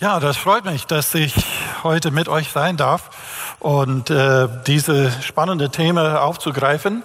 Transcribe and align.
Ja, 0.00 0.20
das 0.20 0.36
freut 0.36 0.64
mich, 0.64 0.86
dass 0.86 1.12
ich 1.16 1.34
heute 1.82 2.12
mit 2.12 2.28
euch 2.28 2.50
sein 2.50 2.76
darf 2.76 3.10
und 3.58 4.10
äh, 4.10 4.46
diese 4.64 5.10
spannende 5.22 5.70
Themen 5.70 6.06
aufzugreifen. 6.06 7.02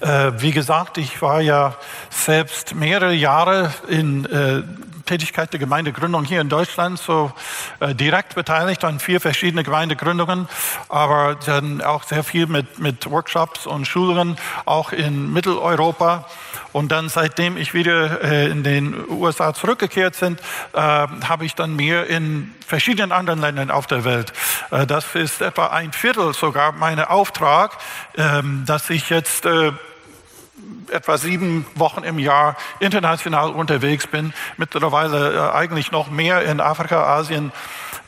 Äh, 0.00 0.32
wie 0.38 0.52
gesagt, 0.52 0.96
ich 0.96 1.20
war 1.20 1.42
ja 1.42 1.74
selbst 2.08 2.74
mehrere 2.74 3.12
Jahre 3.12 3.74
in 3.86 4.24
äh, 4.24 4.62
Tätigkeit 5.12 5.52
der 5.52 5.60
Gemeindegründung 5.60 6.24
hier 6.24 6.40
in 6.40 6.48
Deutschland, 6.48 6.98
so 6.98 7.32
äh, 7.80 7.94
direkt 7.94 8.34
beteiligt 8.34 8.82
an 8.82 8.98
vier 8.98 9.20
verschiedene 9.20 9.62
Gemeindegründungen, 9.62 10.48
aber 10.88 11.36
dann 11.44 11.82
auch 11.82 12.04
sehr 12.04 12.24
viel 12.24 12.46
mit, 12.46 12.78
mit 12.78 13.10
Workshops 13.10 13.66
und 13.66 13.86
Schulungen, 13.86 14.38
auch 14.64 14.90
in 14.92 15.30
Mitteleuropa. 15.30 16.26
Und 16.72 16.92
dann, 16.92 17.10
seitdem 17.10 17.58
ich 17.58 17.74
wieder 17.74 18.22
äh, 18.24 18.48
in 18.48 18.62
den 18.62 18.94
USA 19.10 19.52
zurückgekehrt 19.52 20.18
bin, 20.18 20.38
äh, 20.72 20.78
habe 20.78 21.44
ich 21.44 21.54
dann 21.56 21.76
mehr 21.76 22.06
in 22.06 22.54
verschiedenen 22.66 23.12
anderen 23.12 23.42
Ländern 23.42 23.70
auf 23.70 23.86
der 23.86 24.04
Welt. 24.04 24.32
Äh, 24.70 24.86
das 24.86 25.14
ist 25.14 25.42
etwa 25.42 25.66
ein 25.66 25.92
Viertel 25.92 26.32
sogar 26.32 26.72
mein 26.72 26.98
Auftrag, 27.00 27.76
ähm, 28.16 28.62
dass 28.64 28.88
ich 28.88 29.10
jetzt 29.10 29.44
äh, 29.44 29.72
etwa 30.90 31.18
sieben 31.18 31.66
Wochen 31.74 32.04
im 32.04 32.18
Jahr 32.18 32.56
international 32.80 33.50
unterwegs 33.50 34.06
bin, 34.06 34.32
mittlerweile 34.56 35.34
äh, 35.34 35.52
eigentlich 35.52 35.92
noch 35.92 36.10
mehr 36.10 36.42
in 36.42 36.60
Afrika, 36.60 37.04
Asien 37.04 37.52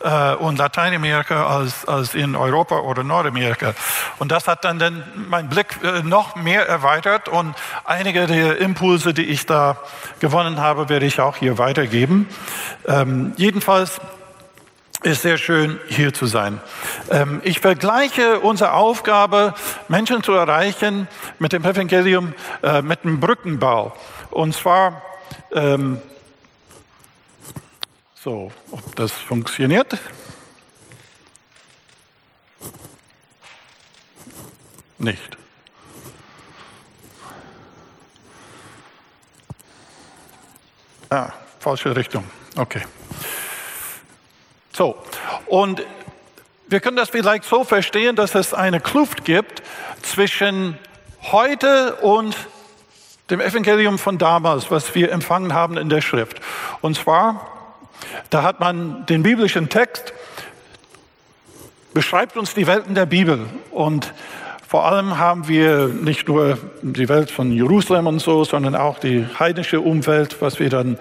äh, 0.04 0.34
und 0.34 0.58
Lateinamerika 0.58 1.46
als, 1.46 1.86
als 1.86 2.14
in 2.14 2.36
Europa 2.36 2.80
oder 2.80 3.02
Nordamerika. 3.02 3.74
Und 4.18 4.30
das 4.30 4.46
hat 4.46 4.64
dann, 4.64 4.78
dann 4.78 5.02
meinen 5.28 5.48
Blick 5.48 5.78
äh, 5.82 6.02
noch 6.02 6.36
mehr 6.36 6.68
erweitert 6.68 7.28
und 7.28 7.54
einige 7.84 8.26
der 8.26 8.58
Impulse, 8.58 9.14
die 9.14 9.24
ich 9.24 9.46
da 9.46 9.78
gewonnen 10.20 10.60
habe, 10.60 10.88
werde 10.88 11.06
ich 11.06 11.20
auch 11.20 11.36
hier 11.36 11.58
weitergeben. 11.58 12.28
Ähm, 12.86 13.32
jedenfalls 13.36 14.00
ist 15.04 15.22
sehr 15.22 15.36
schön, 15.36 15.78
hier 15.88 16.14
zu 16.14 16.26
sein. 16.26 16.60
Ähm, 17.10 17.40
ich 17.44 17.60
vergleiche 17.60 18.40
unsere 18.40 18.72
Aufgabe, 18.72 19.54
Menschen 19.88 20.22
zu 20.22 20.32
erreichen, 20.32 21.08
mit 21.38 21.52
dem 21.52 21.64
Evangelium, 21.64 22.34
äh, 22.62 22.80
mit 22.80 23.04
dem 23.04 23.20
Brückenbau. 23.20 23.94
Und 24.30 24.54
zwar, 24.54 25.02
ähm, 25.52 26.00
so, 28.14 28.50
ob 28.70 28.96
das 28.96 29.12
funktioniert. 29.12 29.98
Nicht. 34.96 35.36
Ah, 41.10 41.30
falsche 41.60 41.94
Richtung. 41.94 42.24
Okay. 42.56 42.82
Und 45.54 45.84
wir 46.66 46.80
können 46.80 46.96
das 46.96 47.10
vielleicht 47.10 47.44
so 47.44 47.62
verstehen, 47.62 48.16
dass 48.16 48.34
es 48.34 48.52
eine 48.52 48.80
Kluft 48.80 49.24
gibt 49.24 49.62
zwischen 50.02 50.76
heute 51.22 51.94
und 52.02 52.34
dem 53.30 53.40
Evangelium 53.40 54.00
von 54.00 54.18
damals, 54.18 54.72
was 54.72 54.96
wir 54.96 55.12
empfangen 55.12 55.54
haben 55.54 55.78
in 55.78 55.88
der 55.88 56.00
Schrift. 56.00 56.40
Und 56.80 56.96
zwar, 56.96 57.46
da 58.30 58.42
hat 58.42 58.58
man 58.58 59.06
den 59.06 59.22
biblischen 59.22 59.68
Text, 59.68 60.12
beschreibt 61.92 62.36
uns 62.36 62.54
die 62.54 62.66
Welt 62.66 62.88
in 62.88 62.96
der 62.96 63.06
Bibel. 63.06 63.46
Und 63.70 64.12
vor 64.66 64.86
allem 64.86 65.18
haben 65.18 65.46
wir 65.46 65.86
nicht 65.86 66.26
nur 66.26 66.58
die 66.82 67.08
Welt 67.08 67.30
von 67.30 67.52
Jerusalem 67.52 68.08
und 68.08 68.18
so, 68.18 68.42
sondern 68.42 68.74
auch 68.74 68.98
die 68.98 69.24
heidnische 69.38 69.80
Umwelt, 69.80 70.38
was 70.40 70.58
wir 70.58 70.68
dann 70.68 70.98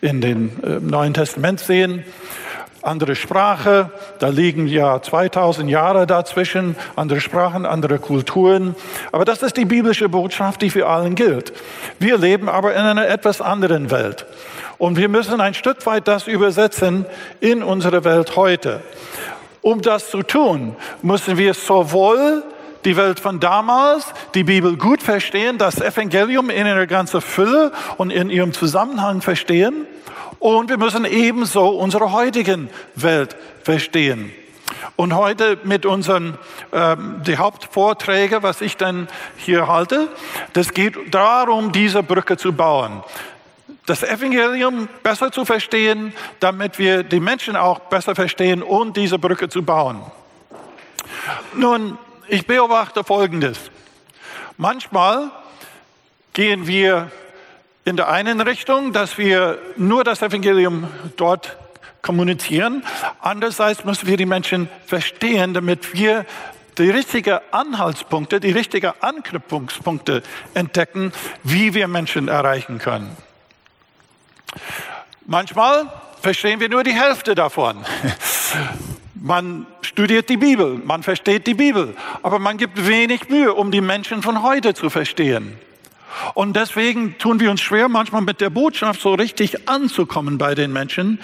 in 0.00 0.20
dem 0.20 0.50
äh, 0.64 0.80
Neuen 0.80 1.14
Testament 1.14 1.60
sehen 1.60 2.04
andere 2.82 3.14
Sprache, 3.14 3.90
da 4.18 4.28
liegen 4.28 4.66
ja 4.66 5.00
2000 5.00 5.70
Jahre 5.70 6.06
dazwischen, 6.06 6.76
andere 6.96 7.20
Sprachen, 7.20 7.64
andere 7.64 7.98
Kulturen. 7.98 8.74
Aber 9.12 9.24
das 9.24 9.42
ist 9.42 9.56
die 9.56 9.64
biblische 9.64 10.08
Botschaft, 10.08 10.62
die 10.62 10.70
für 10.70 10.88
allen 10.88 11.14
gilt. 11.14 11.52
Wir 11.98 12.18
leben 12.18 12.48
aber 12.48 12.74
in 12.74 12.80
einer 12.80 13.08
etwas 13.08 13.40
anderen 13.40 13.90
Welt. 13.90 14.26
Und 14.78 14.96
wir 14.96 15.08
müssen 15.08 15.40
ein 15.40 15.54
Stück 15.54 15.86
weit 15.86 16.08
das 16.08 16.26
übersetzen 16.26 17.06
in 17.40 17.62
unsere 17.62 18.04
Welt 18.04 18.36
heute. 18.36 18.80
Um 19.60 19.80
das 19.80 20.10
zu 20.10 20.24
tun, 20.24 20.74
müssen 21.02 21.38
wir 21.38 21.54
sowohl 21.54 22.42
die 22.84 22.96
Welt 22.96 23.20
von 23.20 23.38
damals, 23.38 24.06
die 24.34 24.42
Bibel 24.42 24.76
gut 24.76 25.02
verstehen, 25.02 25.56
das 25.56 25.80
Evangelium 25.80 26.50
in 26.50 26.66
ihrer 26.66 26.88
ganzen 26.88 27.20
Fülle 27.20 27.70
und 27.96 28.10
in 28.10 28.28
ihrem 28.28 28.52
Zusammenhang 28.52 29.22
verstehen, 29.22 29.86
und 30.42 30.68
wir 30.68 30.76
müssen 30.76 31.04
ebenso 31.04 31.68
unsere 31.68 32.10
heutigen 32.10 32.68
Welt 32.96 33.36
verstehen. 33.62 34.32
Und 34.96 35.14
heute 35.14 35.58
mit 35.62 35.86
unseren 35.86 36.36
ähm, 36.72 37.22
die 37.24 37.36
Hauptvorträge, 37.36 38.42
was 38.42 38.60
ich 38.60 38.76
dann 38.76 39.06
hier 39.36 39.68
halte, 39.68 40.08
das 40.52 40.74
geht 40.74 41.14
darum, 41.14 41.70
diese 41.70 42.02
Brücke 42.02 42.36
zu 42.36 42.52
bauen. 42.52 43.04
Das 43.86 44.02
Evangelium 44.02 44.88
besser 45.04 45.30
zu 45.30 45.44
verstehen, 45.44 46.12
damit 46.40 46.76
wir 46.76 47.04
die 47.04 47.20
Menschen 47.20 47.54
auch 47.54 47.78
besser 47.78 48.16
verstehen 48.16 48.64
und 48.64 48.96
diese 48.96 49.20
Brücke 49.20 49.48
zu 49.48 49.62
bauen. 49.62 50.02
Nun, 51.54 51.98
ich 52.26 52.48
beobachte 52.48 53.04
Folgendes. 53.04 53.70
Manchmal 54.56 55.30
gehen 56.32 56.66
wir 56.66 57.12
in 57.84 57.96
der 57.96 58.08
einen 58.08 58.40
Richtung, 58.40 58.92
dass 58.92 59.18
wir 59.18 59.58
nur 59.76 60.04
das 60.04 60.22
Evangelium 60.22 60.88
dort 61.16 61.56
kommunizieren. 62.00 62.84
Andererseits 63.20 63.84
müssen 63.84 64.06
wir 64.06 64.16
die 64.16 64.26
Menschen 64.26 64.68
verstehen, 64.86 65.54
damit 65.54 65.94
wir 65.94 66.26
die 66.78 66.90
richtigen 66.90 67.38
Anhaltspunkte, 67.50 68.40
die 68.40 68.50
richtigen 68.50 68.92
Anknüpfungspunkte 69.00 70.22
entdecken, 70.54 71.12
wie 71.42 71.74
wir 71.74 71.88
Menschen 71.88 72.28
erreichen 72.28 72.78
können. 72.78 73.16
Manchmal 75.26 75.92
verstehen 76.20 76.60
wir 76.60 76.68
nur 76.68 76.84
die 76.84 76.94
Hälfte 76.94 77.34
davon. 77.34 77.76
Man 79.14 79.66
studiert 79.82 80.28
die 80.28 80.36
Bibel, 80.36 80.80
man 80.84 81.04
versteht 81.04 81.46
die 81.46 81.54
Bibel, 81.54 81.94
aber 82.24 82.40
man 82.40 82.56
gibt 82.56 82.88
wenig 82.88 83.28
Mühe, 83.28 83.54
um 83.54 83.70
die 83.70 83.80
Menschen 83.80 84.20
von 84.20 84.42
heute 84.42 84.74
zu 84.74 84.90
verstehen. 84.90 85.56
Und 86.34 86.56
deswegen 86.56 87.16
tun 87.18 87.40
wir 87.40 87.50
uns 87.50 87.60
schwer, 87.60 87.88
manchmal 87.88 88.22
mit 88.22 88.40
der 88.40 88.50
Botschaft 88.50 89.00
so 89.00 89.14
richtig 89.14 89.68
anzukommen 89.68 90.38
bei 90.38 90.54
den 90.54 90.72
Menschen, 90.72 91.18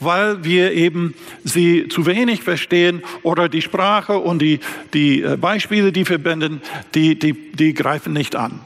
weil 0.00 0.44
wir 0.44 0.72
eben 0.72 1.14
sie 1.44 1.88
zu 1.88 2.06
wenig 2.06 2.42
verstehen 2.42 3.02
oder 3.22 3.48
die 3.48 3.62
Sprache 3.62 4.18
und 4.18 4.40
die, 4.40 4.60
die 4.92 5.22
äh, 5.22 5.36
Beispiele, 5.36 5.92
die 5.92 6.04
verbinden, 6.04 6.60
die, 6.94 7.18
die, 7.18 7.32
die 7.32 7.74
greifen 7.74 8.12
nicht 8.12 8.36
an. 8.36 8.60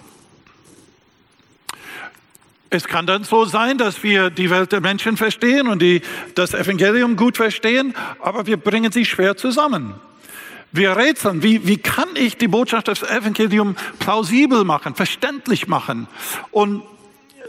Es 2.71 2.85
kann 2.85 3.07
dann 3.07 3.25
so 3.25 3.47
sein, 3.47 3.79
dass 3.79 4.03
wir 4.03 4.29
die 4.29 4.51
Welt 4.51 4.73
der 4.73 4.83
Menschen 4.83 5.17
verstehen 5.17 5.69
und 5.69 5.81
die, 5.81 6.03
das 6.35 6.53
Evangelium 6.53 7.17
gut 7.17 7.39
verstehen, 7.39 7.95
aber 8.21 8.47
wir 8.47 8.59
bringen 8.59 8.93
sie 8.93 9.07
schwer 9.07 9.37
zusammen. 9.37 9.95
Wir 10.73 10.97
rätseln, 10.97 11.43
wie, 11.43 11.67
wie 11.67 11.79
kann 11.79 12.09
ich 12.15 12.37
die 12.37 12.49
Botschaft 12.49 12.89
des 12.89 13.03
Evangeliums 13.03 13.79
plausibel 13.99 14.65
machen, 14.65 14.95
verständlich 14.95 15.67
machen? 15.67 16.09
Und 16.51 16.83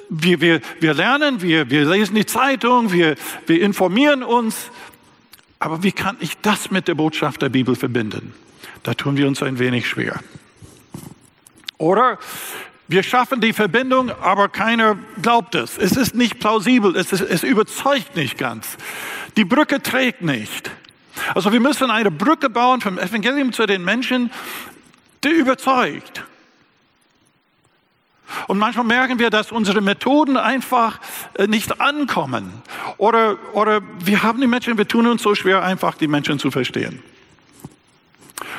wir, 0.10 0.42
wir, 0.42 0.62
wir 0.80 0.94
lernen, 0.94 1.42
wir, 1.42 1.70
wir 1.70 1.86
lesen 1.86 2.16
die 2.16 2.26
Zeitung, 2.26 2.92
wir, 2.92 3.16
wir 3.46 3.62
informieren 3.62 4.24
uns. 4.24 4.72
Aber 5.60 5.84
wie 5.84 5.92
kann 5.92 6.18
ich 6.20 6.38
das 6.42 6.72
mit 6.72 6.88
der 6.88 6.96
Botschaft 6.96 7.42
der 7.42 7.50
Bibel 7.50 7.76
verbinden? 7.76 8.34
Da 8.84 8.94
tun 8.94 9.18
wir 9.18 9.28
uns 9.28 9.44
ein 9.44 9.60
wenig 9.60 9.88
schwer. 9.88 10.20
Oder 11.78 12.18
wir 12.88 13.04
schaffen 13.04 13.40
die 13.42 13.54
Verbindung, 13.54 14.10
aber 14.10 14.50
keiner 14.50 14.98
glaubt 15.22 15.54
es. 15.56 15.78
Es 15.78 15.92
ist 15.92 16.16
nicht 16.16 16.40
plausibel, 16.40 16.96
es, 16.96 17.12
ist, 17.12 17.22
es 17.22 17.44
überzeugt 17.44 18.16
nicht 18.16 18.38
ganz. 18.38 18.78
Die 19.38 19.46
Brücke 19.46 19.82
trägt 19.82 20.22
nicht. 20.22 20.72
Also 21.36 21.52
wir 21.52 21.60
müssen 21.60 21.92
eine 21.92 22.12
Brücke 22.12 22.50
bauen 22.50 22.82
vom 22.82 22.98
Evangelium 22.98 23.54
zu 23.54 23.66
den 23.66 23.84
Menschen, 23.84 24.32
die 25.24 25.30
überzeugt. 25.30 26.24
Und 28.48 28.58
manchmal 28.58 28.86
merken 28.86 29.20
wir, 29.20 29.30
dass 29.30 29.52
unsere 29.52 29.82
Methoden 29.82 30.38
einfach 30.38 31.00
äh, 31.34 31.48
nicht 31.48 31.82
ankommen. 31.82 32.54
Oder, 32.98 33.38
oder 33.54 33.82
wir 34.04 34.24
haben 34.24 34.40
die 34.40 34.48
Menschen, 34.48 34.78
wir 34.78 34.88
tun 34.88 35.08
uns 35.08 35.24
so 35.24 35.34
schwer, 35.36 35.64
einfach 35.64 35.96
die 35.96 36.08
Menschen 36.08 36.40
zu 36.40 36.52
verstehen. 36.52 37.02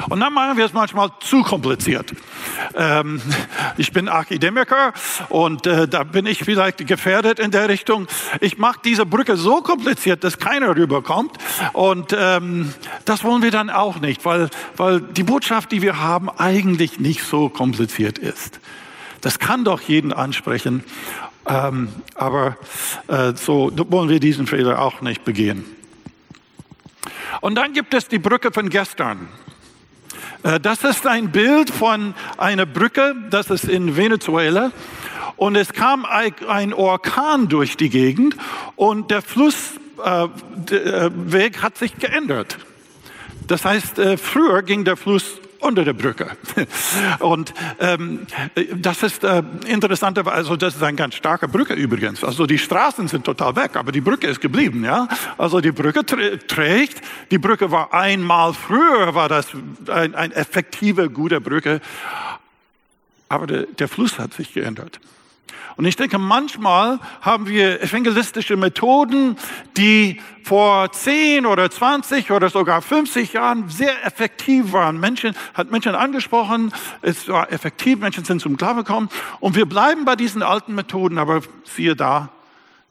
Und 0.08 0.20
dann 0.20 0.32
machen 0.32 0.56
wir 0.56 0.64
es 0.64 0.72
manchmal 0.72 1.10
zu 1.20 1.42
kompliziert. 1.42 2.12
Ähm, 2.74 3.20
ich 3.76 3.92
bin 3.92 4.08
Akademiker 4.08 4.92
und 5.28 5.66
äh, 5.66 5.88
da 5.88 6.04
bin 6.04 6.26
ich 6.26 6.44
vielleicht 6.44 6.86
gefährdet 6.86 7.38
in 7.38 7.50
der 7.50 7.68
Richtung. 7.68 8.06
Ich 8.40 8.58
mache 8.58 8.80
diese 8.84 9.06
Brücke 9.06 9.36
so 9.36 9.62
kompliziert, 9.62 10.24
dass 10.24 10.38
keiner 10.38 10.76
rüberkommt. 10.76 11.32
Und 11.72 12.14
ähm, 12.16 12.72
das 13.04 13.24
wollen 13.24 13.42
wir 13.42 13.50
dann 13.50 13.70
auch 13.70 14.00
nicht, 14.00 14.24
weil, 14.24 14.50
weil 14.76 15.00
die 15.00 15.22
Botschaft, 15.22 15.72
die 15.72 15.82
wir 15.82 16.00
haben, 16.00 16.28
eigentlich 16.30 17.00
nicht 17.00 17.22
so 17.24 17.48
kompliziert 17.48 18.18
ist. 18.18 18.60
Das 19.20 19.38
kann 19.38 19.64
doch 19.64 19.80
jeden 19.82 20.12
ansprechen. 20.12 20.84
Ähm, 21.46 21.88
aber 22.14 22.56
äh, 23.08 23.32
so 23.34 23.72
wollen 23.74 24.08
wir 24.08 24.20
diesen 24.20 24.46
Fehler 24.46 24.80
auch 24.80 25.00
nicht 25.00 25.24
begehen. 25.24 25.64
Und 27.40 27.54
dann 27.54 27.72
gibt 27.72 27.94
es 27.94 28.08
die 28.08 28.18
Brücke 28.18 28.52
von 28.52 28.68
gestern. 28.68 29.28
Äh, 30.42 30.60
das 30.60 30.84
ist 30.84 31.06
ein 31.06 31.30
Bild 31.32 31.70
von 31.70 32.14
einer 32.36 32.66
Brücke, 32.66 33.14
das 33.30 33.50
ist 33.50 33.64
in 33.64 33.96
Venezuela. 33.96 34.72
Und 35.36 35.56
es 35.56 35.72
kam 35.72 36.04
ein 36.04 36.74
Orkan 36.74 37.48
durch 37.48 37.78
die 37.78 37.88
Gegend 37.88 38.36
und 38.76 39.10
der 39.10 39.22
Flussweg 39.22 39.80
äh, 40.70 41.58
hat 41.62 41.78
sich 41.78 41.96
geändert. 41.96 42.58
Das 43.46 43.64
heißt, 43.64 43.98
äh, 43.98 44.16
früher 44.18 44.62
ging 44.62 44.84
der 44.84 44.98
Fluss 44.98 45.40
unter 45.60 45.84
der 45.84 45.92
Brücke. 45.92 46.30
Und 47.20 47.54
ähm, 47.78 48.26
das 48.76 49.02
ist 49.02 49.24
äh, 49.24 49.42
interessanterweise, 49.66 50.36
also 50.36 50.56
das 50.56 50.76
ist 50.76 50.82
eine 50.82 50.96
ganz 50.96 51.14
starke 51.14 51.48
Brücke 51.48 51.74
übrigens. 51.74 52.24
Also 52.24 52.46
die 52.46 52.58
Straßen 52.58 53.08
sind 53.08 53.24
total 53.24 53.56
weg, 53.56 53.76
aber 53.76 53.92
die 53.92 54.00
Brücke 54.00 54.26
ist 54.26 54.40
geblieben. 54.40 54.84
Ja, 54.84 55.08
also 55.38 55.60
die 55.60 55.72
Brücke 55.72 56.04
trägt. 56.04 57.02
Die 57.30 57.38
Brücke 57.38 57.70
war 57.70 57.92
einmal 57.94 58.54
früher 58.54 59.14
war 59.14 59.28
das 59.28 59.48
ein, 59.88 60.14
ein 60.14 60.32
effektive, 60.32 61.10
gute 61.10 61.40
Brücke, 61.40 61.80
aber 63.28 63.46
der, 63.46 63.66
der 63.66 63.88
Fluss 63.88 64.18
hat 64.18 64.34
sich 64.34 64.52
geändert. 64.52 65.00
Und 65.76 65.84
ich 65.84 65.96
denke, 65.96 66.18
manchmal 66.18 66.98
haben 67.20 67.46
wir 67.46 67.82
evangelistische 67.82 68.56
Methoden, 68.56 69.36
die 69.76 70.20
vor 70.42 70.90
10 70.90 71.46
oder 71.46 71.70
20 71.70 72.30
oder 72.30 72.50
sogar 72.50 72.82
50 72.82 73.32
Jahren 73.32 73.68
sehr 73.68 74.04
effektiv 74.04 74.72
waren. 74.72 74.98
Menschen, 75.00 75.34
hat 75.54 75.70
Menschen 75.70 75.94
angesprochen, 75.94 76.72
es 77.02 77.28
war 77.28 77.52
effektiv, 77.52 77.98
Menschen 77.98 78.24
sind 78.24 78.40
zum 78.40 78.56
Glauben 78.56 78.78
gekommen. 78.78 79.08
Und 79.40 79.56
wir 79.56 79.66
bleiben 79.66 80.04
bei 80.04 80.16
diesen 80.16 80.42
alten 80.42 80.74
Methoden, 80.74 81.18
aber 81.18 81.42
siehe 81.64 81.96
da, 81.96 82.30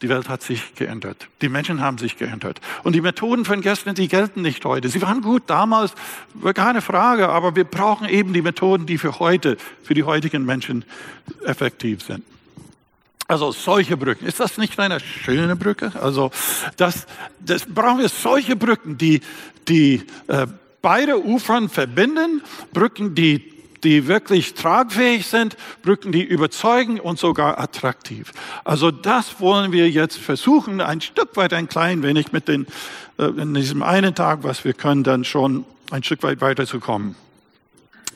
die 0.01 0.07
Welt 0.07 0.29
hat 0.29 0.41
sich 0.41 0.75
geändert. 0.75 1.27
Die 1.41 1.49
Menschen 1.49 1.81
haben 1.81 1.97
sich 1.97 2.17
geändert. 2.17 2.61
Und 2.83 2.93
die 2.93 3.01
Methoden 3.01 3.43
von 3.43 3.59
gestern, 3.59 3.95
die 3.95 4.07
gelten 4.07 4.41
nicht 4.41 4.63
heute. 4.63 4.87
Sie 4.87 5.01
waren 5.01 5.21
gut 5.21 5.43
damals, 5.47 5.93
keine 6.53 6.81
Frage, 6.81 7.27
aber 7.27 7.55
wir 7.55 7.65
brauchen 7.65 8.07
eben 8.07 8.31
die 8.31 8.41
Methoden, 8.41 8.85
die 8.85 8.97
für 8.97 9.19
heute, 9.19 9.57
für 9.83 9.93
die 9.93 10.03
heutigen 10.03 10.45
Menschen 10.45 10.85
effektiv 11.45 12.01
sind. 12.01 12.23
Also 13.29 13.51
solche 13.51 13.95
Brücken. 13.95 14.25
Ist 14.25 14.39
das 14.39 14.57
nicht 14.57 14.79
eine 14.79 14.99
schöne 14.99 15.55
Brücke? 15.55 15.91
Also 16.01 16.31
das, 16.77 17.05
das 17.39 17.63
brauchen 17.63 17.99
wir 17.99 18.09
solche 18.09 18.55
Brücken, 18.55 18.97
die, 18.97 19.21
die 19.67 20.01
äh, 20.27 20.47
beide 20.81 21.23
Ufern 21.23 21.69
verbinden, 21.69 22.41
Brücken, 22.73 23.13
die, 23.13 23.53
die 23.83 24.07
wirklich 24.07 24.55
tragfähig 24.55 25.27
sind, 25.27 25.57
Brücken, 25.83 26.11
die 26.11 26.23
überzeugen 26.23 26.99
und 26.99 27.19
sogar 27.19 27.59
attraktiv. 27.59 28.31
Also 28.63 28.89
das 28.89 29.39
wollen 29.39 29.71
wir 29.71 29.87
jetzt 29.91 30.17
versuchen, 30.17 30.81
ein 30.81 30.99
Stück 30.99 31.37
weit, 31.37 31.53
ein 31.53 31.69
klein 31.69 32.01
wenig 32.01 32.31
mit 32.31 32.47
den, 32.47 32.65
äh, 33.19 33.25
in 33.25 33.53
diesem 33.53 33.83
einen 33.83 34.15
Tag, 34.15 34.39
was 34.41 34.65
wir 34.65 34.73
können, 34.73 35.03
dann 35.03 35.23
schon 35.23 35.65
ein 35.91 36.01
Stück 36.01 36.23
weit 36.23 36.41
weiterzukommen. 36.41 37.13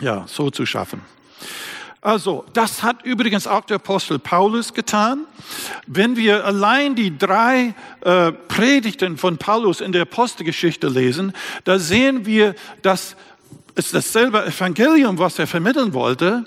Ja, 0.02 0.26
so 0.28 0.50
zu 0.50 0.66
schaffen. 0.66 1.02
Also, 2.04 2.44
das 2.52 2.84
hat 2.84 3.06
übrigens 3.06 3.48
auch 3.48 3.64
der 3.64 3.76
Apostel 3.76 4.20
Paulus 4.20 4.74
getan. 4.74 5.26
Wenn 5.88 6.18
wir 6.18 6.44
allein 6.44 6.96
die 6.96 7.18
drei 7.18 7.74
äh, 8.02 8.34
Predigten 8.34 9.18
von 9.18 9.38
Paulus 9.38 9.80
in 9.80 9.94
der 9.94 10.02
Apostelgeschichte 10.02 10.90
lesen, 10.90 11.32
da 11.64 11.80
sehen 11.80 12.26
wir, 12.26 12.56
dass 12.82 13.16
es 13.76 13.92
dasselbe 13.92 14.46
Evangelium, 14.46 15.18
was 15.18 15.40
er 15.40 15.48
vermitteln 15.48 15.94
wollte, 15.94 16.44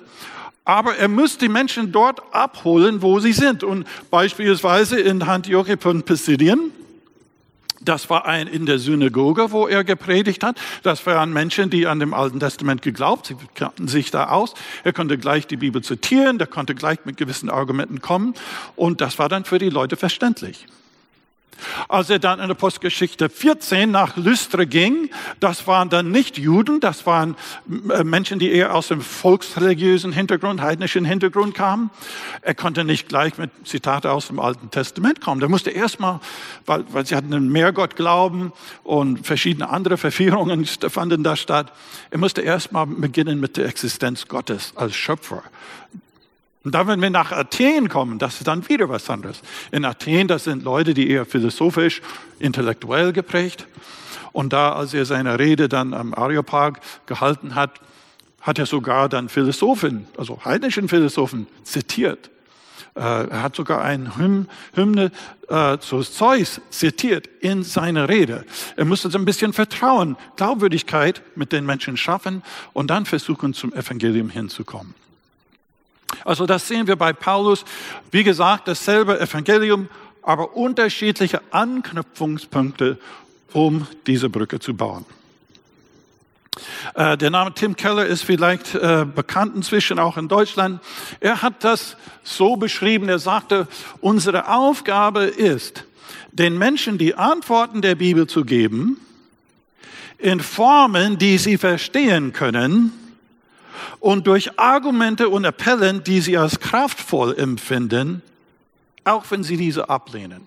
aber 0.67 0.97
er 0.97 1.09
muss 1.09 1.39
die 1.39 1.49
Menschen 1.49 1.91
dort 1.91 2.21
abholen, 2.35 3.01
wo 3.01 3.19
sie 3.19 3.33
sind. 3.33 3.65
Und 3.65 3.87
beispielsweise 4.11 5.01
in 5.01 5.23
Antiochia 5.23 5.79
von 5.79 6.03
Pisidien, 6.03 6.71
das 7.89 8.11
war 8.11 8.27
ein 8.27 8.47
in 8.47 8.67
der 8.67 8.79
Synagoge, 8.79 9.53
wo 9.53 9.67
er 9.67 9.85
gepredigt 9.85 10.45
hat. 10.45 10.59
Das 10.83 11.07
waren 11.07 11.33
Menschen, 11.33 11.71
die 11.71 11.87
an 11.87 12.01
dem 12.01 12.15
Alten 12.15 12.41
Testament 12.41 12.83
geglaubt, 12.83 13.27
sie 13.27 13.37
kannten 13.55 13.89
sich 13.89 14.11
da 14.11 14.29
aus. 14.29 14.55
Er 14.85 14.93
konnte 14.93 15.19
gleich 15.19 15.47
die 15.47 15.57
Bibel 15.57 15.83
zitieren, 15.83 16.39
der 16.39 16.47
konnte 16.47 16.75
gleich 16.75 16.99
mit 17.05 17.17
gewissen 17.17 17.51
Argumenten 17.51 18.01
kommen 18.01 18.35
und 18.75 19.01
das 19.01 19.19
war 19.19 19.29
dann 19.29 19.45
für 19.45 19.59
die 19.59 19.71
Leute 19.71 19.97
verständlich. 19.97 20.67
Als 21.89 22.11
er 22.11 22.19
dann 22.19 22.41
in 22.41 22.49
der 22.49 22.55
Postgeschichte 22.55 23.29
14 23.29 23.91
nach 23.91 24.17
Lystre 24.17 24.67
ging, 24.67 25.11
das 25.41 25.67
waren 25.67 25.89
dann 25.89 26.11
nicht 26.11 26.39
Juden, 26.39 26.81
das 26.81 27.07
waren 27.07 27.37
äh, 27.91 28.05
Menschen, 28.05 28.39
die 28.39 28.51
eher 28.51 28.75
aus 28.75 28.89
dem 28.89 29.01
volksreligiösen 29.01 30.13
Hintergrund, 30.13 30.61
heidnischen 30.61 31.05
Hintergrund 31.05 31.55
kamen. 31.55 31.91
Er 32.43 32.55
konnte 32.55 32.85
nicht 32.85 33.09
gleich 33.09 33.39
mit 33.39 33.51
Zitate 33.65 34.11
aus 34.11 34.29
dem 34.29 34.41
Alten 34.41 34.71
Testament 34.71 35.21
kommen. 35.21 35.41
Der 35.41 35.49
musste 35.49 35.71
erstmal, 35.71 36.21
weil, 36.65 36.85
weil 36.91 37.07
sie 37.07 37.17
hatten 37.17 37.33
einen 37.33 37.51
Mehrgott 37.51 37.97
glauben 37.97 38.53
und 38.83 39.27
verschiedene 39.27 39.69
andere 39.69 39.97
Verführungen 39.97 40.67
fanden 40.89 41.23
da 41.23 41.37
statt. 41.37 41.73
Er 42.11 42.19
musste 42.19 42.43
erstmal 42.43 42.87
beginnen 42.87 43.41
mit 43.41 43.57
der 43.57 43.67
Existenz 43.67 44.29
Gottes 44.29 44.73
als 44.77 44.95
Schöpfer. 44.95 45.43
Und 46.67 46.73
dann, 46.73 46.89
wenn 46.89 47.01
wir 47.01 47.11
nach 47.11 47.31
Athen 47.31 47.89
kommen, 47.89 48.19
das 48.19 48.39
ist 48.39 48.49
dann 48.49 48.69
wieder 48.69 48.89
was 48.89 49.09
anderes. 49.09 49.41
In 49.71 49.85
Athen, 49.85 50.27
das 50.27 50.43
sind 50.43 50.65
Leute, 50.65 50.95
die 50.95 51.09
eher 51.09 51.25
philosophisch, 51.25 52.03
intellektuell 52.41 53.13
geprägt. 53.13 53.69
Und 54.33 54.53
da, 54.53 54.73
als 54.73 54.93
er 54.93 55.05
seine 55.05 55.39
Rede 55.39 55.69
dann 55.69 55.95
am 55.95 56.13
Areopag 56.13 56.81
gehalten 57.07 57.55
hat, 57.55 57.79
hat 58.41 58.59
er 58.59 58.67
sogar 58.67 59.09
dann 59.09 59.29
Philosophen, 59.29 60.09
also 60.19 60.45
heidnischen 60.45 60.89
Philosophen, 60.89 61.47
zitiert. 61.63 62.31
Äh, 62.97 63.29
er 63.29 63.45
hat 63.45 63.55
sogar 63.55 63.83
eine 63.83 64.17
Hymn, 64.17 64.49
Hymne 64.75 65.13
äh, 65.49 65.79
zu 65.79 66.01
Zeus 66.01 66.61
zitiert 66.71 67.29
in 67.39 67.63
seiner 67.63 68.09
Rede. 68.09 68.45
Er 68.75 68.87
musste 68.87 69.09
so 69.09 69.19
ein 69.19 69.25
bisschen 69.25 69.53
Vertrauen, 69.53 70.17
Glaubwürdigkeit 70.35 71.23
mit 71.37 71.53
den 71.53 71.65
Menschen 71.65 71.97
schaffen 71.97 72.43
und 72.73 72.89
dann 72.89 73.07
versuchen, 73.07 73.55
zum 73.55 73.73
Evangelium 73.73 74.31
hinzukommen. 74.31 75.06
Also 76.25 76.47
das 76.47 76.69
sehen 76.69 76.87
wir 76.87 76.97
bei 76.97 77.13
Paulus. 77.13 77.65
Wie 78.11 78.25
gesagt, 78.25 78.69
dasselbe 78.69 79.21
Evangelium, 79.21 79.89
aber 80.23 80.57
unterschiedliche 80.57 81.41
Anknüpfungspunkte, 81.51 82.99
um 83.53 83.87
diese 84.07 84.29
Brücke 84.29 84.59
zu 84.59 84.75
bauen. 84.75 85.05
Äh, 86.95 87.17
der 87.19 87.31
Name 87.31 87.53
Tim 87.55 87.77
Keller 87.77 88.07
ist 88.07 88.23
vielleicht 88.23 88.75
äh, 88.75 89.05
bekannt 89.05 89.55
inzwischen 89.55 89.99
auch 89.99 90.17
in 90.17 90.29
Deutschland. 90.29 90.81
Er 91.21 91.43
hat 91.43 91.65
das 91.65 91.97
so 92.23 92.57
beschrieben, 92.57 93.09
er 93.09 93.19
sagte, 93.19 93.69
unsere 94.01 94.49
Aufgabe 94.49 95.25
ist, 95.25 95.85
den 96.33 96.57
Menschen 96.59 96.99
die 96.99 97.15
Antworten 97.15 97.83
der 97.83 97.95
Bibel 97.95 98.27
zu 98.27 98.45
geben, 98.45 99.01
in 100.19 100.41
Formen, 100.41 101.19
die 101.19 101.39
sie 101.39 101.59
verstehen 101.59 102.33
können, 102.33 102.93
und 104.01 104.27
durch 104.27 104.59
Argumente 104.59 105.29
und 105.29 105.45
Appellen, 105.45 106.05
die 106.05 106.21
sie 106.21 106.37
als 106.37 106.61
kraftvoll 106.61 107.37
empfinden, 107.39 108.23
auch 109.05 109.25
wenn 109.31 109.43
sie 109.43 109.57
diese 109.57 109.89
ablehnen. 109.89 110.47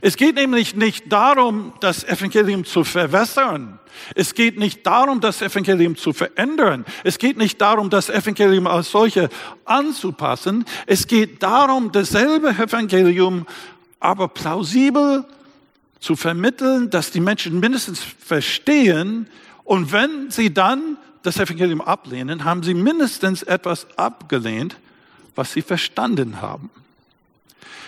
Es 0.00 0.16
geht 0.16 0.34
nämlich 0.34 0.74
nicht 0.74 1.12
darum, 1.12 1.72
das 1.80 2.04
Evangelium 2.04 2.64
zu 2.64 2.84
verwässern. 2.84 3.78
Es 4.14 4.34
geht 4.34 4.58
nicht 4.58 4.86
darum, 4.86 5.20
das 5.20 5.40
Evangelium 5.40 5.96
zu 5.96 6.12
verändern. 6.12 6.84
Es 7.04 7.18
geht 7.18 7.36
nicht 7.36 7.60
darum, 7.60 7.90
das 7.90 8.10
Evangelium 8.10 8.66
als 8.66 8.90
solche 8.90 9.28
anzupassen. 9.64 10.64
Es 10.86 11.06
geht 11.06 11.42
darum, 11.42 11.92
dasselbe 11.92 12.48
Evangelium 12.50 13.46
aber 14.00 14.28
plausibel 14.28 15.24
zu 16.00 16.16
vermitteln, 16.16 16.90
dass 16.90 17.10
die 17.10 17.20
Menschen 17.20 17.60
mindestens 17.60 18.00
verstehen. 18.02 19.28
Und 19.62 19.92
wenn 19.92 20.30
sie 20.30 20.52
dann 20.52 20.98
das 21.24 21.38
Evangelium 21.38 21.80
ablehnen, 21.80 22.44
haben 22.44 22.62
sie 22.62 22.74
mindestens 22.74 23.42
etwas 23.42 23.86
abgelehnt, 23.96 24.76
was 25.34 25.52
sie 25.52 25.62
verstanden 25.62 26.40
haben. 26.40 26.70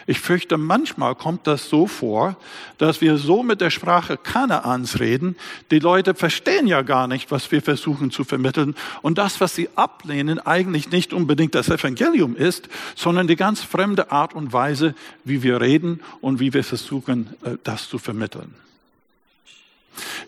Ich 0.08 0.20
fürchte, 0.20 0.56
manchmal 0.56 1.16
kommt 1.16 1.48
das 1.48 1.68
so 1.68 1.88
vor, 1.88 2.36
dass 2.78 3.00
wir 3.00 3.18
so 3.18 3.42
mit 3.42 3.60
der 3.60 3.70
Sprache 3.70 4.16
Kanaans 4.16 5.00
reden. 5.00 5.34
Die 5.72 5.80
Leute 5.80 6.14
verstehen 6.14 6.68
ja 6.68 6.82
gar 6.82 7.08
nicht, 7.08 7.32
was 7.32 7.50
wir 7.50 7.60
versuchen 7.60 8.12
zu 8.12 8.22
vermitteln. 8.22 8.76
Und 9.02 9.18
das, 9.18 9.40
was 9.40 9.56
sie 9.56 9.68
ablehnen, 9.74 10.38
eigentlich 10.38 10.90
nicht 10.90 11.12
unbedingt 11.12 11.56
das 11.56 11.68
Evangelium 11.68 12.36
ist, 12.36 12.68
sondern 12.94 13.26
die 13.26 13.34
ganz 13.34 13.62
fremde 13.62 14.12
Art 14.12 14.32
und 14.32 14.52
Weise, 14.52 14.94
wie 15.24 15.42
wir 15.42 15.60
reden 15.60 16.00
und 16.20 16.38
wie 16.38 16.54
wir 16.54 16.62
versuchen, 16.62 17.34
äh, 17.42 17.56
das 17.64 17.88
zu 17.88 17.98
vermitteln. 17.98 18.54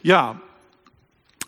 Ja, 0.03 0.41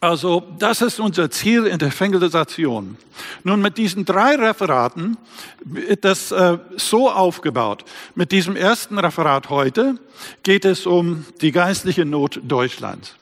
also 0.01 0.43
das 0.59 0.81
ist 0.81 0.99
unser 0.99 1.31
Ziel 1.31 1.67
in 1.67 1.79
der 1.79 1.89
Evangelisation. 1.89 2.97
Nun 3.45 3.61
mit 3.61 3.77
diesen 3.77 4.07
drei 4.07 4.35
Referaten 4.35 5.19
wird 5.63 6.05
das 6.05 6.33
äh, 6.33 6.59
so 6.77 7.11
aufgebaut. 7.11 7.85
Mit 8.15 8.33
diesem 8.33 8.57
ersten 8.57 8.99
Referat 8.99 9.51
heute 9.51 9.97
geht 10.43 10.65
es 10.65 10.87
um 10.87 11.27
die 11.43 11.53
geistliche 11.53 12.07
Not 12.07 12.41
Deutschlands. 12.43 13.17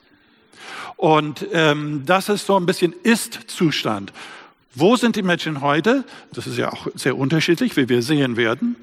Und 0.95 1.47
ähm, 1.51 2.03
das 2.05 2.29
ist 2.29 2.45
so 2.45 2.57
ein 2.57 2.65
bisschen 2.65 2.93
Ist-Zustand. 3.03 4.13
Wo 4.75 4.95
sind 4.95 5.15
die 5.15 5.21
Menschen 5.21 5.61
heute? 5.61 6.05
Das 6.33 6.47
ist 6.47 6.57
ja 6.57 6.71
auch 6.71 6.87
sehr 6.95 7.17
unterschiedlich, 7.17 7.75
wie 7.75 7.89
wir 7.89 8.01
sehen 8.01 8.37
werden. 8.37 8.75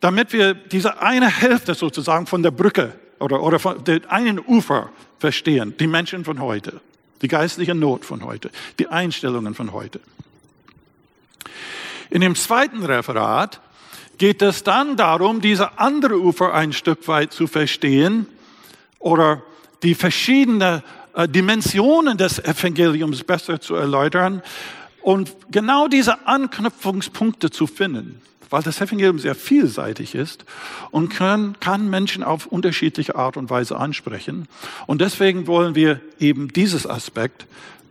Damit 0.00 0.32
wir 0.32 0.54
diese 0.54 1.02
eine 1.02 1.28
Hälfte 1.28 1.74
sozusagen 1.74 2.26
von 2.26 2.42
der 2.42 2.50
Brücke 2.50 2.94
oder, 3.18 3.42
oder 3.42 3.58
von 3.58 3.82
dem 3.84 4.02
einen 4.08 4.38
Ufer 4.38 4.90
verstehen, 5.18 5.74
die 5.78 5.86
Menschen 5.86 6.24
von 6.24 6.40
heute, 6.40 6.80
die 7.24 7.28
geistliche 7.28 7.74
Not 7.74 8.04
von 8.04 8.22
heute, 8.22 8.50
die 8.78 8.88
Einstellungen 8.88 9.54
von 9.54 9.72
heute. 9.72 9.98
In 12.10 12.20
dem 12.20 12.34
zweiten 12.34 12.84
Referat 12.84 13.62
geht 14.18 14.42
es 14.42 14.62
dann 14.62 14.98
darum, 14.98 15.40
diese 15.40 15.78
andere 15.78 16.20
Ufer 16.20 16.52
ein 16.52 16.74
Stück 16.74 17.08
weit 17.08 17.32
zu 17.32 17.46
verstehen 17.46 18.26
oder 18.98 19.42
die 19.82 19.94
verschiedenen 19.94 20.82
äh, 21.14 21.26
Dimensionen 21.26 22.18
des 22.18 22.38
Evangeliums 22.44 23.24
besser 23.24 23.58
zu 23.58 23.74
erläutern 23.74 24.42
und 25.00 25.34
genau 25.50 25.88
diese 25.88 26.26
Anknüpfungspunkte 26.26 27.50
zu 27.50 27.66
finden, 27.66 28.20
weil 28.54 28.62
das 28.62 28.80
Evangelium 28.80 29.18
sehr 29.18 29.34
vielseitig 29.34 30.14
ist 30.14 30.44
und 30.92 31.08
kann, 31.08 31.56
kann 31.58 31.90
Menschen 31.90 32.22
auf 32.22 32.46
unterschiedliche 32.46 33.16
Art 33.16 33.36
und 33.36 33.50
Weise 33.50 33.76
ansprechen. 33.80 34.46
Und 34.86 35.00
deswegen 35.00 35.48
wollen 35.48 35.74
wir 35.74 36.00
eben 36.20 36.52
dieses 36.52 36.86
Aspekt 36.86 37.46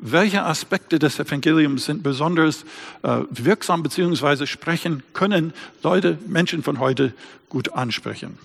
welche 0.05 0.43
Aspekte 0.43 0.99
des 0.99 1.19
Evangeliums 1.19 1.85
sind 1.85 2.03
besonders 2.03 2.65
äh, 3.03 3.19
wirksam 3.29 3.83
beziehungsweise 3.83 4.47
sprechen 4.47 5.03
können 5.13 5.53
Leute, 5.81 6.17
Menschen 6.27 6.61
von 6.61 6.79
heute 6.79 7.13
gut 7.47 7.73
ansprechen. 7.73 8.37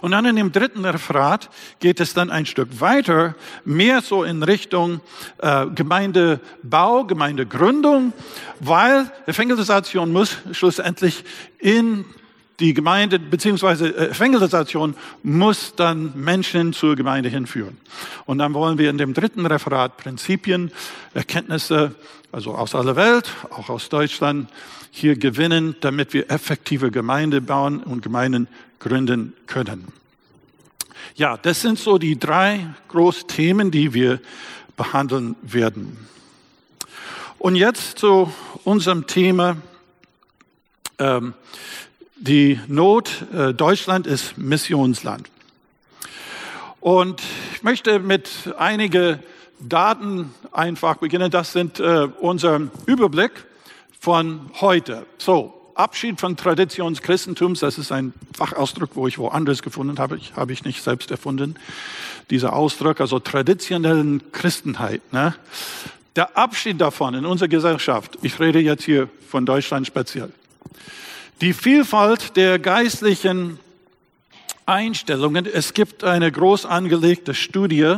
Und 0.00 0.12
dann 0.12 0.26
in 0.26 0.36
dem 0.36 0.52
dritten 0.52 0.84
Referat 0.84 1.50
geht 1.80 2.00
es 2.00 2.14
dann 2.14 2.30
ein 2.30 2.46
Stück 2.46 2.80
weiter, 2.80 3.34
mehr 3.64 4.02
so 4.02 4.22
in 4.22 4.42
Richtung 4.42 5.00
äh, 5.38 5.66
Gemeindebau, 5.66 7.04
Gemeindegründung, 7.04 8.12
weil 8.60 9.10
Evangelisation 9.26 10.12
muss 10.12 10.36
schlussendlich 10.52 11.24
in 11.58 12.04
die 12.60 12.74
Gemeinde 12.74 13.18
beziehungsweise 13.18 13.88
äh, 13.88 14.10
Evangelisation 14.10 14.94
muss 15.22 15.74
dann 15.74 16.12
Menschen 16.14 16.72
zur 16.72 16.94
Gemeinde 16.94 17.28
hinführen. 17.28 17.78
Und 18.26 18.38
dann 18.38 18.54
wollen 18.54 18.78
wir 18.78 18.90
in 18.90 18.98
dem 18.98 19.14
dritten 19.14 19.46
Referat 19.46 19.96
Prinzipien, 19.96 20.70
Erkenntnisse, 21.14 21.94
also 22.30 22.54
aus 22.54 22.74
aller 22.74 22.96
Welt, 22.96 23.30
auch 23.50 23.68
aus 23.68 23.88
Deutschland, 23.88 24.48
hier 24.90 25.16
gewinnen, 25.16 25.74
damit 25.80 26.12
wir 26.12 26.30
effektive 26.30 26.90
Gemeinde 26.90 27.40
bauen 27.40 27.82
und 27.82 28.02
Gemeinden 28.02 28.46
gründen 28.82 29.34
können. 29.46 29.88
Ja, 31.14 31.36
das 31.36 31.60
sind 31.60 31.78
so 31.78 31.98
die 31.98 32.18
drei 32.18 32.66
Großthemen, 32.88 33.70
die 33.70 33.94
wir 33.94 34.20
behandeln 34.76 35.36
werden. 35.42 36.06
Und 37.38 37.56
jetzt 37.56 37.98
zu 37.98 38.32
unserem 38.64 39.06
Thema. 39.06 39.56
Ähm, 40.98 41.34
die 42.16 42.60
Not, 42.68 43.26
äh, 43.34 43.52
Deutschland 43.52 44.06
ist 44.06 44.38
Missionsland. 44.38 45.28
Und 46.80 47.20
ich 47.54 47.64
möchte 47.64 47.98
mit 47.98 48.30
einigen 48.58 49.18
Daten 49.58 50.32
einfach 50.52 50.96
beginnen. 50.96 51.30
Das 51.32 51.52
sind 51.52 51.80
äh, 51.80 52.08
unser 52.20 52.68
Überblick 52.86 53.32
von 53.98 54.50
heute. 54.60 55.06
So, 55.18 55.61
Abschied 55.74 56.20
von 56.20 56.36
Traditionschristentums, 56.36 57.60
das 57.60 57.78
ist 57.78 57.92
ein 57.92 58.12
Fachausdruck, 58.34 58.90
wo 58.94 59.06
ich 59.06 59.18
woanders 59.18 59.62
gefunden 59.62 59.98
habe, 59.98 60.16
ich, 60.16 60.34
habe 60.34 60.52
ich 60.52 60.64
nicht 60.64 60.82
selbst 60.82 61.10
erfunden. 61.10 61.56
Dieser 62.30 62.52
Ausdruck, 62.54 63.00
also 63.00 63.18
traditionellen 63.18 64.22
Christenheit. 64.32 65.00
Ne? 65.12 65.34
Der 66.16 66.36
Abschied 66.36 66.80
davon 66.80 67.14
in 67.14 67.26
unserer 67.26 67.48
Gesellschaft, 67.48 68.18
ich 68.22 68.38
rede 68.38 68.60
jetzt 68.60 68.84
hier 68.84 69.08
von 69.28 69.46
Deutschland 69.46 69.86
speziell, 69.86 70.32
die 71.40 71.52
Vielfalt 71.52 72.36
der 72.36 72.58
geistlichen 72.58 73.58
Einstellungen. 74.66 75.46
Es 75.46 75.74
gibt 75.74 76.04
eine 76.04 76.30
groß 76.30 76.66
angelegte 76.66 77.34
Studie, 77.34 77.96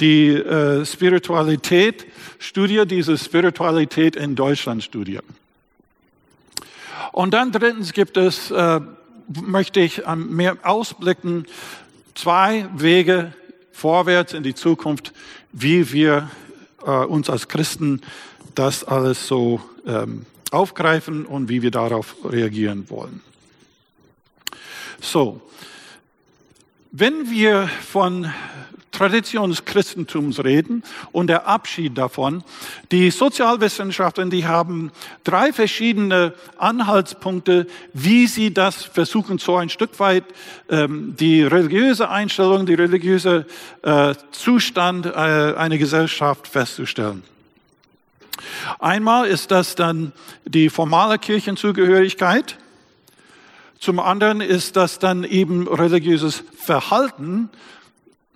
die 0.00 0.28
äh, 0.28 0.84
Spiritualität, 0.84 2.06
Studie, 2.38 2.84
diese 2.86 3.18
Spiritualität 3.18 4.16
in 4.16 4.34
Deutschland 4.34 4.82
Studie. 4.82 5.18
Und 7.12 7.34
dann 7.34 7.52
drittens 7.52 7.92
gibt 7.92 8.16
es, 8.16 8.50
äh, 8.50 8.80
möchte 9.42 9.80
ich 9.80 10.02
mehr 10.16 10.56
ausblicken, 10.62 11.46
zwei 12.14 12.66
Wege 12.74 13.32
vorwärts 13.70 14.32
in 14.32 14.42
die 14.42 14.54
Zukunft, 14.54 15.12
wie 15.52 15.92
wir 15.92 16.30
äh, 16.84 16.90
uns 16.90 17.30
als 17.30 17.48
Christen 17.48 18.00
das 18.54 18.84
alles 18.84 19.26
so 19.26 19.60
ähm, 19.86 20.26
aufgreifen 20.50 21.26
und 21.26 21.48
wie 21.48 21.62
wir 21.62 21.70
darauf 21.70 22.16
reagieren 22.24 22.88
wollen. 22.90 23.20
So, 25.00 25.40
wenn 26.90 27.30
wir 27.30 27.68
von 27.68 28.30
Tradition 28.92 29.56
reden 30.44 30.84
und 31.10 31.26
der 31.26 31.46
Abschied 31.48 31.98
davon. 31.98 32.44
Die 32.92 33.10
Sozialwissenschaften, 33.10 34.30
die 34.30 34.46
haben 34.46 34.92
drei 35.24 35.52
verschiedene 35.52 36.34
Anhaltspunkte, 36.58 37.66
wie 37.94 38.26
sie 38.26 38.54
das 38.54 38.84
versuchen, 38.84 39.38
so 39.38 39.56
ein 39.56 39.70
Stück 39.70 39.98
weit 39.98 40.24
ähm, 40.68 41.16
die 41.18 41.42
religiöse 41.42 42.10
Einstellung, 42.10 42.66
die 42.66 42.74
religiöse 42.74 43.46
äh, 43.82 44.14
Zustand 44.30 45.06
äh, 45.06 45.10
einer 45.10 45.78
Gesellschaft 45.78 46.46
festzustellen. 46.46 47.22
Einmal 48.78 49.26
ist 49.26 49.50
das 49.50 49.74
dann 49.74 50.12
die 50.44 50.68
formale 50.68 51.18
Kirchenzugehörigkeit. 51.18 52.58
Zum 53.78 53.98
anderen 53.98 54.40
ist 54.40 54.76
das 54.76 54.98
dann 54.98 55.24
eben 55.24 55.66
religiöses 55.66 56.44
Verhalten. 56.56 57.50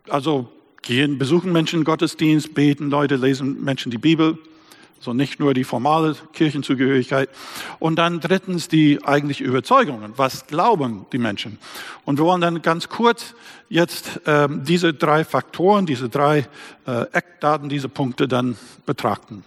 Also 0.09 0.49
gehen, 0.83 1.19
besuchen 1.19 1.53
Menschen 1.53 1.85
Gottesdienst, 1.85 2.55
beten 2.55 2.91
Leute, 2.91 3.17
lesen 3.17 3.63
Menschen 3.63 3.91
die 3.91 3.99
Bibel. 3.99 4.39
So 4.99 5.13
nicht 5.13 5.39
nur 5.39 5.53
die 5.53 5.65
formale 5.65 6.17
Kirchenzugehörigkeit. 6.33 7.29
Und 7.79 7.97
dann 7.97 8.21
drittens 8.21 8.69
die 8.69 9.05
eigentliche 9.05 9.45
Überzeugungen. 9.45 10.15
Was 10.17 10.47
glauben 10.47 11.05
die 11.13 11.19
Menschen? 11.19 11.59
Und 12.05 12.19
wir 12.19 12.25
wollen 12.25 12.41
dann 12.41 12.63
ganz 12.63 12.89
kurz 12.89 13.35
jetzt 13.69 14.21
ähm, 14.27 14.65
diese 14.65 14.95
drei 14.95 15.25
Faktoren, 15.25 15.85
diese 15.85 16.09
drei 16.09 16.47
äh, 16.87 17.03
Eckdaten, 17.13 17.69
diese 17.69 17.89
Punkte 17.89 18.27
dann 18.27 18.57
betrachten. 18.87 19.45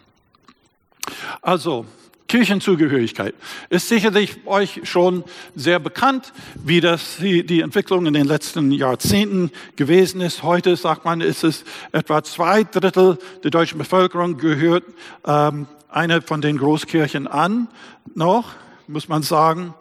Also, 1.42 1.86
Kirchenzugehörigkeit 2.30 3.34
ist 3.70 3.90
sicherlich 3.90 4.38
euch 4.46 4.82
schon 4.84 5.24
sehr 5.56 5.80
bekannt, 5.80 6.32
wie 6.64 6.80
das 6.80 7.18
die, 7.18 7.62
Entwicklung 7.62 8.06
in 8.06 8.14
den 8.14 8.28
letzten 8.28 8.72
Jahrzehnten 8.72 9.52
gewesen 9.76 10.22
ist. 10.22 10.44
Heute 10.44 10.76
sagt 10.76 11.06
man, 11.06 11.22
ist 11.22 11.44
es 11.44 11.66
etwa 11.92 12.24
zwei 12.24 12.64
Drittel 12.64 13.18
der 13.44 13.52
deutschen 13.52 13.80
Bevölkerung 13.80 14.38
gehört 14.38 14.84
ähm, 15.26 15.66
eine 15.90 16.22
von 16.22 16.42
den 16.42 16.58
Großkirchen 16.58 17.28
an, 17.28 17.68
noch 18.14 18.46
muss 18.88 19.08
man 19.08 19.24
sagen. 19.24 19.74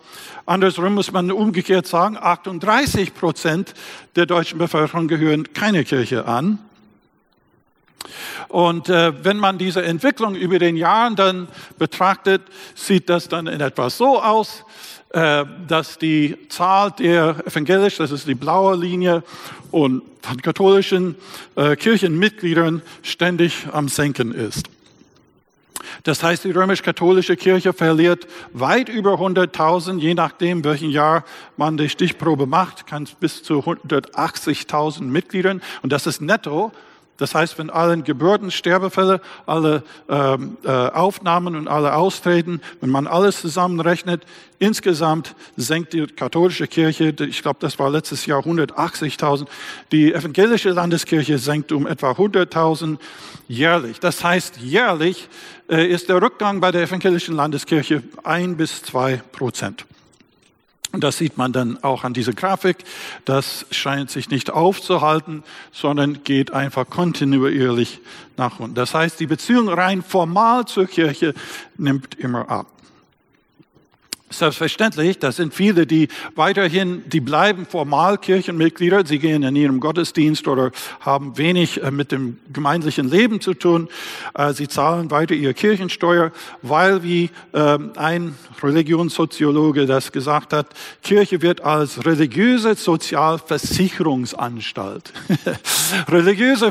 Andersrum 0.46 0.94
muss 0.94 1.12
man 1.12 1.30
umgekehrt 1.30 1.86
sagen, 1.86 2.16
38 2.18 3.14
Prozent 3.14 3.74
der 4.16 4.26
deutschen 4.26 4.58
Bevölkerung 4.58 5.08
gehören 5.08 5.52
keine 5.52 5.84
Kirche 5.84 6.26
an. 6.26 6.58
Und 8.48 8.88
äh, 8.88 9.12
wenn 9.24 9.38
man 9.38 9.58
diese 9.58 9.82
Entwicklung 9.82 10.34
über 10.34 10.58
den 10.58 10.76
Jahren 10.76 11.16
dann 11.16 11.48
betrachtet, 11.78 12.42
sieht 12.74 13.08
das 13.08 13.28
dann 13.28 13.46
in 13.46 13.60
etwa 13.60 13.90
so 13.90 14.22
aus, 14.22 14.64
äh, 15.10 15.44
dass 15.66 15.98
die 15.98 16.36
Zahl 16.48 16.92
der 16.92 17.36
evangelisch, 17.46 17.96
das 17.96 18.10
ist 18.10 18.26
die 18.26 18.34
blaue 18.34 18.76
Linie, 18.76 19.22
und 19.70 20.02
von 20.22 20.42
katholischen 20.42 21.16
äh, 21.56 21.76
Kirchenmitgliedern 21.76 22.82
ständig 23.02 23.66
am 23.72 23.88
Senken 23.88 24.32
ist. 24.32 24.68
Das 26.02 26.22
heißt, 26.22 26.44
die 26.44 26.50
römisch-katholische 26.50 27.36
Kirche 27.36 27.72
verliert 27.72 28.26
weit 28.52 28.88
über 28.88 29.14
100.000, 29.14 29.98
je 29.98 30.14
nachdem, 30.14 30.64
welchen 30.64 30.90
Jahr 30.90 31.24
man 31.56 31.76
die 31.76 31.88
Stichprobe 31.88 32.46
macht, 32.46 32.86
kann 32.86 33.04
es 33.04 33.12
bis 33.12 33.42
zu 33.42 33.60
180.000 33.60 35.02
Mitgliedern. 35.02 35.62
Und 35.82 35.92
das 35.92 36.06
ist 36.06 36.20
netto. 36.20 36.72
Das 37.18 37.34
heißt, 37.34 37.58
wenn 37.58 37.68
alle 37.68 38.00
Geburten, 38.02 38.52
Sterbefälle, 38.52 39.20
alle 39.44 39.82
ähm, 40.08 40.56
äh, 40.64 40.70
Aufnahmen 40.70 41.56
und 41.56 41.66
alle 41.66 41.94
Austreten, 41.94 42.60
wenn 42.80 42.90
man 42.90 43.08
alles 43.08 43.40
zusammenrechnet, 43.40 44.24
insgesamt 44.60 45.34
senkt 45.56 45.92
die 45.92 46.06
katholische 46.06 46.68
Kirche, 46.68 47.14
ich 47.18 47.42
glaube, 47.42 47.58
das 47.60 47.78
war 47.80 47.90
letztes 47.90 48.24
Jahr 48.26 48.42
180.000, 48.42 49.46
die 49.90 50.14
evangelische 50.14 50.70
Landeskirche 50.70 51.38
senkt 51.38 51.72
um 51.72 51.88
etwa 51.88 52.12
100.000 52.12 52.98
jährlich. 53.48 53.98
Das 53.98 54.22
heißt, 54.22 54.58
jährlich 54.58 55.28
äh, 55.68 55.86
ist 55.86 56.08
der 56.08 56.22
Rückgang 56.22 56.60
bei 56.60 56.70
der 56.70 56.82
evangelischen 56.82 57.34
Landeskirche 57.34 58.04
ein 58.22 58.56
bis 58.56 58.82
zwei 58.82 59.20
Prozent. 59.32 59.86
Und 60.92 61.04
das 61.04 61.18
sieht 61.18 61.36
man 61.36 61.52
dann 61.52 61.82
auch 61.82 62.04
an 62.04 62.14
dieser 62.14 62.32
Grafik. 62.32 62.78
Das 63.26 63.66
scheint 63.70 64.10
sich 64.10 64.30
nicht 64.30 64.50
aufzuhalten, 64.50 65.42
sondern 65.70 66.24
geht 66.24 66.52
einfach 66.52 66.88
kontinuierlich 66.88 68.00
nach 68.38 68.58
unten. 68.58 68.74
Das 68.74 68.94
heißt, 68.94 69.20
die 69.20 69.26
Beziehung 69.26 69.68
rein 69.68 70.02
formal 70.02 70.64
zur 70.64 70.86
Kirche 70.86 71.34
nimmt 71.76 72.14
immer 72.14 72.48
ab. 72.48 72.77
Selbstverständlich, 74.30 75.18
das 75.18 75.36
sind 75.36 75.54
viele, 75.54 75.86
die 75.86 76.08
weiterhin, 76.34 77.02
die 77.08 77.20
bleiben 77.20 77.64
formal 77.64 78.18
Kirchenmitglieder, 78.18 79.06
sie 79.06 79.18
gehen 79.18 79.42
in 79.42 79.56
ihrem 79.56 79.80
Gottesdienst 79.80 80.46
oder 80.48 80.70
haben 81.00 81.38
wenig 81.38 81.82
äh, 81.82 81.90
mit 81.90 82.12
dem 82.12 82.36
gemeinslichen 82.52 83.08
Leben 83.08 83.40
zu 83.40 83.54
tun. 83.54 83.88
Äh, 84.34 84.52
sie 84.52 84.68
zahlen 84.68 85.10
weiter 85.10 85.34
ihre 85.34 85.54
Kirchensteuer, 85.54 86.30
weil 86.60 87.02
wie 87.02 87.30
ähm, 87.54 87.92
ein 87.96 88.34
Religionssoziologe 88.62 89.86
das 89.86 90.12
gesagt 90.12 90.52
hat, 90.52 90.66
Kirche 91.02 91.40
wird 91.40 91.62
als 91.62 92.04
religiöse 92.04 92.74
Sozialversicherungsanstalt, 92.74 95.10
religiöse 96.08 96.70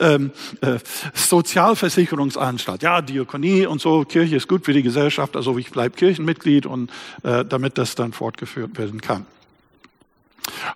ähm, 0.00 0.30
äh, 0.60 0.78
Sozialversicherungsanstalt. 1.14 2.84
Ja, 2.84 3.02
Diakonie 3.02 3.66
und 3.66 3.80
so, 3.80 4.04
Kirche 4.04 4.36
ist 4.36 4.46
gut 4.46 4.64
für 4.64 4.72
die 4.72 4.84
Gesellschaft, 4.84 5.34
also 5.34 5.58
ich 5.58 5.72
bleibe 5.72 5.96
Kirchen 5.96 6.27
Mitglied 6.28 6.66
und 6.66 6.90
äh, 7.22 7.44
damit 7.44 7.78
das 7.78 7.94
dann 7.94 8.12
fortgeführt 8.12 8.78
werden 8.78 9.00
kann. 9.00 9.26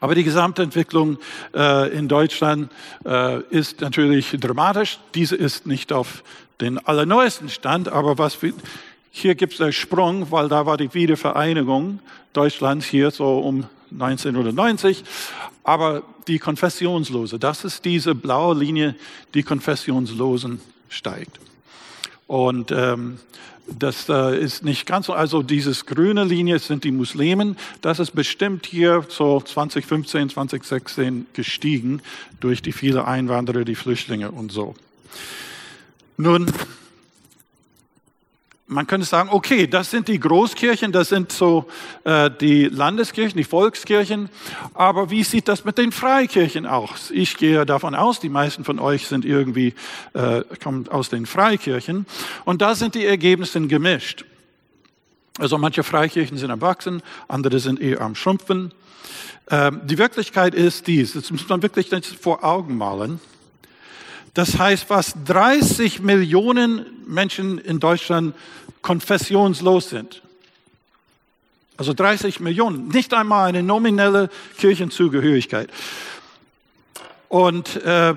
Aber 0.00 0.14
die 0.14 0.24
Gesamtentwicklung 0.24 1.18
äh, 1.54 1.96
in 1.96 2.08
Deutschland 2.08 2.70
äh, 3.04 3.40
ist 3.50 3.80
natürlich 3.80 4.36
dramatisch. 4.38 4.98
Diese 5.14 5.36
ist 5.36 5.66
nicht 5.66 5.92
auf 5.92 6.24
den 6.60 6.78
allerneuesten 6.78 7.48
Stand, 7.48 7.88
aber 7.88 8.18
was 8.18 8.40
wir, 8.42 8.52
hier 9.10 9.34
gibt 9.34 9.54
es 9.54 9.60
einen 9.60 9.72
Sprung, 9.72 10.30
weil 10.30 10.48
da 10.48 10.66
war 10.66 10.76
die 10.76 10.92
Wiedervereinigung 10.94 12.00
Deutschlands 12.32 12.86
hier 12.86 13.10
so 13.10 13.38
um 13.38 13.66
1990. 13.92 15.04
Aber 15.64 16.02
die 16.28 16.38
Konfessionslose, 16.38 17.38
das 17.38 17.64
ist 17.64 17.84
diese 17.84 18.14
blaue 18.14 18.56
Linie, 18.56 18.94
die 19.34 19.42
Konfessionslosen 19.42 20.60
steigt. 20.88 21.38
Und 22.26 22.70
ähm, 22.70 23.18
das 23.78 24.08
äh, 24.08 24.38
ist 24.38 24.64
nicht 24.64 24.86
ganz 24.86 25.06
so, 25.06 25.12
also 25.12 25.42
dieses 25.42 25.86
grüne 25.86 26.24
Linie 26.24 26.58
sind 26.58 26.84
die 26.84 26.92
Muslimen. 26.92 27.56
Das 27.80 27.98
ist 27.98 28.12
bestimmt 28.12 28.66
hier 28.66 29.04
so 29.08 29.40
2015, 29.40 30.30
2016 30.30 31.26
gestiegen 31.32 32.00
durch 32.40 32.62
die 32.62 32.72
vielen 32.72 33.02
Einwanderer, 33.02 33.64
die 33.64 33.74
Flüchtlinge 33.74 34.30
und 34.30 34.52
so. 34.52 34.74
Nun, 36.16 36.46
man 38.72 38.86
könnte 38.86 39.06
sagen, 39.06 39.28
okay, 39.30 39.66
das 39.66 39.90
sind 39.90 40.08
die 40.08 40.18
Großkirchen, 40.18 40.92
das 40.92 41.08
sind 41.08 41.32
so 41.32 41.66
äh, 42.04 42.30
die 42.30 42.64
Landeskirchen, 42.64 43.36
die 43.36 43.44
Volkskirchen. 43.44 44.28
Aber 44.74 45.10
wie 45.10 45.22
sieht 45.22 45.48
das 45.48 45.64
mit 45.64 45.78
den 45.78 45.92
Freikirchen 45.92 46.66
aus? 46.66 47.10
Ich 47.10 47.36
gehe 47.36 47.64
davon 47.66 47.94
aus, 47.94 48.20
die 48.20 48.28
meisten 48.28 48.64
von 48.64 48.78
euch 48.78 49.06
sind 49.06 49.24
irgendwie 49.24 49.74
äh, 50.14 50.42
kommen 50.62 50.88
aus 50.88 51.08
den 51.08 51.26
Freikirchen. 51.26 52.06
Und 52.44 52.62
da 52.62 52.74
sind 52.74 52.94
die 52.94 53.04
Ergebnisse 53.04 53.60
gemischt. 53.62 54.24
Also 55.38 55.56
manche 55.58 55.82
Freikirchen 55.82 56.36
sind 56.36 56.50
am 56.50 56.60
Wachsen, 56.60 57.02
andere 57.28 57.58
sind 57.58 57.80
eher 57.80 58.00
am 58.00 58.14
Schrumpfen. 58.14 58.72
Ähm, 59.50 59.80
die 59.84 59.98
Wirklichkeit 59.98 60.54
ist 60.54 60.86
dies, 60.86 61.14
das 61.14 61.30
muss 61.30 61.48
man 61.48 61.62
wirklich 61.62 61.90
vor 62.20 62.44
Augen 62.44 62.76
malen. 62.76 63.20
Das 64.34 64.58
heißt, 64.58 64.88
was 64.88 65.14
30 65.24 66.00
Millionen 66.00 66.86
Menschen 67.06 67.58
in 67.58 67.80
Deutschland 67.80 68.34
konfessionslos 68.82 69.90
sind. 69.90 70.22
Also 71.76 71.94
30 71.94 72.40
Millionen, 72.40 72.88
nicht 72.88 73.14
einmal 73.14 73.48
eine 73.48 73.62
nominelle 73.62 74.30
Kirchenzugehörigkeit. 74.58 75.70
Und 77.28 77.76
äh, 77.82 78.14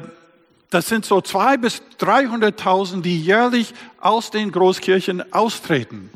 das 0.69 0.87
sind 0.87 1.05
so 1.05 1.21
zwei 1.21 1.57
bis 1.57 1.81
300.000, 1.99 3.01
die 3.01 3.19
jährlich 3.21 3.73
aus 3.99 4.29
den 4.29 4.51
Großkirchen 4.51 5.31
austreten. 5.31 6.09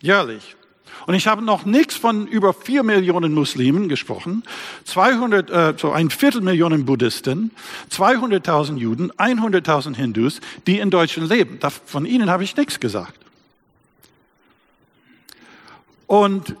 Jährlich. 0.00 0.56
Und 1.06 1.14
ich 1.14 1.26
habe 1.26 1.42
noch 1.42 1.64
nichts 1.64 1.96
von 1.96 2.26
über 2.26 2.52
vier 2.52 2.82
Millionen 2.82 3.34
Muslimen 3.34 3.88
gesprochen, 3.88 4.44
200, 4.84 5.50
äh, 5.50 5.74
so 5.76 5.90
ein 5.92 6.10
Viertelmillion 6.10 6.84
Buddhisten, 6.84 7.50
200.000 7.90 8.76
Juden, 8.76 9.10
100.000 9.12 9.96
Hindus, 9.96 10.40
die 10.66 10.78
in 10.78 10.90
Deutschland 10.90 11.28
leben. 11.28 11.58
Von 11.86 12.06
ihnen 12.06 12.30
habe 12.30 12.44
ich 12.44 12.56
nichts 12.56 12.78
gesagt. 12.78 13.18
Und 16.06 16.56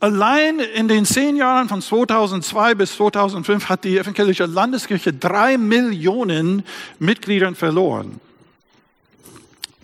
allein 0.00 0.58
in 0.58 0.88
den 0.88 1.04
zehn 1.04 1.36
Jahren 1.36 1.68
von 1.68 1.80
2002 1.80 2.74
bis 2.74 2.96
2005 2.96 3.68
hat 3.68 3.84
die 3.84 3.96
evangelische 3.96 4.46
Landeskirche 4.46 5.12
drei 5.12 5.56
Millionen 5.56 6.64
Mitglieder 6.98 7.54
verloren. 7.54 8.20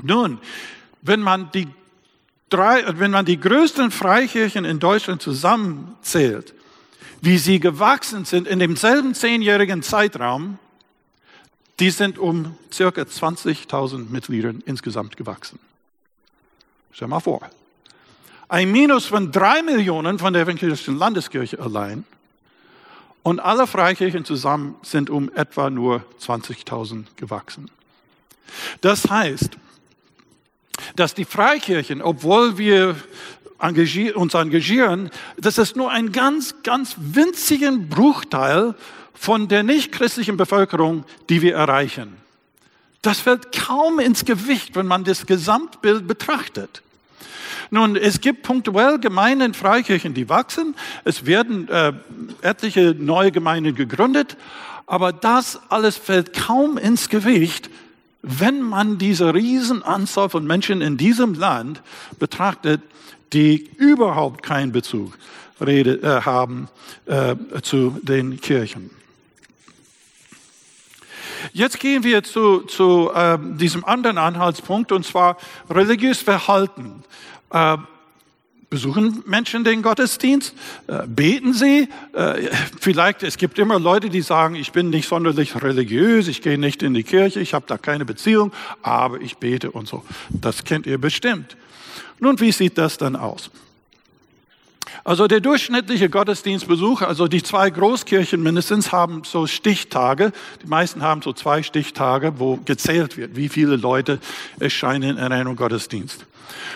Nun, 0.02 0.38
wenn 1.02 1.20
man 1.20 1.50
die 1.52 1.68
drei, 2.50 2.84
wenn 2.98 3.10
man 3.10 3.24
die 3.24 3.40
größten 3.40 3.90
Freikirchen 3.90 4.64
in 4.64 4.78
Deutschland 4.78 5.22
zusammenzählt, 5.22 6.54
wie 7.20 7.38
sie 7.38 7.60
gewachsen 7.60 8.24
sind 8.24 8.46
in 8.46 8.58
demselben 8.58 9.14
zehnjährigen 9.14 9.82
Zeitraum, 9.82 10.58
die 11.80 11.90
sind 11.90 12.18
um 12.18 12.56
circa 12.72 13.02
20.000 13.02 14.10
Mitgliedern 14.10 14.62
insgesamt 14.66 15.16
gewachsen. 15.16 15.58
Stell 16.92 17.08
mal 17.08 17.20
vor. 17.20 17.40
Ein 18.48 18.70
Minus 18.70 19.06
von 19.06 19.32
drei 19.32 19.62
Millionen 19.62 20.18
von 20.18 20.32
der 20.32 20.42
evangelischen 20.42 20.96
Landeskirche 20.96 21.58
allein 21.58 22.04
und 23.22 23.40
alle 23.40 23.66
Freikirchen 23.66 24.24
zusammen 24.24 24.76
sind 24.82 25.10
um 25.10 25.32
etwa 25.34 25.70
nur 25.70 26.04
20.000 26.20 27.06
gewachsen. 27.16 27.70
Das 28.82 29.10
heißt, 29.10 29.56
dass 30.96 31.14
die 31.14 31.24
Freikirchen, 31.24 32.02
obwohl 32.02 32.58
wir 32.58 32.96
uns 34.14 34.34
engagieren, 34.34 35.10
das 35.36 35.58
ist 35.58 35.76
nur 35.76 35.90
ein 35.90 36.12
ganz, 36.12 36.56
ganz 36.62 36.96
winzigen 36.98 37.88
Bruchteil 37.88 38.74
von 39.14 39.48
der 39.48 39.62
nichtchristlichen 39.62 40.36
Bevölkerung, 40.36 41.04
die 41.28 41.40
wir 41.40 41.54
erreichen. 41.54 42.16
Das 43.00 43.20
fällt 43.20 43.52
kaum 43.52 44.00
ins 44.00 44.24
Gewicht, 44.24 44.76
wenn 44.76 44.86
man 44.86 45.04
das 45.04 45.26
Gesamtbild 45.26 46.06
betrachtet. 46.06 46.82
Nun, 47.70 47.96
es 47.96 48.20
gibt 48.20 48.42
punktuell 48.42 48.98
Gemeinden, 48.98 49.54
Freikirchen, 49.54 50.14
die 50.14 50.28
wachsen. 50.28 50.74
Es 51.04 51.26
werden 51.26 51.68
äh, 51.68 51.92
etliche 52.42 52.94
neue 52.98 53.32
Gemeinden 53.32 53.74
gegründet. 53.74 54.36
Aber 54.86 55.12
das 55.12 55.60
alles 55.70 55.96
fällt 55.96 56.34
kaum 56.34 56.76
ins 56.76 57.08
Gewicht 57.08 57.70
wenn 58.26 58.62
man 58.62 58.96
diese 58.98 59.34
Riesenanzahl 59.34 60.30
von 60.30 60.46
Menschen 60.46 60.80
in 60.80 60.96
diesem 60.96 61.34
Land 61.34 61.82
betrachtet, 62.18 62.80
die 63.32 63.68
überhaupt 63.76 64.42
keinen 64.42 64.72
Bezug 64.72 65.16
rede, 65.60 66.00
äh, 66.02 66.22
haben 66.22 66.68
äh, 67.06 67.36
zu 67.62 67.98
den 68.02 68.40
Kirchen. 68.40 68.90
Jetzt 71.52 71.78
gehen 71.78 72.02
wir 72.02 72.22
zu, 72.22 72.60
zu 72.60 73.10
äh, 73.14 73.38
diesem 73.38 73.84
anderen 73.84 74.16
Anhaltspunkt, 74.16 74.90
und 74.92 75.04
zwar 75.04 75.36
religiös 75.68 76.20
Verhalten. 76.20 77.04
Besuchen 78.74 79.22
Menschen 79.24 79.62
den 79.62 79.82
Gottesdienst? 79.82 80.52
Äh, 80.88 81.06
beten 81.06 81.54
sie? 81.54 81.88
Äh, 82.12 82.50
vielleicht, 82.80 83.22
es 83.22 83.36
gibt 83.36 83.60
immer 83.60 83.78
Leute, 83.78 84.10
die 84.10 84.20
sagen, 84.20 84.56
ich 84.56 84.72
bin 84.72 84.90
nicht 84.90 85.08
sonderlich 85.08 85.54
religiös, 85.62 86.26
ich 86.26 86.42
gehe 86.42 86.58
nicht 86.58 86.82
in 86.82 86.92
die 86.92 87.04
Kirche, 87.04 87.38
ich 87.38 87.54
habe 87.54 87.66
da 87.68 87.78
keine 87.78 88.04
Beziehung, 88.04 88.52
aber 88.82 89.20
ich 89.20 89.36
bete 89.36 89.70
und 89.70 89.86
so. 89.86 90.02
Das 90.28 90.64
kennt 90.64 90.86
ihr 90.86 90.98
bestimmt. 90.98 91.56
Nun, 92.18 92.40
wie 92.40 92.50
sieht 92.50 92.76
das 92.76 92.98
dann 92.98 93.14
aus? 93.14 93.52
Also 95.02 95.26
der 95.26 95.40
durchschnittliche 95.40 96.08
Gottesdienstbesucher, 96.08 97.08
also 97.08 97.26
die 97.26 97.42
zwei 97.42 97.70
Großkirchen 97.70 98.42
mindestens, 98.42 98.92
haben 98.92 99.22
so 99.24 99.46
Stichtage. 99.46 100.32
Die 100.62 100.66
meisten 100.66 101.02
haben 101.02 101.22
so 101.22 101.32
zwei 101.32 101.62
Stichtage, 101.62 102.34
wo 102.38 102.58
gezählt 102.64 103.16
wird, 103.16 103.36
wie 103.36 103.48
viele 103.48 103.76
Leute 103.76 104.20
erscheinen 104.60 105.18
in 105.18 105.32
einem 105.32 105.56
Gottesdienst. 105.56 106.26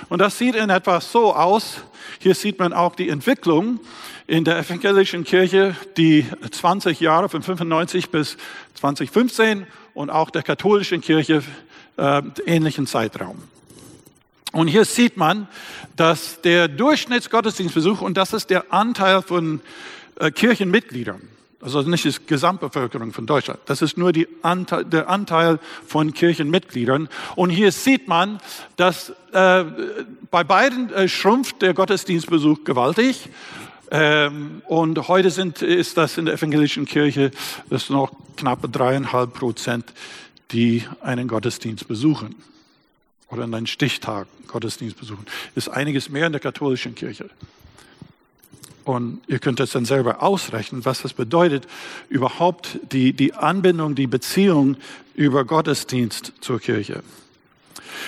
Und 0.09 0.21
das 0.21 0.39
sieht 0.39 0.55
in 0.55 0.71
etwa 0.71 1.01
so 1.01 1.35
aus. 1.35 1.83
Hier 2.19 2.35
sieht 2.35 2.59
man 2.59 2.73
auch 2.73 2.97
die 2.97 3.09
Entwicklung 3.09 3.81
in 4.27 4.45
der 4.45 4.59
evangelischen 4.59 5.25
Kirche, 5.25 5.77
die 5.97 6.27
20 6.51 7.01
Jahre 7.01 7.29
von 7.29 7.43
95 7.43 8.11
bis 8.11 8.37
2015 8.75 9.67
und 9.95 10.11
auch 10.11 10.31
der 10.31 10.43
katholischen 10.43 11.01
Kirche 11.01 11.43
äh, 11.97 12.23
ähnlichen 12.47 12.87
Zeitraum. 12.87 13.43
Und 14.53 14.69
hier 14.69 14.85
sieht 14.85 15.17
man, 15.17 15.47
dass 15.97 16.41
der 16.41 16.69
Durchschnittsgottesdienstbesuch, 16.69 18.01
und 18.01 18.17
das 18.17 18.33
ist 18.33 18.51
der 18.51 18.73
Anteil 18.73 19.23
von 19.23 19.61
äh, 20.19 20.31
Kirchenmitgliedern, 20.31 21.21
also 21.61 21.83
nicht 21.83 22.05
die 22.05 22.15
Gesamtbevölkerung 22.27 23.13
von 23.13 23.27
Deutschland, 23.27 23.61
das 23.67 23.83
ist 23.83 23.99
nur 23.99 24.13
Anteil, 24.43 24.85
der 24.85 25.11
Anteil 25.11 25.59
von 25.87 26.15
Kirchenmitgliedern. 26.15 27.09
Und 27.37 27.51
hier 27.51 27.73
sieht 27.73 28.09
man, 28.09 28.39
dass 28.77 29.13
äh, 29.33 29.65
bei 30.31 30.45
beiden 30.45 30.93
äh, 30.93 31.09
schrumpft 31.09 31.61
der 31.61 31.75
Gottesdienstbesuch 31.75 32.65
gewaltig. 32.65 33.29
Ähm, 33.91 34.63
und 34.67 35.09
heute 35.09 35.31
sind, 35.31 35.63
ist 35.63 35.97
das 35.97 36.17
in 36.17 36.27
der 36.27 36.35
evangelischen 36.35 36.85
Kirche 36.85 37.31
das 37.71 37.91
noch 37.91 38.13
knapp 38.37 38.71
dreieinhalb 38.71 39.35
Prozent, 39.35 39.93
die 40.53 40.85
einen 41.01 41.27
Gottesdienst 41.27 41.89
besuchen. 41.89 42.35
Oder 43.31 43.45
einen 43.45 43.67
Stichtag 43.67 44.27
Gottesdienst 44.47 44.99
besuchen. 44.99 45.27
Ist 45.55 45.69
einiges 45.69 46.09
mehr 46.09 46.27
in 46.27 46.33
der 46.33 46.41
katholischen 46.41 46.95
Kirche. 46.95 47.29
Und 48.85 49.21
ihr 49.27 49.39
könnt 49.39 49.61
es 49.61 49.73
dann 49.73 49.85
selber 49.85 50.23
ausrechnen, 50.23 50.87
was 50.87 51.03
das 51.03 51.13
bedeutet, 51.13 51.69
überhaupt 52.09 52.81
die, 52.91 53.13
die 53.13 53.35
Anbindung, 53.35 53.95
die 53.95 54.07
Beziehung 54.07 54.79
über 55.15 55.45
Gottesdienst 55.45 56.33
zur 56.41 56.59
Kirche. 56.59 57.03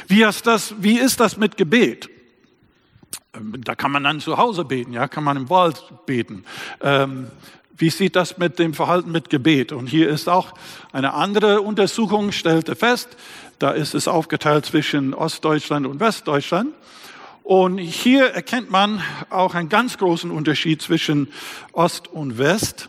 Wie 0.08 0.22
ist 0.22 0.46
das, 0.46 0.74
wie 0.78 0.98
ist 0.98 1.20
das 1.20 1.36
mit 1.36 1.58
Gebet? 1.58 2.08
Ähm, 3.34 3.62
da 3.62 3.74
kann 3.74 3.92
man 3.92 4.04
dann 4.04 4.20
zu 4.20 4.38
Hause 4.38 4.64
beten, 4.64 4.94
ja, 4.94 5.06
kann 5.06 5.24
man 5.24 5.36
im 5.36 5.50
Wald 5.50 5.84
beten. 6.06 6.44
Ähm, 6.80 7.26
wie 7.76 7.90
sieht 7.90 8.14
das 8.16 8.36
mit 8.38 8.58
dem 8.58 8.74
Verhalten 8.74 9.10
mit 9.10 9.30
Gebet? 9.30 9.72
Und 9.72 9.86
hier 9.86 10.08
ist 10.08 10.28
auch 10.28 10.52
eine 10.92 11.14
andere 11.14 11.62
Untersuchung, 11.62 12.30
stellte 12.30 12.76
fest, 12.76 13.16
da 13.60 13.70
ist 13.70 13.94
es 13.94 14.08
aufgeteilt 14.08 14.64
zwischen 14.64 15.14
Ostdeutschland 15.14 15.86
und 15.86 16.00
Westdeutschland. 16.00 16.74
Und 17.42 17.78
hier 17.78 18.30
erkennt 18.30 18.70
man 18.70 19.02
auch 19.28 19.54
einen 19.54 19.68
ganz 19.68 19.98
großen 19.98 20.30
Unterschied 20.30 20.80
zwischen 20.82 21.28
Ost 21.72 22.08
und 22.08 22.38
West. 22.38 22.88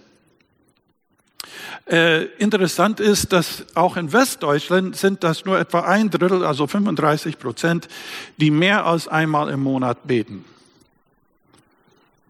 Äh, 1.90 2.26
interessant 2.38 3.00
ist, 3.00 3.34
dass 3.34 3.66
auch 3.76 3.98
in 3.98 4.14
Westdeutschland 4.14 4.96
sind 4.96 5.24
das 5.26 5.44
nur 5.46 5.60
etwa 5.60 5.82
ein 5.82 6.10
Drittel, 6.10 6.46
also 6.46 6.68
35 6.68 7.38
Prozent, 7.38 7.90
die 8.38 8.50
mehr 8.50 8.86
als 8.86 9.10
einmal 9.10 9.50
im 9.50 9.62
Monat 9.62 10.08
beten. 10.08 10.46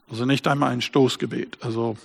Also 0.10 0.26
nicht 0.26 0.48
einmal 0.48 0.72
ein 0.72 0.82
Stoßgebet. 0.82 1.60
Also 1.62 1.96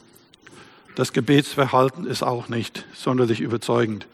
das 0.96 1.14
Gebetsverhalten 1.14 2.06
ist 2.06 2.22
auch 2.22 2.48
nicht 2.48 2.84
sonderlich 2.94 3.40
überzeugend. 3.40 4.06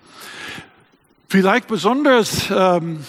Vielleicht 1.33 1.67
besonders 1.67 2.51
ähm, 2.55 3.07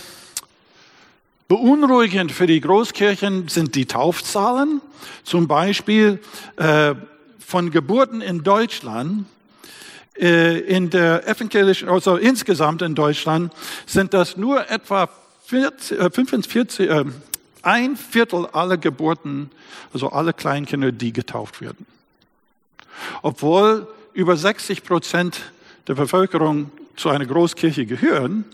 beunruhigend 1.49 2.31
für 2.31 2.47
die 2.47 2.61
Großkirchen 2.61 3.49
sind 3.49 3.75
die 3.75 3.85
Taufzahlen. 3.85 4.79
Zum 5.25 5.49
Beispiel 5.49 6.21
äh, 6.55 6.95
von 7.45 7.69
Geburten 7.69 8.21
in 8.21 8.41
Deutschland 8.41 9.25
äh, 10.17 10.57
in 10.57 10.89
der 10.89 11.27
evangelischen, 11.27 11.89
also 11.89 12.15
insgesamt 12.15 12.81
in 12.81 12.95
Deutschland 12.95 13.51
sind 13.85 14.13
das 14.13 14.37
nur 14.37 14.69
etwa 14.71 15.09
40, 15.47 16.13
45, 16.13 16.89
äh, 16.89 17.03
ein 17.61 17.97
Viertel 17.97 18.45
aller 18.53 18.77
Geburten, 18.77 19.51
also 19.91 20.13
alle 20.13 20.31
Kleinkinder, 20.31 20.93
die 20.93 21.11
getauft 21.11 21.59
werden. 21.59 21.85
Obwohl 23.21 23.85
über 24.13 24.37
60 24.37 24.85
Prozent 24.85 25.41
der 25.89 25.95
Bevölkerung 25.95 26.71
zu 26.95 27.09
einer 27.09 27.25
Großkirche 27.25 27.85
gehören, 27.85 28.45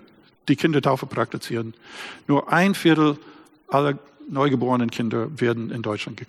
die 0.47 0.55
Kindertaufe 0.55 1.05
praktizieren, 1.05 1.73
nur 2.27 2.51
ein 2.51 2.75
Viertel 2.75 3.17
aller 3.67 3.97
neugeborenen 4.29 4.91
Kinder 4.91 5.27
werden 5.39 5.71
in 5.71 5.81
Deutschland 5.81 6.21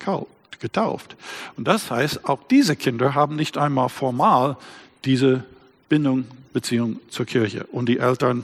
getauft. 0.59 1.15
Und 1.57 1.67
das 1.67 1.89
heißt, 1.89 2.25
auch 2.25 2.39
diese 2.49 2.75
Kinder 2.75 3.15
haben 3.15 3.35
nicht 3.35 3.57
einmal 3.57 3.89
formal 3.89 4.57
diese 5.05 5.43
Bindung, 5.89 6.25
Beziehung 6.53 6.99
zur 7.09 7.25
Kirche 7.25 7.65
und 7.65 7.87
die 7.87 7.99
Eltern 7.99 8.43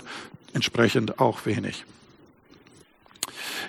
entsprechend 0.54 1.20
auch 1.20 1.46
wenig. 1.46 1.86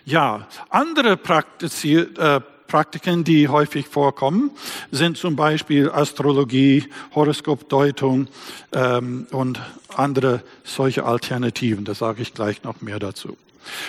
Ja, 0.04 0.46
andere 0.70 1.12
äh, 1.12 2.40
Praktiken, 2.68 3.24
die 3.24 3.48
häufig 3.48 3.88
vorkommen, 3.88 4.50
sind 4.90 5.16
zum 5.16 5.34
Beispiel 5.36 5.90
Astrologie, 5.90 6.88
Horoskopdeutung 7.14 8.28
ähm, 8.72 9.26
und 9.32 9.60
andere 9.96 10.42
solche 10.64 11.04
Alternativen. 11.04 11.84
Da 11.84 11.94
sage 11.94 12.22
ich 12.22 12.34
gleich 12.34 12.62
noch 12.62 12.80
mehr 12.82 12.98
dazu. 12.98 13.36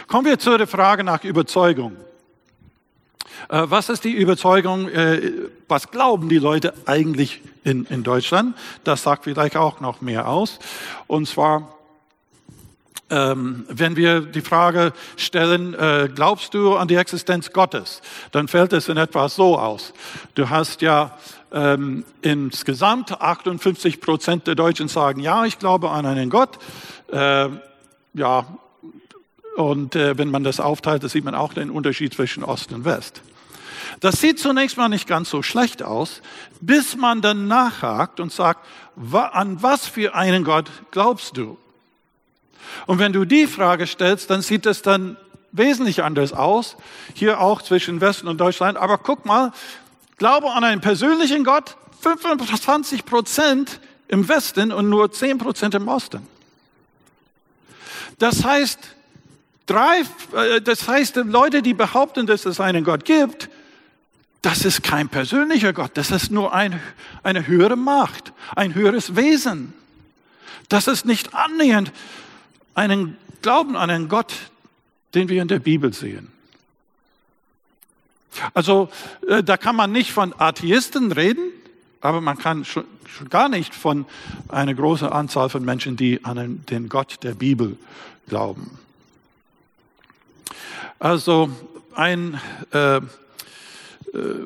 Kommen 0.07 0.25
wir 0.25 0.39
zu 0.39 0.57
der 0.57 0.67
Frage 0.67 1.03
nach 1.03 1.23
Überzeugung. 1.23 1.97
Äh, 3.49 3.63
was 3.65 3.89
ist 3.89 4.03
die 4.03 4.13
Überzeugung, 4.13 4.89
äh, 4.89 5.31
was 5.67 5.91
glauben 5.91 6.29
die 6.29 6.39
Leute 6.39 6.73
eigentlich 6.85 7.41
in, 7.63 7.85
in 7.85 8.03
Deutschland? 8.03 8.55
Das 8.83 9.03
sagt 9.03 9.25
vielleicht 9.25 9.55
auch 9.55 9.79
noch 9.79 10.01
mehr 10.01 10.27
aus. 10.27 10.59
Und 11.07 11.27
zwar, 11.27 11.78
ähm, 13.09 13.65
wenn 13.69 13.95
wir 13.95 14.21
die 14.21 14.41
Frage 14.41 14.93
stellen, 15.17 15.73
äh, 15.73 16.09
glaubst 16.13 16.53
du 16.53 16.75
an 16.75 16.87
die 16.87 16.95
Existenz 16.95 17.51
Gottes, 17.51 18.01
dann 18.31 18.47
fällt 18.47 18.73
es 18.73 18.89
in 18.89 18.97
etwa 18.97 19.29
so 19.29 19.57
aus. 19.57 19.93
Du 20.35 20.49
hast 20.49 20.81
ja 20.81 21.17
ähm, 21.51 22.05
insgesamt 22.21 23.21
58 23.21 24.01
Prozent 24.01 24.47
der 24.47 24.55
Deutschen 24.55 24.87
sagen, 24.87 25.21
ja, 25.21 25.45
ich 25.45 25.59
glaube 25.59 25.89
an 25.89 26.05
einen 26.05 26.29
Gott. 26.29 26.59
Äh, 27.11 27.49
ja, 28.13 28.45
und 29.55 29.95
äh, 29.95 30.17
wenn 30.17 30.31
man 30.31 30.43
das 30.43 30.59
aufteilt, 30.59 31.03
da 31.03 31.09
sieht 31.09 31.25
man 31.25 31.35
auch 31.35 31.53
den 31.53 31.69
Unterschied 31.69 32.13
zwischen 32.13 32.43
Ost 32.43 32.71
und 32.71 32.85
West. 32.85 33.21
Das 33.99 34.21
sieht 34.21 34.39
zunächst 34.39 34.77
mal 34.77 34.87
nicht 34.87 35.07
ganz 35.07 35.29
so 35.29 35.41
schlecht 35.41 35.83
aus, 35.83 36.21
bis 36.61 36.95
man 36.95 37.21
dann 37.21 37.47
nachhakt 37.47 38.19
und 38.19 38.31
sagt, 38.31 38.65
an 39.13 39.61
was 39.61 39.87
für 39.87 40.15
einen 40.15 40.43
Gott 40.43 40.69
glaubst 40.91 41.35
du? 41.37 41.57
Und 42.85 42.99
wenn 42.99 43.13
du 43.13 43.25
die 43.25 43.47
Frage 43.47 43.87
stellst, 43.87 44.29
dann 44.29 44.41
sieht 44.41 44.65
es 44.65 44.81
dann 44.81 45.17
wesentlich 45.51 46.03
anders 46.03 46.33
aus, 46.33 46.77
hier 47.13 47.39
auch 47.39 47.61
zwischen 47.61 48.01
Westen 48.01 48.27
und 48.27 48.39
Deutschland. 48.39 48.77
Aber 48.77 48.97
guck 48.97 49.25
mal, 49.25 49.51
Glaube 50.19 50.51
an 50.51 50.65
einen 50.65 50.81
persönlichen 50.81 51.45
Gott, 51.45 51.77
25 52.01 53.05
Prozent 53.05 53.79
im 54.09 54.27
Westen 54.27 54.71
und 54.73 54.89
nur 54.89 55.11
10 55.11 55.37
Prozent 55.37 55.73
im 55.75 55.87
Osten. 55.87 56.27
Das 58.19 58.43
heißt, 58.43 58.79
drei, 59.65 60.01
äh, 60.33 60.61
das 60.61 60.87
heißt, 60.89 61.15
Leute, 61.15 61.61
die 61.61 61.73
behaupten, 61.73 62.27
dass 62.27 62.45
es 62.45 62.59
einen 62.59 62.83
Gott 62.83 63.05
gibt, 63.05 63.49
das 64.41 64.65
ist 64.65 64.83
kein 64.83 65.07
persönlicher 65.07 65.71
Gott, 65.71 65.91
das 65.93 66.11
ist 66.11 66.31
nur 66.31 66.53
ein, 66.53 66.81
eine 67.23 67.47
höhere 67.47 67.77
Macht, 67.77 68.33
ein 68.55 68.75
höheres 68.75 69.15
Wesen. 69.15 69.73
Das 70.67 70.87
ist 70.87 71.05
nicht 71.05 71.33
annähernd 71.33 71.93
einen 72.79 73.17
Glauben 73.41 73.75
an 73.75 73.89
einen 73.89 74.07
Gott, 74.07 74.33
den 75.13 75.27
wir 75.27 75.41
in 75.41 75.49
der 75.49 75.59
Bibel 75.59 75.93
sehen. 75.93 76.31
Also 78.53 78.89
äh, 79.27 79.43
da 79.43 79.57
kann 79.57 79.75
man 79.75 79.91
nicht 79.91 80.11
von 80.11 80.33
Atheisten 80.37 81.11
reden, 81.11 81.51
aber 81.99 82.21
man 82.21 82.37
kann 82.37 82.63
schon, 82.63 82.85
schon 83.05 83.27
gar 83.29 83.49
nicht 83.49 83.75
von 83.75 84.05
einer 84.47 84.73
großen 84.73 85.09
Anzahl 85.09 85.49
von 85.49 85.65
Menschen, 85.65 85.97
die 85.97 86.23
an 86.23 86.63
den 86.69 86.87
Gott 86.87 87.17
der 87.23 87.33
Bibel 87.33 87.77
glauben. 88.27 88.79
Also 90.99 91.49
ein 91.95 92.39
äh, 92.71 93.01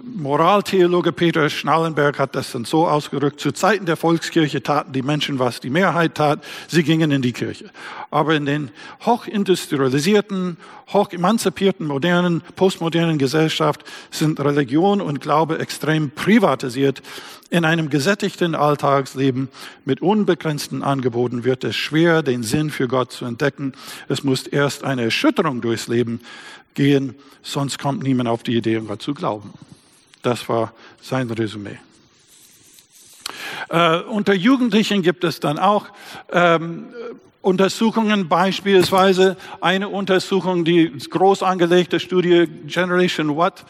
Moraltheologe 0.04 1.12
Peter 1.12 1.50
Schnallenberg 1.50 2.20
hat 2.20 2.36
das 2.36 2.52
dann 2.52 2.66
so 2.66 2.88
ausgerückt, 2.88 3.40
zu 3.40 3.52
Zeiten 3.52 3.86
der 3.86 3.96
Volkskirche 3.96 4.62
taten 4.62 4.94
die 4.94 5.02
Menschen, 5.02 5.40
was 5.40 5.60
die 5.60 5.70
Mehrheit 5.70 6.16
tat, 6.16 6.44
sie 6.68 6.84
gingen 6.84 7.12
in 7.12 7.22
die 7.22 7.34
Kirche. 7.34 7.70
Aber 8.12 8.36
in 8.36 8.46
den 8.46 8.72
hochindustrialisierten, 9.06 10.58
hochemanzipierten, 10.92 11.88
modernen, 11.88 12.42
postmodernen 12.56 13.18
Gesellschaft 13.18 13.84
sind 14.12 14.40
Religion 14.40 15.02
und 15.02 15.22
Glaube 15.22 15.60
extrem 15.60 16.12
privatisiert. 16.12 17.02
In 17.50 17.66
einem 17.66 17.90
gesättigten 17.90 18.56
Alltagsleben 18.56 19.50
mit 19.86 20.02
unbegrenzten 20.02 20.82
Angeboten 20.82 21.44
wird 21.44 21.64
es 21.64 21.76
schwer, 21.76 22.24
den 22.24 22.42
Sinn 22.42 22.72
für 22.72 22.88
Gott 22.88 23.12
zu 23.12 23.26
entdecken. 23.26 23.74
Es 24.10 24.24
muss 24.24 24.48
erst 24.48 24.84
eine 24.84 25.04
Erschütterung 25.04 25.62
durchs 25.62 25.88
Leben 25.88 26.20
gehen, 26.74 27.16
sonst 27.42 27.80
kommt 27.80 28.04
niemand 28.04 28.30
auf 28.30 28.44
die 28.44 28.56
Idee, 28.56 28.78
um 28.78 29.00
zu 29.00 29.14
glauben. 29.14 29.54
Das 30.22 30.48
war 30.50 30.74
sein 31.02 31.30
Resümee. 31.30 31.78
Äh, 33.70 34.00
unter 34.02 34.34
Jugendlichen 34.34 35.02
gibt 35.02 35.24
es 35.24 35.40
dann 35.40 35.60
auch 35.60 35.88
ähm, 36.32 36.88
Untersuchungen, 37.42 38.30
beispielsweise 38.30 39.36
eine 39.60 39.90
Untersuchung, 39.90 40.64
die 40.64 40.92
groß 40.98 41.44
angelegte 41.44 42.00
Studie 42.00 42.48
Generation 42.68 43.36
What. 43.36 43.66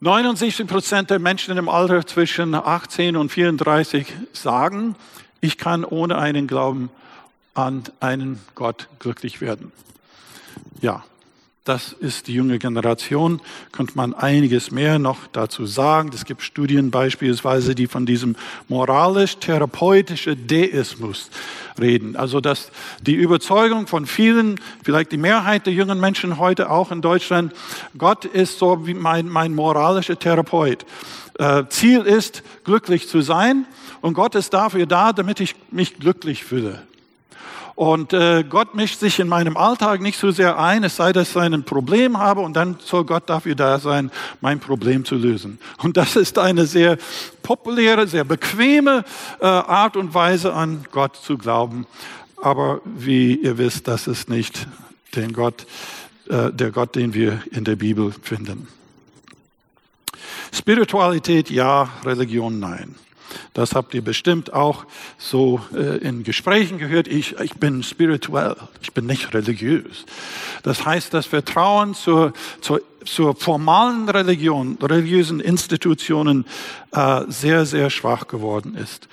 69 0.00 0.66
Prozent 0.66 1.10
der 1.10 1.18
Menschen 1.18 1.56
im 1.56 1.68
Alter 1.68 2.06
zwischen 2.06 2.54
18 2.54 3.16
und 3.16 3.30
34 3.30 4.06
sagen, 4.32 4.94
ich 5.40 5.58
kann 5.58 5.84
ohne 5.84 6.18
einen 6.18 6.46
Glauben 6.46 6.90
an 7.54 7.82
einen 8.00 8.38
Gott 8.54 8.88
glücklich 9.00 9.40
werden. 9.40 9.72
Ja, 10.80 11.04
das 11.68 11.92
ist 11.92 12.28
die 12.28 12.34
junge 12.34 12.58
Generation. 12.58 13.42
Könnte 13.72 13.92
man 13.94 14.14
einiges 14.14 14.70
mehr 14.70 14.98
noch 14.98 15.26
dazu 15.32 15.66
sagen. 15.66 16.10
Es 16.14 16.24
gibt 16.24 16.42
Studien 16.42 16.90
beispielsweise, 16.90 17.74
die 17.74 17.86
von 17.86 18.06
diesem 18.06 18.36
moralisch-therapeutischen 18.68 20.46
Deismus 20.46 21.28
reden. 21.78 22.16
Also, 22.16 22.40
dass 22.40 22.70
die 23.02 23.14
Überzeugung 23.14 23.86
von 23.86 24.06
vielen, 24.06 24.58
vielleicht 24.82 25.12
die 25.12 25.18
Mehrheit 25.18 25.66
der 25.66 25.74
jungen 25.74 26.00
Menschen 26.00 26.38
heute 26.38 26.70
auch 26.70 26.90
in 26.90 27.02
Deutschland, 27.02 27.52
Gott 27.98 28.24
ist 28.24 28.58
so 28.58 28.86
wie 28.86 28.94
mein, 28.94 29.28
mein 29.28 29.54
moralischer 29.54 30.18
Therapeut. 30.18 30.86
Äh, 31.38 31.64
Ziel 31.68 32.00
ist, 32.00 32.42
glücklich 32.64 33.08
zu 33.08 33.20
sein 33.20 33.66
und 34.00 34.14
Gott 34.14 34.34
ist 34.34 34.54
dafür 34.54 34.86
da, 34.86 35.12
damit 35.12 35.40
ich 35.40 35.54
mich 35.70 35.98
glücklich 35.98 36.44
fühle. 36.44 36.87
Und 37.78 38.12
äh, 38.12 38.42
Gott 38.42 38.74
mischt 38.74 38.98
sich 38.98 39.20
in 39.20 39.28
meinem 39.28 39.56
Alltag 39.56 40.00
nicht 40.00 40.18
so 40.18 40.32
sehr 40.32 40.58
ein, 40.58 40.82
es 40.82 40.96
sei, 40.96 41.12
dass 41.12 41.30
ich 41.30 41.36
ein 41.36 41.62
Problem 41.62 42.18
habe 42.18 42.40
und 42.40 42.54
dann 42.54 42.76
soll 42.80 43.04
Gott 43.04 43.30
dafür 43.30 43.54
da 43.54 43.78
sein, 43.78 44.10
mein 44.40 44.58
Problem 44.58 45.04
zu 45.04 45.14
lösen. 45.14 45.60
Und 45.80 45.96
das 45.96 46.16
ist 46.16 46.40
eine 46.40 46.66
sehr 46.66 46.98
populäre, 47.44 48.08
sehr 48.08 48.24
bequeme 48.24 49.04
äh, 49.40 49.46
Art 49.46 49.96
und 49.96 50.12
Weise, 50.12 50.54
an 50.54 50.86
Gott 50.90 51.14
zu 51.14 51.38
glauben. 51.38 51.86
Aber 52.42 52.80
wie 52.84 53.36
ihr 53.36 53.58
wisst, 53.58 53.86
das 53.86 54.08
ist 54.08 54.28
nicht 54.28 54.66
den 55.14 55.32
Gott, 55.32 55.64
äh, 56.28 56.50
der 56.50 56.72
Gott, 56.72 56.96
den 56.96 57.14
wir 57.14 57.42
in 57.52 57.62
der 57.62 57.76
Bibel 57.76 58.12
finden. 58.22 58.66
Spiritualität 60.52 61.48
ja, 61.48 61.90
Religion 62.04 62.58
nein. 62.58 62.96
Das 63.54 63.74
habt 63.74 63.94
ihr 63.94 64.02
bestimmt 64.02 64.52
auch 64.52 64.84
so 65.18 65.60
äh, 65.74 65.98
in 65.98 66.22
Gesprächen 66.22 66.78
gehört. 66.78 67.08
Ich, 67.08 67.38
ich 67.40 67.54
bin 67.54 67.82
spirituell, 67.82 68.56
ich 68.80 68.92
bin 68.92 69.06
nicht 69.06 69.34
religiös. 69.34 70.04
Das 70.62 70.84
heißt, 70.84 71.12
das 71.14 71.26
Vertrauen 71.26 71.94
zur, 71.94 72.32
zur, 72.60 72.80
zur 73.04 73.34
formalen 73.34 74.08
Religion, 74.08 74.78
religiösen 74.80 75.40
Institutionen 75.40 76.46
äh, 76.92 77.22
sehr, 77.28 77.66
sehr 77.66 77.90
schwach 77.90 78.28
geworden 78.28 78.74
ist 78.74 79.08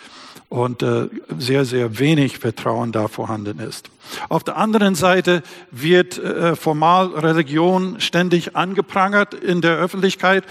und 0.49 0.83
äh, 0.83 1.09
sehr, 1.37 1.65
sehr 1.65 1.99
wenig 1.99 2.37
Vertrauen 2.37 2.91
da 2.91 3.07
vorhanden 3.07 3.59
ist. 3.59 3.89
Auf 4.29 4.43
der 4.43 4.57
anderen 4.57 4.95
Seite 4.95 5.41
wird 5.71 6.17
äh, 6.17 6.55
formal 6.55 7.07
Religion 7.07 7.99
ständig 7.99 8.55
angeprangert 8.55 9.33
in 9.33 9.61
der 9.61 9.77
Öffentlichkeit. 9.77 10.43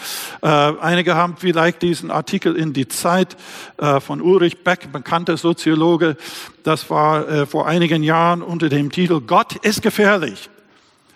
Äh, 0.43 0.49
einige 0.49 1.15
haben 1.15 1.37
vielleicht 1.39 1.83
diesen 1.83 2.11
Artikel 2.11 2.57
in 2.57 2.73
die 2.73 2.89
Zeit 2.89 3.37
äh, 3.79 4.01
von 4.01 4.21
Ulrich 4.21 4.65
Beck, 4.65 4.93
bekannter 4.93 5.37
Soziologe. 5.37 6.17
Das 6.65 6.91
war 6.91 7.29
äh, 7.29 7.47
vor 7.47 7.67
einigen 7.67 8.03
Jahren 8.03 8.43
unter 8.43 8.69
dem 8.69 8.91
Titel 8.91 9.21
Gott 9.21 9.57
ist 9.65 9.83
gefährlich. 9.83 10.51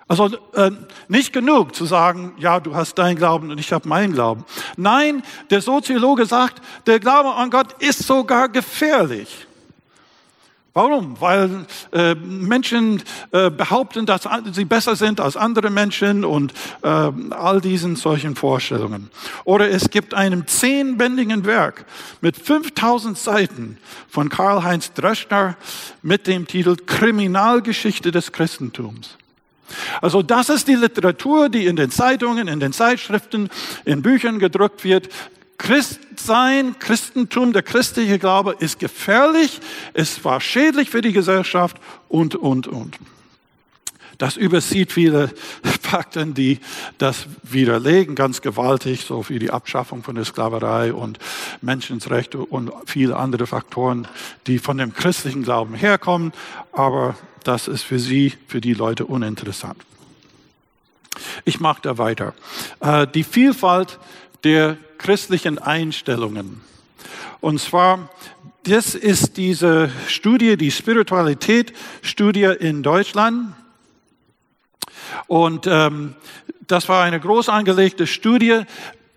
Also 0.09 0.31
äh, 0.55 0.71
nicht 1.09 1.35
genug 1.35 1.75
zu 1.75 1.85
sagen, 1.85 2.33
ja, 2.39 2.61
du 2.61 2.75
hast 2.75 2.95
dein 2.95 3.17
Glauben 3.17 3.51
und 3.51 3.61
ich 3.61 3.73
habe 3.73 3.87
meinen 3.87 4.15
Glauben. 4.15 4.45
Nein, 4.77 5.23
der 5.51 5.61
Soziologe 5.61 6.25
sagt, 6.25 6.63
der 6.87 6.99
Glaube 6.99 7.35
an 7.35 7.51
Gott 7.51 7.75
ist 7.83 8.05
sogar 8.05 8.49
gefährlich. 8.49 9.47
Warum? 10.79 11.21
Weil 11.21 11.67
äh, 11.93 12.15
Menschen 12.15 13.03
äh, 13.33 13.51
behaupten, 13.51 14.07
dass 14.07 14.29
sie 14.53 14.65
besser 14.65 14.95
sind 14.97 15.21
als 15.21 15.37
andere 15.37 15.71
Menschen 15.71 16.25
und 16.25 16.53
äh, 16.83 16.87
all 16.87 17.61
diesen 17.61 17.97
solchen 17.97 18.37
Vorstellungen. 18.37 19.11
Oder 19.45 19.71
es 19.71 19.91
gibt 19.91 20.15
einen 20.15 20.47
zehnbändigen 20.47 21.45
Werk 21.45 21.85
mit 22.21 22.37
5000 22.37 23.19
Seiten 23.19 23.79
von 24.09 24.29
Karl-Heinz 24.29 24.93
Dreschner 24.93 25.57
mit 26.03 26.29
dem 26.29 26.47
Titel 26.47 26.77
Kriminalgeschichte 26.77 28.13
des 28.13 28.31
Christentums. 28.31 29.19
Also 30.01 30.23
das 30.23 30.49
ist 30.49 30.69
die 30.69 30.75
Literatur, 30.75 31.49
die 31.49 31.67
in 31.67 31.77
den 31.77 31.91
Zeitungen, 31.91 32.49
in 32.49 32.61
den 32.61 32.73
Zeitschriften, 32.73 33.51
in 33.85 34.03
Büchern 34.03 34.39
gedruckt 34.39 34.85
wird. 34.85 35.09
Christsein, 35.59 36.79
Christentum, 36.79 37.53
der 37.53 37.63
christliche 37.63 38.19
Glaube 38.19 38.57
ist 38.59 38.79
gefährlich, 38.79 39.61
es 39.93 40.25
war 40.25 40.41
schädlich 40.41 40.89
für 40.89 41.03
die 41.03 41.13
Gesellschaft 41.13 41.77
und, 42.09 42.37
und, 42.37 42.69
und. 42.69 42.97
Das 44.19 44.37
übersieht 44.37 44.93
viele 44.93 45.31
Fakten, 45.81 46.35
die 46.35 46.59
das 46.99 47.27
widerlegen, 47.45 48.15
ganz 48.17 48.43
gewaltig, 48.43 49.05
so 49.05 49.29
wie 49.29 49.39
die 49.39 49.51
Abschaffung 49.51 50.03
von 50.03 50.17
der 50.17 50.25
Sklaverei 50.25 50.93
und 50.93 51.19
Menschenrechte 51.63 52.39
und 52.39 52.73
viele 52.85 53.17
andere 53.17 53.47
Faktoren, 53.47 54.09
die 54.47 54.59
von 54.59 54.77
dem 54.77 54.93
christlichen 54.93 55.45
Glauben 55.45 55.75
herkommen. 55.75 56.33
Aber 56.73 57.17
das 57.45 57.69
ist 57.69 57.83
für 57.83 57.99
sie, 57.99 58.35
für 58.49 58.61
die 58.61 58.75
Leute 58.75 59.07
uninteressant. 59.07 59.79
Ich 61.45 61.61
mache 61.61 61.81
da 61.83 61.99
weiter. 61.99 62.35
Äh, 62.81 63.07
die 63.07 63.25
Vielfalt 63.25 63.99
der 64.45 64.77
christlichen 64.99 65.59
Einstellungen. 65.59 66.61
Und 67.41 67.61
zwar, 67.61 68.11
das 68.65 68.95
ist 68.95 69.37
diese 69.37 69.91
Studie, 70.09 70.57
die 70.57 70.71
Spiritualität-Studie 70.71 72.55
in 72.59 72.83
Deutschland. 72.83 73.55
Und 75.27 75.67
ähm, 75.67 76.15
das 76.67 76.89
war 76.89 77.03
eine 77.03 77.21
groß 77.21 77.49
angelegte 77.49 78.07
Studie 78.07 78.65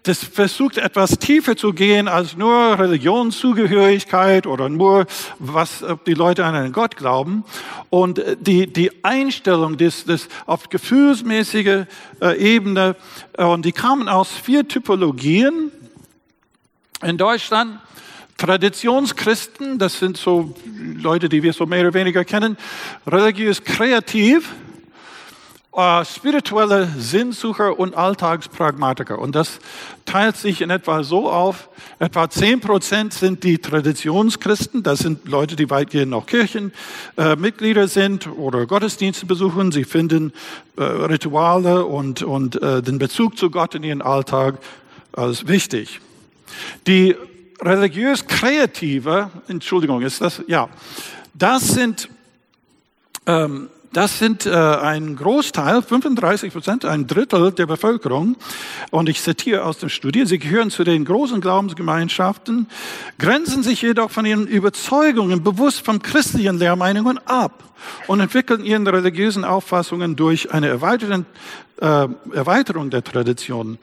das 0.03 0.23
versucht 0.23 0.77
etwas 0.77 1.19
tiefer 1.19 1.55
zu 1.55 1.73
gehen 1.73 2.07
als 2.07 2.35
nur 2.35 2.79
Religionszugehörigkeit 2.79 4.47
oder 4.47 4.67
nur, 4.67 5.05
was 5.37 5.83
ob 5.83 6.05
die 6.05 6.15
Leute 6.15 6.43
an 6.43 6.55
einen 6.55 6.73
Gott 6.73 6.95
glauben. 6.95 7.43
Und 7.89 8.17
äh, 8.17 8.35
die, 8.39 8.65
die 8.65 9.03
Einstellung 9.03 9.77
des, 9.77 10.05
des 10.05 10.27
auf 10.47 10.69
gefühlsmäßige 10.69 11.85
äh, 12.19 12.37
Ebene, 12.37 12.95
äh, 13.37 13.43
und 13.43 13.63
die 13.63 13.71
kamen 13.71 14.09
aus 14.09 14.31
vier 14.31 14.67
Typologien 14.67 15.71
in 17.03 17.17
Deutschland. 17.17 17.79
Traditionschristen, 18.37 19.77
das 19.77 19.99
sind 19.99 20.17
so 20.17 20.55
Leute, 20.95 21.29
die 21.29 21.43
wir 21.43 21.53
so 21.53 21.67
mehr 21.67 21.81
oder 21.81 21.93
weniger 21.93 22.25
kennen, 22.25 22.57
religiös 23.05 23.63
kreativ, 23.63 24.49
äh, 25.73 26.03
spirituelle 26.03 26.89
Sinnsucher 26.97 27.79
und 27.79 27.95
Alltagspragmatiker. 27.95 29.17
Und 29.19 29.35
das 29.35 29.59
teilt 30.05 30.35
sich 30.35 30.61
in 30.61 30.69
etwa 30.69 31.03
so 31.03 31.29
auf, 31.29 31.69
etwa 31.99 32.29
zehn 32.29 32.59
Prozent 32.59 33.13
sind 33.13 33.43
die 33.43 33.57
Traditionschristen, 33.57 34.83
das 34.83 34.99
sind 34.99 35.27
Leute, 35.27 35.55
die 35.55 35.69
weitgehend 35.69 36.11
noch 36.11 36.25
Kirchenmitglieder 36.25 37.83
äh, 37.83 37.87
sind 37.87 38.27
oder 38.27 38.65
Gottesdienste 38.65 39.25
besuchen. 39.25 39.71
Sie 39.71 39.85
finden 39.85 40.33
äh, 40.75 40.83
Rituale 40.83 41.85
und, 41.85 42.21
und 42.21 42.61
äh, 42.61 42.81
den 42.81 42.99
Bezug 42.99 43.37
zu 43.37 43.49
Gott 43.49 43.73
in 43.73 43.83
ihren 43.83 44.01
Alltag 44.01 44.57
als 45.13 45.47
wichtig. 45.47 46.01
Die 46.85 47.15
religiös 47.61 48.27
Kreative, 48.27 49.29
Entschuldigung, 49.47 50.01
ist 50.01 50.19
das, 50.19 50.41
ja, 50.47 50.67
das 51.33 51.67
sind 51.69 52.09
ähm, 53.25 53.69
das 53.93 54.19
sind 54.19 54.45
äh, 54.45 54.51
ein 54.51 55.15
Großteil, 55.17 55.81
35 55.81 56.53
Prozent, 56.53 56.85
ein 56.85 57.07
Drittel 57.07 57.51
der 57.51 57.65
Bevölkerung. 57.65 58.37
Und 58.89 59.09
ich 59.09 59.21
zitiere 59.21 59.65
aus 59.65 59.79
der 59.79 59.89
Studie, 59.89 60.25
sie 60.25 60.39
gehören 60.39 60.71
zu 60.71 60.83
den 60.83 61.03
großen 61.03 61.41
Glaubensgemeinschaften, 61.41 62.67
grenzen 63.19 63.63
sich 63.63 63.81
jedoch 63.81 64.09
von 64.09 64.25
ihren 64.25 64.47
Überzeugungen 64.47 65.43
bewusst 65.43 65.85
von 65.85 66.01
christlichen 66.01 66.57
Lehrmeinungen 66.57 67.19
ab 67.25 67.63
und 68.07 68.19
entwickeln 68.19 68.63
ihren 68.63 68.87
religiösen 68.87 69.43
Auffassungen 69.43 70.15
durch 70.15 70.51
eine 70.53 70.67
erweiterte, 70.67 71.25
äh, 71.81 72.07
Erweiterung 72.33 72.89
der 72.91 73.03
Tradition. 73.03 73.77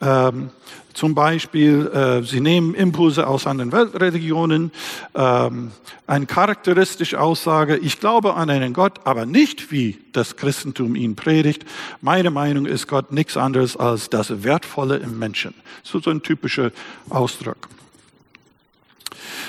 Ähm, 0.00 0.50
zum 0.94 1.14
Beispiel, 1.14 1.86
äh, 1.88 2.22
sie 2.22 2.40
nehmen 2.40 2.74
Impulse 2.74 3.26
aus 3.26 3.46
anderen 3.46 3.72
Weltreligionen. 3.72 4.72
Ähm, 5.14 5.72
eine 6.06 6.26
charakteristische 6.26 7.20
Aussage, 7.20 7.76
ich 7.76 8.00
glaube 8.00 8.34
an 8.34 8.50
einen 8.50 8.72
Gott, 8.72 9.00
aber 9.04 9.26
nicht 9.26 9.72
wie 9.72 9.98
das 10.12 10.36
Christentum 10.36 10.94
ihn 10.94 11.16
predigt. 11.16 11.64
Meine 12.00 12.30
Meinung 12.30 12.66
ist 12.66 12.88
Gott 12.88 13.12
nichts 13.12 13.36
anderes 13.36 13.76
als 13.76 14.10
das 14.10 14.42
Wertvolle 14.44 14.96
im 14.96 15.18
Menschen. 15.18 15.54
So, 15.82 16.00
so 16.00 16.10
ein 16.10 16.22
typischer 16.22 16.70
Ausdruck. 17.08 17.68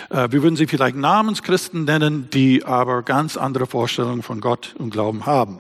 Äh, 0.10 0.32
wir 0.32 0.44
würden 0.44 0.56
sie 0.56 0.68
vielleicht 0.68 0.96
Namenschristen 0.96 1.86
nennen, 1.86 2.30
die 2.32 2.64
aber 2.66 3.04
ganz 3.04 3.38
andere 3.38 3.66
Vorstellungen 3.66 4.22
von 4.22 4.42
Gott 4.42 4.76
und 4.78 4.92
Glauben 4.92 5.26
haben. 5.26 5.60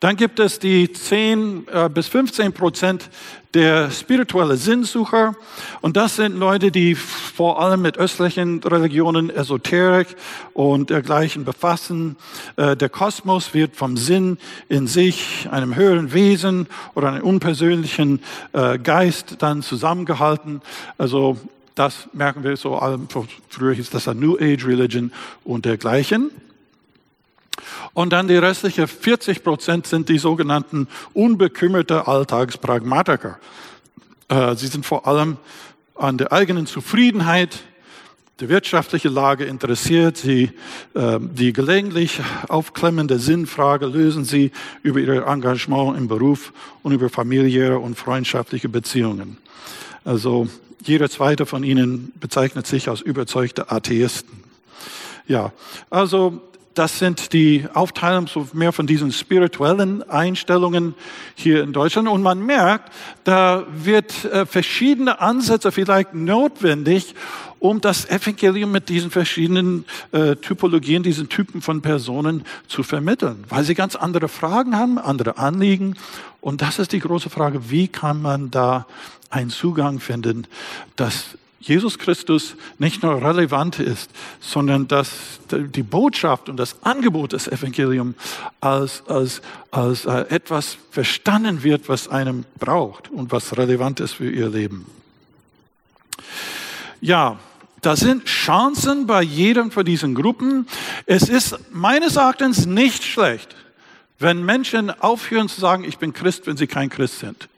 Dann 0.00 0.16
gibt 0.16 0.38
es 0.38 0.58
die 0.58 0.92
10 0.92 1.66
äh, 1.72 1.88
bis 1.88 2.08
15 2.08 2.52
Prozent 2.52 3.10
der 3.54 3.90
spirituelle 3.90 4.56
Sinnsucher. 4.56 5.34
Und 5.80 5.96
das 5.96 6.16
sind 6.16 6.36
Leute, 6.38 6.70
die 6.70 6.94
vor 6.94 7.60
allem 7.60 7.82
mit 7.82 7.96
östlichen 7.96 8.62
Religionen, 8.62 9.30
Esoterik 9.30 10.08
und 10.52 10.90
dergleichen 10.90 11.44
befassen. 11.44 12.16
Äh, 12.56 12.76
der 12.76 12.88
Kosmos 12.88 13.54
wird 13.54 13.74
vom 13.74 13.96
Sinn 13.96 14.38
in 14.68 14.86
sich, 14.86 15.48
einem 15.50 15.74
höheren 15.76 16.12
Wesen 16.12 16.66
oder 16.94 17.12
einem 17.12 17.24
unpersönlichen 17.24 18.20
äh, 18.52 18.78
Geist 18.78 19.36
dann 19.40 19.62
zusammengehalten. 19.62 20.60
Also 20.98 21.38
das 21.74 22.08
merken 22.12 22.42
wir 22.42 22.56
so, 22.56 22.80
früher 23.48 23.72
hieß 23.72 23.90
das 23.90 24.08
ein 24.08 24.18
New 24.18 24.36
Age 24.36 24.66
Religion 24.66 25.12
und 25.44 25.64
dergleichen. 25.64 26.30
Und 27.94 28.12
dann 28.12 28.28
die 28.28 28.36
restlichen 28.36 28.86
40 28.86 29.42
Prozent 29.42 29.86
sind 29.86 30.08
die 30.08 30.18
sogenannten 30.18 30.88
unbekümmerte 31.12 32.06
Alltagspragmatiker. 32.06 33.38
Äh, 34.28 34.54
sie 34.56 34.66
sind 34.66 34.86
vor 34.86 35.06
allem 35.06 35.36
an 35.94 36.18
der 36.18 36.32
eigenen 36.32 36.66
Zufriedenheit, 36.66 37.60
der 38.40 38.48
wirtschaftlichen 38.48 39.12
Lage 39.12 39.44
interessiert. 39.44 40.16
Sie, 40.16 40.52
äh, 40.94 41.18
die 41.20 41.52
gelegentlich 41.52 42.20
aufklemmende 42.48 43.18
Sinnfrage 43.18 43.86
lösen 43.86 44.24
sie 44.24 44.52
über 44.82 45.00
ihr 45.00 45.26
Engagement 45.26 45.96
im 45.96 46.08
Beruf 46.08 46.52
und 46.82 46.92
über 46.92 47.08
familiäre 47.08 47.78
und 47.78 47.96
freundschaftliche 47.96 48.68
Beziehungen. 48.68 49.38
Also 50.04 50.48
jeder 50.82 51.10
zweite 51.10 51.46
von 51.46 51.64
ihnen 51.64 52.12
bezeichnet 52.20 52.66
sich 52.66 52.88
als 52.88 53.00
überzeugte 53.00 53.70
Atheisten. 53.70 54.44
Ja, 55.26 55.52
also 55.90 56.40
das 56.78 56.98
sind 56.98 57.32
die 57.32 57.66
Aufteilung 57.74 58.28
so 58.28 58.48
mehr 58.52 58.72
von 58.72 58.86
diesen 58.86 59.10
spirituellen 59.10 60.08
Einstellungen 60.08 60.94
hier 61.34 61.64
in 61.64 61.72
Deutschland. 61.72 62.08
Und 62.08 62.22
man 62.22 62.38
merkt, 62.38 62.92
da 63.24 63.66
wird 63.68 64.24
äh, 64.26 64.46
verschiedene 64.46 65.20
Ansätze 65.20 65.72
vielleicht 65.72 66.14
notwendig, 66.14 67.16
um 67.58 67.80
das 67.80 68.08
Evangelium 68.08 68.70
mit 68.70 68.88
diesen 68.88 69.10
verschiedenen 69.10 69.86
äh, 70.12 70.36
Typologien, 70.36 71.02
diesen 71.02 71.28
Typen 71.28 71.62
von 71.62 71.82
Personen 71.82 72.44
zu 72.68 72.84
vermitteln, 72.84 73.42
weil 73.48 73.64
sie 73.64 73.74
ganz 73.74 73.96
andere 73.96 74.28
Fragen 74.28 74.76
haben, 74.76 74.98
andere 74.98 75.36
Anliegen. 75.36 75.96
Und 76.40 76.62
das 76.62 76.78
ist 76.78 76.92
die 76.92 77.00
große 77.00 77.28
Frage, 77.28 77.70
wie 77.70 77.88
kann 77.88 78.22
man 78.22 78.52
da 78.52 78.86
einen 79.30 79.50
Zugang 79.50 79.98
finden, 79.98 80.46
dass 80.94 81.36
Jesus 81.60 81.98
Christus 81.98 82.54
nicht 82.78 83.02
nur 83.02 83.20
relevant 83.20 83.80
ist, 83.80 84.10
sondern 84.40 84.86
dass 84.86 85.10
die 85.50 85.82
Botschaft 85.82 86.48
und 86.48 86.56
das 86.56 86.82
Angebot 86.84 87.32
des 87.32 87.48
Evangeliums 87.48 88.14
als, 88.60 89.02
als, 89.08 89.42
als 89.72 90.04
äh, 90.06 90.20
etwas 90.28 90.78
verstanden 90.90 91.64
wird, 91.64 91.88
was 91.88 92.08
einem 92.08 92.44
braucht 92.58 93.10
und 93.10 93.32
was 93.32 93.56
relevant 93.56 93.98
ist 93.98 94.12
für 94.12 94.30
ihr 94.30 94.48
Leben. 94.48 94.86
Ja, 97.00 97.38
da 97.80 97.96
sind 97.96 98.26
Chancen 98.26 99.06
bei 99.06 99.22
jedem 99.22 99.70
von 99.70 99.84
diesen 99.84 100.14
Gruppen. 100.14 100.66
Es 101.06 101.28
ist 101.28 101.56
meines 101.72 102.16
Erachtens 102.16 102.66
nicht 102.66 103.04
schlecht, 103.04 103.54
wenn 104.18 104.44
Menschen 104.44 104.90
aufhören 104.90 105.48
zu 105.48 105.60
sagen, 105.60 105.84
ich 105.84 105.98
bin 105.98 106.12
Christ, 106.12 106.46
wenn 106.46 106.56
sie 106.56 106.66
kein 106.66 106.88
Christ 106.88 107.20
sind. 107.20 107.48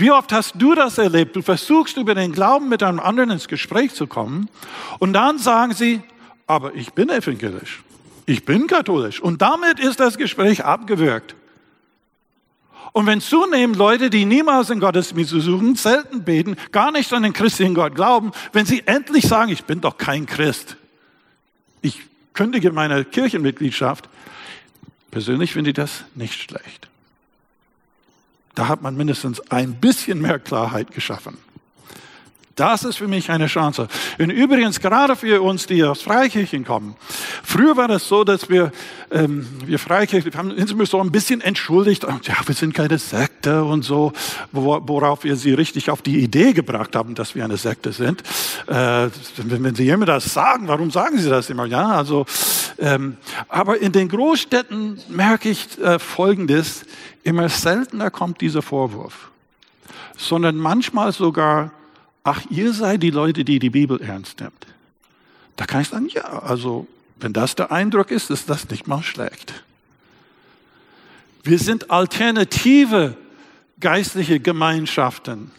Wie 0.00 0.10
oft 0.10 0.32
hast 0.32 0.54
du 0.56 0.74
das 0.74 0.96
erlebt? 0.96 1.36
Du 1.36 1.42
versuchst 1.42 1.98
über 1.98 2.14
den 2.14 2.32
Glauben 2.32 2.70
mit 2.70 2.82
einem 2.82 3.00
anderen 3.00 3.30
ins 3.32 3.48
Gespräch 3.48 3.92
zu 3.92 4.06
kommen 4.06 4.48
und 4.98 5.12
dann 5.12 5.38
sagen 5.38 5.74
sie, 5.74 6.00
aber 6.46 6.74
ich 6.74 6.94
bin 6.94 7.10
evangelisch, 7.10 7.82
ich 8.24 8.46
bin 8.46 8.66
katholisch 8.66 9.20
und 9.20 9.42
damit 9.42 9.78
ist 9.78 10.00
das 10.00 10.16
Gespräch 10.16 10.64
abgewürgt. 10.64 11.36
Und 12.92 13.06
wenn 13.06 13.20
zunehmend 13.20 13.76
Leute, 13.76 14.08
die 14.08 14.24
niemals 14.24 14.70
in 14.70 14.80
Gottesdienst 14.80 15.30
suchen, 15.30 15.76
selten 15.76 16.24
beten, 16.24 16.56
gar 16.72 16.90
nicht 16.92 17.12
an 17.12 17.22
den 17.22 17.34
christlichen 17.34 17.74
Gott 17.74 17.94
glauben, 17.94 18.32
wenn 18.52 18.64
sie 18.64 18.82
endlich 18.86 19.28
sagen, 19.28 19.52
ich 19.52 19.64
bin 19.64 19.82
doch 19.82 19.98
kein 19.98 20.24
Christ, 20.24 20.76
ich 21.82 22.00
kündige 22.32 22.72
meine 22.72 23.04
Kirchenmitgliedschaft, 23.04 24.08
persönlich 25.10 25.52
finde 25.52 25.70
ich 25.70 25.76
das 25.76 26.04
nicht 26.14 26.40
schlecht. 26.40 26.89
Da 28.54 28.68
hat 28.68 28.82
man 28.82 28.96
mindestens 28.96 29.40
ein 29.50 29.74
bisschen 29.74 30.20
mehr 30.20 30.38
Klarheit 30.38 30.90
geschaffen. 30.90 31.38
Das 32.56 32.84
ist 32.84 32.96
für 32.96 33.08
mich 33.08 33.30
eine 33.30 33.46
Chance. 33.46 33.88
Und 34.18 34.30
übrigens, 34.30 34.80
gerade 34.80 35.14
für 35.14 35.40
uns, 35.40 35.66
die 35.66 35.84
aus 35.84 36.02
Freikirchen 36.02 36.64
kommen. 36.64 36.96
Früher 37.42 37.76
war 37.76 37.86
das 37.86 38.08
so, 38.08 38.24
dass 38.24 38.48
wir, 38.48 38.72
ähm, 39.10 39.46
wir 39.64 39.78
Freikirchen, 39.78 40.32
wir 40.32 40.38
haben 40.38 40.50
uns 40.50 40.90
so 40.90 41.00
ein 41.00 41.12
bisschen 41.12 41.40
entschuldigt. 41.40 42.02
Ja, 42.02 42.34
wir 42.44 42.54
sind 42.54 42.74
keine 42.74 42.98
Sekte 42.98 43.64
und 43.64 43.82
so, 43.82 44.12
worauf 44.52 45.24
wir 45.24 45.36
sie 45.36 45.54
richtig 45.54 45.90
auf 45.90 46.02
die 46.02 46.18
Idee 46.18 46.52
gebracht 46.52 46.96
haben, 46.96 47.14
dass 47.14 47.34
wir 47.34 47.44
eine 47.44 47.56
Sekte 47.56 47.92
sind. 47.92 48.22
Äh, 48.66 49.08
wenn, 49.36 49.64
wenn, 49.64 49.74
Sie 49.74 49.88
immer 49.88 50.06
das 50.06 50.32
sagen, 50.34 50.66
warum 50.66 50.90
sagen 50.90 51.18
Sie 51.18 51.30
das 51.30 51.50
immer? 51.50 51.66
Ja, 51.66 51.88
also, 51.88 52.26
ähm, 52.78 53.16
aber 53.48 53.80
in 53.80 53.92
den 53.92 54.08
Großstädten 54.08 55.00
merke 55.08 55.48
ich 55.48 55.78
äh, 55.78 55.98
Folgendes. 55.98 56.84
Immer 57.22 57.48
seltener 57.48 58.10
kommt 58.10 58.40
dieser 58.40 58.62
Vorwurf, 58.62 59.30
sondern 60.16 60.56
manchmal 60.56 61.12
sogar 61.12 61.70
ach, 62.24 62.42
ihr 62.50 62.72
seid 62.72 63.02
die 63.02 63.10
Leute, 63.10 63.44
die 63.44 63.58
die 63.58 63.70
Bibel 63.70 64.00
ernst 64.00 64.40
nimmt. 64.40 64.66
Da 65.56 65.66
kann 65.66 65.82
ich 65.82 65.88
sagen, 65.88 66.08
ja, 66.08 66.24
also 66.24 66.86
wenn 67.18 67.32
das 67.32 67.54
der 67.54 67.70
Eindruck 67.70 68.10
ist, 68.10 68.30
ist 68.30 68.48
das 68.48 68.68
nicht 68.70 68.86
mal 68.86 69.02
schlecht. 69.02 69.64
Wir 71.42 71.58
sind 71.58 71.90
alternative 71.90 73.16
geistliche 73.78 74.40
Gemeinschaften 74.40 75.50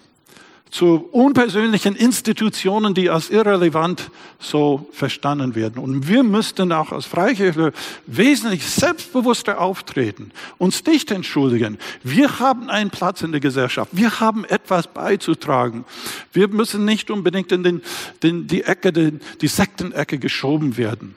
zu 0.71 1.09
unpersönlichen 1.11 1.97
Institutionen, 1.97 2.93
die 2.93 3.09
als 3.09 3.29
irrelevant 3.29 4.09
so 4.39 4.87
verstanden 4.93 5.53
werden. 5.53 5.83
Und 5.83 6.07
wir 6.07 6.23
müssten 6.23 6.71
auch 6.71 6.93
als 6.93 7.05
Freikirche 7.05 7.73
wesentlich 8.07 8.65
selbstbewusster 8.65 9.59
auftreten, 9.59 10.31
uns 10.57 10.83
nicht 10.85 11.11
entschuldigen. 11.11 11.77
Wir 12.03 12.39
haben 12.39 12.69
einen 12.69 12.89
Platz 12.89 13.21
in 13.21 13.33
der 13.33 13.41
Gesellschaft. 13.41 13.91
Wir 13.91 14.21
haben 14.21 14.45
etwas 14.45 14.87
beizutragen. 14.87 15.83
Wir 16.31 16.47
müssen 16.47 16.85
nicht 16.85 17.11
unbedingt 17.11 17.51
in 17.51 17.63
den, 17.63 17.81
den, 18.23 18.47
die 18.47 18.63
Ecke, 18.63 18.93
den, 18.93 19.19
die 19.41 19.47
Sektenecke 19.47 20.19
geschoben 20.19 20.77
werden. 20.77 21.15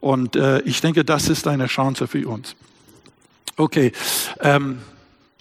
Und 0.00 0.34
äh, 0.34 0.62
ich 0.62 0.80
denke, 0.80 1.04
das 1.04 1.28
ist 1.28 1.46
eine 1.46 1.66
Chance 1.66 2.08
für 2.08 2.26
uns. 2.26 2.56
Okay, 3.56 3.92
ähm, 4.40 4.78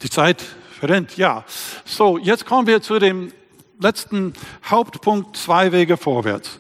die 0.04 0.10
Zeit 0.10 0.46
rennt, 0.84 1.18
ja. 1.18 1.46
So, 1.86 2.18
jetzt 2.18 2.46
kommen 2.46 2.68
wir 2.68 2.82
zu 2.82 3.00
dem 3.00 3.32
letzten 3.80 4.34
Hauptpunkt, 4.66 5.38
zwei 5.38 5.72
Wege 5.72 5.98
vorwärts. 5.98 6.60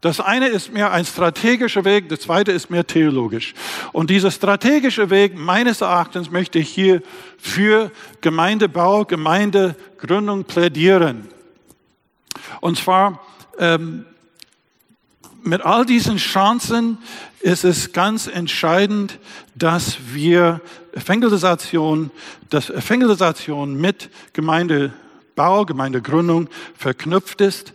Das 0.00 0.20
eine 0.20 0.48
ist 0.48 0.70
mehr 0.70 0.92
ein 0.92 1.06
strategischer 1.06 1.86
Weg, 1.86 2.10
das 2.10 2.20
zweite 2.20 2.52
ist 2.52 2.68
mehr 2.68 2.86
theologisch. 2.86 3.54
Und 3.92 4.10
dieser 4.10 4.30
strategische 4.30 5.08
Weg, 5.08 5.34
meines 5.34 5.80
Erachtens, 5.80 6.30
möchte 6.30 6.58
ich 6.58 6.68
hier 6.68 7.00
für 7.38 7.90
Gemeindebau, 8.20 9.06
Gemeindegründung 9.06 10.44
plädieren. 10.44 11.28
Und 12.60 12.76
zwar 12.76 13.22
ähm, 13.58 14.04
mit 15.44 15.64
all 15.64 15.84
diesen 15.84 16.16
Chancen 16.16 16.98
ist 17.40 17.64
es 17.64 17.92
ganz 17.92 18.26
entscheidend, 18.26 19.18
dass 19.54 19.98
wir 20.12 20.60
Evangelisation, 20.92 22.10
dass 22.48 22.70
Evangelisation 22.70 23.78
mit 23.78 24.08
Gemeindebau, 24.32 25.66
Gemeindegründung 25.66 26.48
verknüpft 26.76 27.40
ist. 27.40 27.74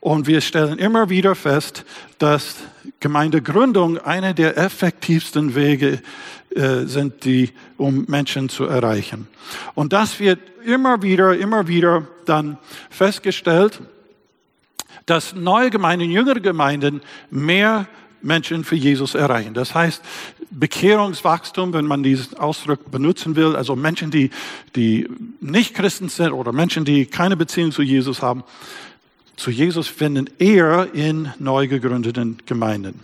Und 0.00 0.26
wir 0.26 0.40
stellen 0.40 0.78
immer 0.78 1.08
wieder 1.08 1.34
fest, 1.34 1.84
dass 2.18 2.56
Gemeindegründung 3.00 3.98
einer 3.98 4.34
der 4.34 4.58
effektivsten 4.58 5.54
Wege 5.54 6.02
äh, 6.50 6.84
sind, 6.84 7.24
die, 7.24 7.52
um 7.78 8.04
Menschen 8.08 8.48
zu 8.48 8.64
erreichen. 8.64 9.28
Und 9.74 9.92
das 9.92 10.18
wird 10.20 10.40
immer 10.64 11.02
wieder, 11.02 11.36
immer 11.36 11.68
wieder 11.68 12.06
dann 12.26 12.58
festgestellt, 12.90 13.80
dass 15.06 15.34
neue 15.34 15.70
Gemeinden, 15.70 16.10
jüngere 16.10 16.40
Gemeinden 16.40 17.02
mehr 17.30 17.86
Menschen 18.22 18.64
für 18.64 18.76
Jesus 18.76 19.14
erreichen. 19.14 19.54
Das 19.54 19.74
heißt, 19.74 20.02
Bekehrungswachstum, 20.50 21.72
wenn 21.72 21.86
man 21.86 22.02
diesen 22.02 22.38
Ausdruck 22.38 22.90
benutzen 22.90 23.36
will, 23.36 23.54
also 23.54 23.76
Menschen, 23.76 24.10
die, 24.10 24.30
die 24.76 25.08
nicht 25.40 25.74
Christen 25.74 26.08
sind 26.08 26.32
oder 26.32 26.52
Menschen, 26.52 26.84
die 26.84 27.06
keine 27.06 27.36
Beziehung 27.36 27.72
zu 27.72 27.82
Jesus 27.82 28.22
haben, 28.22 28.44
zu 29.36 29.50
Jesus 29.50 29.88
finden 29.88 30.30
eher 30.38 30.94
in 30.94 31.32
neu 31.38 31.66
gegründeten 31.66 32.38
Gemeinden. 32.46 33.00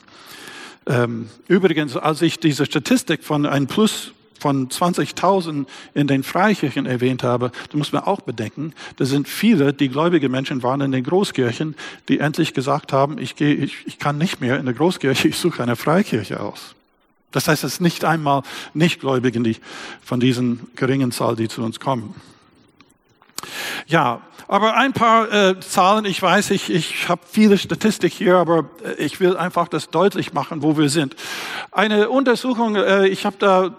Ähm, 0.87 1.29
übrigens, 1.49 1.97
als 1.97 2.23
ich 2.23 2.39
diese 2.39 2.67
Statistik 2.67 3.25
von 3.25 3.47
ein 3.47 3.67
Plus 3.67 4.13
von 4.41 4.69
20.000 4.69 5.67
in 5.95 6.07
den 6.07 6.23
Freikirchen 6.23 6.87
erwähnt 6.87 7.23
habe, 7.23 7.53
da 7.71 7.79
muss 7.79 7.93
man 7.93 8.03
auch 8.03 8.23
bedenken, 8.23 8.75
da 8.97 9.05
sind 9.05 9.29
viele, 9.29 9.73
die 9.73 9.89
gläubige 9.89 10.29
Menschen 10.29 10.63
waren 10.63 10.81
in 10.81 10.93
den 10.93 11.05
Großkirchen, 11.05 11.77
die 12.09 12.19
endlich 12.19 12.55
gesagt 12.55 12.93
haben, 12.93 13.19
ich, 13.19 13.37
gehe, 13.37 13.55
ich, 13.55 13.87
ich 13.87 13.99
kann 13.99 14.19
nicht 14.19 14.41
mehr 14.41 14.59
in 14.59 14.65
der 14.65 14.75
Großkirche, 14.75 15.29
ich 15.29 15.37
suche 15.37 15.63
eine 15.63 15.77
Freikirche 15.77 16.41
aus. 16.41 16.75
Das 17.33 17.47
heißt, 17.47 17.63
es 17.63 17.75
ist 17.75 17.81
nicht 17.81 18.05
einmal 18.05 18.43
Nichtgläubigen 18.75 19.45
die, 19.45 19.57
von 20.03 20.19
diesen 20.19 20.67
geringen 20.75 21.13
Zahl, 21.13 21.37
die 21.37 21.49
zu 21.49 21.63
uns 21.63 21.79
kommen. 21.79 22.15
Ja, 23.87 24.21
aber 24.49 24.77
ein 24.77 24.93
paar 24.93 25.33
äh, 25.33 25.61
Zahlen. 25.61 26.05
Ich 26.05 26.21
weiß, 26.21 26.51
ich, 26.51 26.71
ich 26.71 27.09
habe 27.09 27.23
viele 27.31 27.57
Statistik 27.57 28.13
hier, 28.13 28.37
aber 28.37 28.69
äh, 28.85 28.95
ich 29.03 29.21
will 29.21 29.37
einfach 29.37 29.69
das 29.69 29.91
deutlich 29.91 30.33
machen, 30.33 30.63
wo 30.63 30.77
wir 30.77 30.89
sind. 30.89 31.15
Eine 31.71 32.11
Untersuchung, 32.11 32.75
äh, 32.75 33.07
ich 33.07 33.25
habe 33.25 33.37
da 33.39 33.77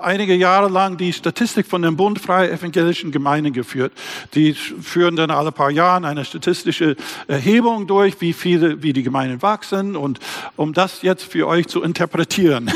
einige 0.00 0.34
Jahre 0.34 0.68
lang 0.68 0.96
die 0.96 1.12
Statistik 1.12 1.66
von 1.66 1.82
dem 1.82 1.96
Bund 1.96 2.20
Freie 2.20 2.50
Evangelischen 2.50 3.12
Gemeinden 3.12 3.52
geführt. 3.52 3.92
Die 4.34 4.54
führen 4.54 5.16
dann 5.16 5.30
alle 5.30 5.52
paar 5.52 5.70
Jahre 5.70 6.06
eine 6.06 6.24
statistische 6.24 6.96
Erhebung 7.26 7.86
durch, 7.86 8.20
wie 8.20 8.32
viele, 8.32 8.82
wie 8.82 8.92
die 8.92 9.02
Gemeinden 9.02 9.42
wachsen 9.42 9.96
und 9.96 10.18
um 10.56 10.72
das 10.72 11.02
jetzt 11.02 11.24
für 11.24 11.46
euch 11.46 11.66
zu 11.66 11.82
interpretieren. 11.82 12.70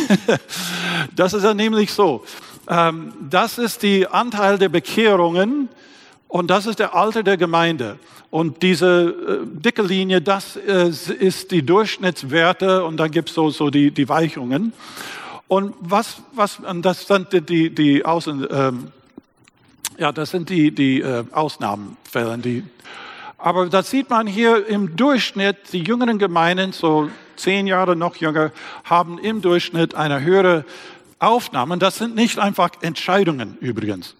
das 1.16 1.34
ist 1.34 1.44
ja 1.44 1.54
nämlich 1.54 1.92
so. 1.92 2.24
Ähm, 2.68 3.12
das 3.28 3.58
ist 3.58 3.82
die 3.82 4.06
Anteil 4.06 4.58
der 4.58 4.68
Bekehrungen 4.68 5.68
und 6.28 6.50
das 6.50 6.66
ist 6.66 6.78
der 6.78 6.94
Alter 6.94 7.22
der 7.22 7.36
Gemeinde. 7.36 7.98
Und 8.30 8.62
diese 8.62 9.14
äh, 9.46 9.46
dicke 9.46 9.82
Linie, 9.82 10.20
das 10.20 10.56
äh, 10.56 10.88
ist 10.88 11.50
die 11.50 11.62
Durchschnittswerte 11.64 12.84
und 12.84 12.98
dann 12.98 13.10
gibt 13.10 13.30
es 13.30 13.34
so, 13.34 13.48
so 13.48 13.70
die, 13.70 13.90
die 13.90 14.08
Weichungen. 14.08 14.74
Und 15.48 15.74
was, 15.80 16.22
was, 16.32 16.60
das 16.82 17.06
sind 17.06 17.48
die, 17.48 17.74
die 17.74 18.04
Außen, 18.04 18.46
ähm, 18.50 18.92
ja, 19.96 20.12
das 20.12 20.30
sind 20.30 20.50
die, 20.50 20.70
die 20.74 21.00
äh, 21.00 21.24
Ausnahmenfälle. 21.32 22.36
Die, 22.38 22.64
Aber 23.38 23.66
das 23.66 23.90
sieht 23.90 24.10
man 24.10 24.26
hier 24.26 24.66
im 24.66 24.94
Durchschnitt, 24.94 25.72
die 25.72 25.82
jüngeren 25.82 26.18
Gemeinden, 26.18 26.72
so 26.72 27.08
zehn 27.36 27.66
Jahre 27.66 27.96
noch 27.96 28.16
jünger, 28.16 28.52
haben 28.84 29.18
im 29.18 29.40
Durchschnitt 29.40 29.94
eine 29.94 30.20
höhere 30.20 30.66
Aufnahme. 31.18 31.78
Das 31.78 31.96
sind 31.96 32.14
nicht 32.14 32.38
einfach 32.38 32.70
Entscheidungen 32.82 33.56
übrigens. 33.60 34.17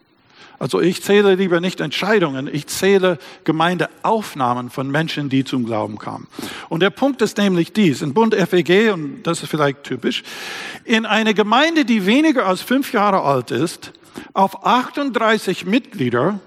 Also 0.58 0.80
ich 0.80 1.02
zähle 1.02 1.36
lieber 1.36 1.60
nicht 1.60 1.80
Entscheidungen, 1.80 2.48
ich 2.52 2.66
zähle 2.66 3.18
Gemeindeaufnahmen 3.44 4.70
von 4.70 4.90
Menschen, 4.90 5.28
die 5.28 5.44
zum 5.44 5.64
Glauben 5.64 5.98
kamen. 5.98 6.26
Und 6.68 6.80
der 6.80 6.90
Punkt 6.90 7.22
ist 7.22 7.38
nämlich 7.38 7.72
dies, 7.72 8.02
in 8.02 8.12
Bund 8.12 8.34
FEG, 8.34 8.92
und 8.92 9.22
das 9.22 9.42
ist 9.42 9.48
vielleicht 9.48 9.84
typisch, 9.84 10.24
in 10.84 11.06
eine 11.06 11.32
Gemeinde, 11.34 11.84
die 11.84 12.06
weniger 12.06 12.46
als 12.46 12.60
fünf 12.60 12.92
Jahre 12.92 13.22
alt 13.22 13.52
ist, 13.52 13.92
auf 14.32 14.66
38 14.66 15.64
Mitglieder 15.64 16.40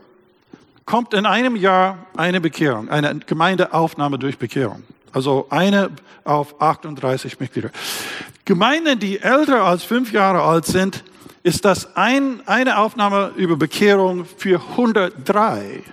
kommt 0.85 1.13
in 1.13 1.25
einem 1.25 1.55
Jahr 1.55 1.99
eine 2.17 2.41
Bekehrung, 2.41 2.89
eine 2.89 3.19
Gemeindeaufnahme 3.19 4.19
durch 4.19 4.37
Bekehrung. 4.37 4.83
Also 5.13 5.47
eine 5.49 5.89
auf 6.25 6.61
38 6.61 7.39
Mitglieder. 7.39 7.71
Gemeinden, 8.43 8.99
die 8.99 9.19
älter 9.19 9.63
als 9.63 9.83
fünf 9.83 10.11
Jahre 10.11 10.41
alt 10.41 10.65
sind, 10.65 11.03
ist 11.43 11.65
das 11.65 11.95
ein, 11.95 12.41
eine 12.47 12.77
Aufnahme 12.77 13.31
über 13.35 13.55
Bekehrung 13.55 14.25
für 14.25 14.61
103 14.61 15.83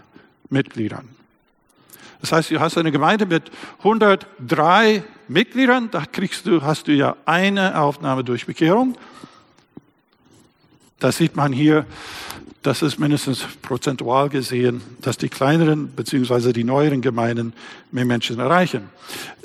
Mitgliedern. 0.51 1.09
Das 2.21 2.33
heißt, 2.33 2.51
du 2.51 2.61
hast 2.61 2.77
eine 2.77 2.93
Gemeinde 2.93 3.27
mit 3.27 3.51
103 3.79 5.05
Mitgliedern, 5.29 5.91
da 5.91 6.05
kriegst 6.05 6.47
du, 6.47 6.63
hast 6.63 6.89
du 6.89 6.93
ja 6.93 7.17
eine 7.25 7.81
Aufnahme 7.81 8.25
durch 8.25 8.47
Bekehrung. 8.47 8.97
Das 10.99 11.19
sieht 11.19 11.37
man 11.37 11.53
hier 11.53 11.87
das 12.63 12.83
ist 12.83 12.99
mindestens 12.99 13.47
prozentual 13.63 14.29
gesehen, 14.29 14.83
dass 15.01 15.17
die 15.17 15.29
kleineren 15.29 15.89
bzw. 15.89 16.53
die 16.53 16.65
neueren 16.65 17.01
Gemeinden 17.01 17.53
mehr 17.93 18.05
Menschen 18.05 18.41
erreichen. 18.41 18.91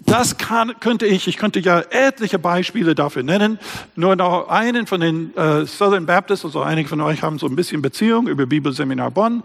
Das 0.05 0.37
kann, 0.37 0.73
könnte 0.79 1.05
ich, 1.05 1.27
ich 1.27 1.37
könnte 1.37 1.59
ja 1.59 1.79
etliche 1.79 2.39
Beispiele 2.39 2.95
dafür 2.95 3.23
nennen. 3.23 3.59
Nur 3.95 4.15
noch 4.15 4.49
einen 4.49 4.87
von 4.87 4.99
den 4.99 5.35
äh, 5.37 5.65
Southern 5.65 6.05
Baptists, 6.05 6.43
also 6.43 6.61
einige 6.61 6.89
von 6.89 7.01
euch 7.01 7.21
haben 7.21 7.39
so 7.39 7.47
ein 7.47 7.55
bisschen 7.55 7.81
Beziehung 7.81 8.27
über 8.27 8.45
Bibelseminar 8.45 9.11
Bonn. 9.11 9.43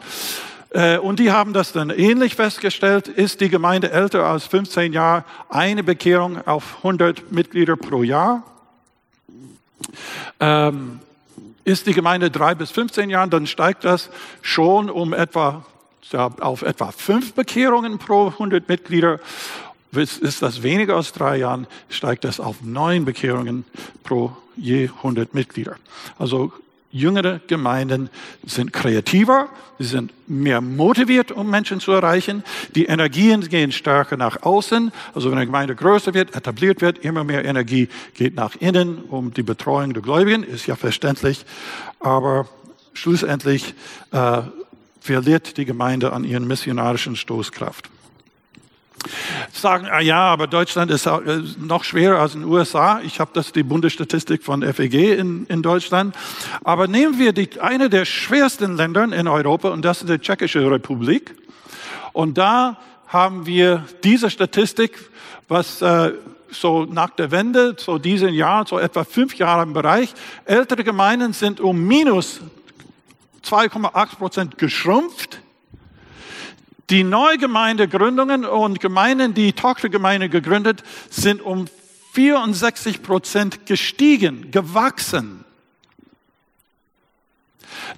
Äh, 0.70 0.98
und 0.98 1.18
die 1.18 1.30
haben 1.30 1.52
das 1.52 1.72
dann 1.72 1.90
ähnlich 1.90 2.34
festgestellt. 2.34 3.08
Ist 3.08 3.40
die 3.40 3.48
Gemeinde 3.48 3.90
älter 3.90 4.24
als 4.24 4.46
15 4.46 4.92
Jahre, 4.92 5.24
eine 5.48 5.84
Bekehrung 5.84 6.46
auf 6.46 6.78
100 6.78 7.32
Mitglieder 7.32 7.76
pro 7.76 8.02
Jahr? 8.02 8.42
Ähm, 10.40 11.00
ist 11.68 11.86
die 11.86 11.92
Gemeinde 11.92 12.30
drei 12.30 12.54
bis 12.54 12.70
15 12.70 13.10
Jahren, 13.10 13.28
dann 13.28 13.46
steigt 13.46 13.84
das 13.84 14.08
schon 14.40 14.88
um 14.88 15.12
etwa 15.12 15.64
auf 16.40 16.62
etwa 16.62 16.90
fünf 16.90 17.34
Bekehrungen 17.34 17.98
pro 17.98 18.28
100 18.28 18.66
Mitglieder. 18.66 19.20
Ist 19.92 20.40
das 20.40 20.62
weniger 20.62 20.96
als 20.96 21.12
drei 21.12 21.36
Jahren, 21.36 21.66
steigt 21.90 22.24
das 22.24 22.40
auf 22.40 22.62
neun 22.62 23.04
Bekehrungen 23.04 23.66
pro 24.04 24.34
je 24.56 24.88
100 24.88 25.34
Mitglieder. 25.34 25.76
Also 26.18 26.52
Jüngere 26.90 27.40
Gemeinden 27.46 28.08
sind 28.46 28.72
kreativer, 28.72 29.48
sie 29.78 29.84
sind 29.84 30.12
mehr 30.26 30.62
motiviert, 30.62 31.30
um 31.30 31.50
Menschen 31.50 31.80
zu 31.80 31.92
erreichen. 31.92 32.42
Die 32.74 32.86
Energien 32.86 33.42
gehen 33.42 33.72
stärker 33.72 34.16
nach 34.16 34.42
außen. 34.42 34.90
Also 35.14 35.30
wenn 35.30 35.36
eine 35.36 35.46
Gemeinde 35.46 35.74
größer 35.74 36.14
wird, 36.14 36.34
etabliert 36.34 36.80
wird, 36.80 36.98
immer 36.98 37.24
mehr 37.24 37.44
Energie 37.44 37.88
geht 38.14 38.34
nach 38.34 38.56
innen 38.56 38.98
um 39.04 39.34
die 39.34 39.42
Betreuung 39.42 39.92
der 39.92 40.02
Gläubigen, 40.02 40.42
ist 40.42 40.66
ja 40.66 40.76
verständlich. 40.76 41.44
Aber 42.00 42.48
schlussendlich 42.94 43.74
äh, 44.12 44.42
verliert 45.00 45.58
die 45.58 45.66
Gemeinde 45.66 46.12
an 46.12 46.24
ihren 46.24 46.46
missionarischen 46.46 47.16
Stoßkraft 47.16 47.90
sagen, 49.52 49.86
ah 49.90 50.00
ja, 50.00 50.20
aber 50.20 50.46
Deutschland 50.46 50.90
ist 50.90 51.06
äh, 51.06 51.42
noch 51.58 51.84
schwerer 51.84 52.20
als 52.20 52.34
in 52.34 52.42
den 52.42 52.50
USA. 52.50 53.00
Ich 53.02 53.20
habe 53.20 53.30
das 53.34 53.52
die 53.52 53.62
Bundesstatistik 53.62 54.44
von 54.44 54.62
FEG 54.62 55.18
in, 55.18 55.46
in 55.46 55.62
Deutschland. 55.62 56.14
Aber 56.64 56.88
nehmen 56.88 57.18
wir 57.18 57.32
die, 57.32 57.60
eine 57.60 57.88
der 57.88 58.04
schwersten 58.04 58.76
Länder 58.76 59.04
in 59.04 59.28
Europa 59.28 59.70
und 59.70 59.84
das 59.84 60.02
ist 60.02 60.08
die 60.08 60.18
Tschechische 60.18 60.70
Republik. 60.70 61.34
Und 62.12 62.38
da 62.38 62.78
haben 63.06 63.46
wir 63.46 63.84
diese 64.04 64.30
Statistik, 64.30 64.98
was 65.48 65.80
äh, 65.82 66.12
so 66.50 66.84
nach 66.84 67.10
der 67.10 67.30
Wende, 67.30 67.76
so 67.78 67.98
diesen 67.98 68.34
Jahr, 68.34 68.66
so 68.66 68.78
etwa 68.78 69.04
fünf 69.04 69.36
Jahre 69.36 69.62
im 69.62 69.72
Bereich, 69.72 70.14
ältere 70.44 70.84
Gemeinden 70.84 71.32
sind 71.32 71.60
um 71.60 71.86
minus 71.86 72.40
2,8 73.44 74.16
Prozent 74.16 74.58
geschrumpft 74.58 75.40
die 76.90 77.04
Neugemeindegründungen 77.04 78.44
und 78.44 78.80
Gemeinden, 78.80 79.34
die 79.34 79.52
Tochtergemeinde 79.52 80.28
gegründet, 80.28 80.82
sind 81.10 81.42
um 81.42 81.66
64 82.12 83.02
Prozent 83.02 83.66
gestiegen, 83.66 84.50
gewachsen. 84.50 85.44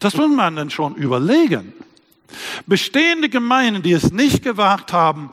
Das 0.00 0.14
muss 0.14 0.30
man 0.30 0.56
dann 0.56 0.70
schon 0.70 0.94
überlegen. 0.96 1.72
Bestehende 2.66 3.28
Gemeinden, 3.28 3.82
die 3.82 3.92
es 3.92 4.12
nicht 4.12 4.42
gewagt 4.42 4.92
haben, 4.92 5.30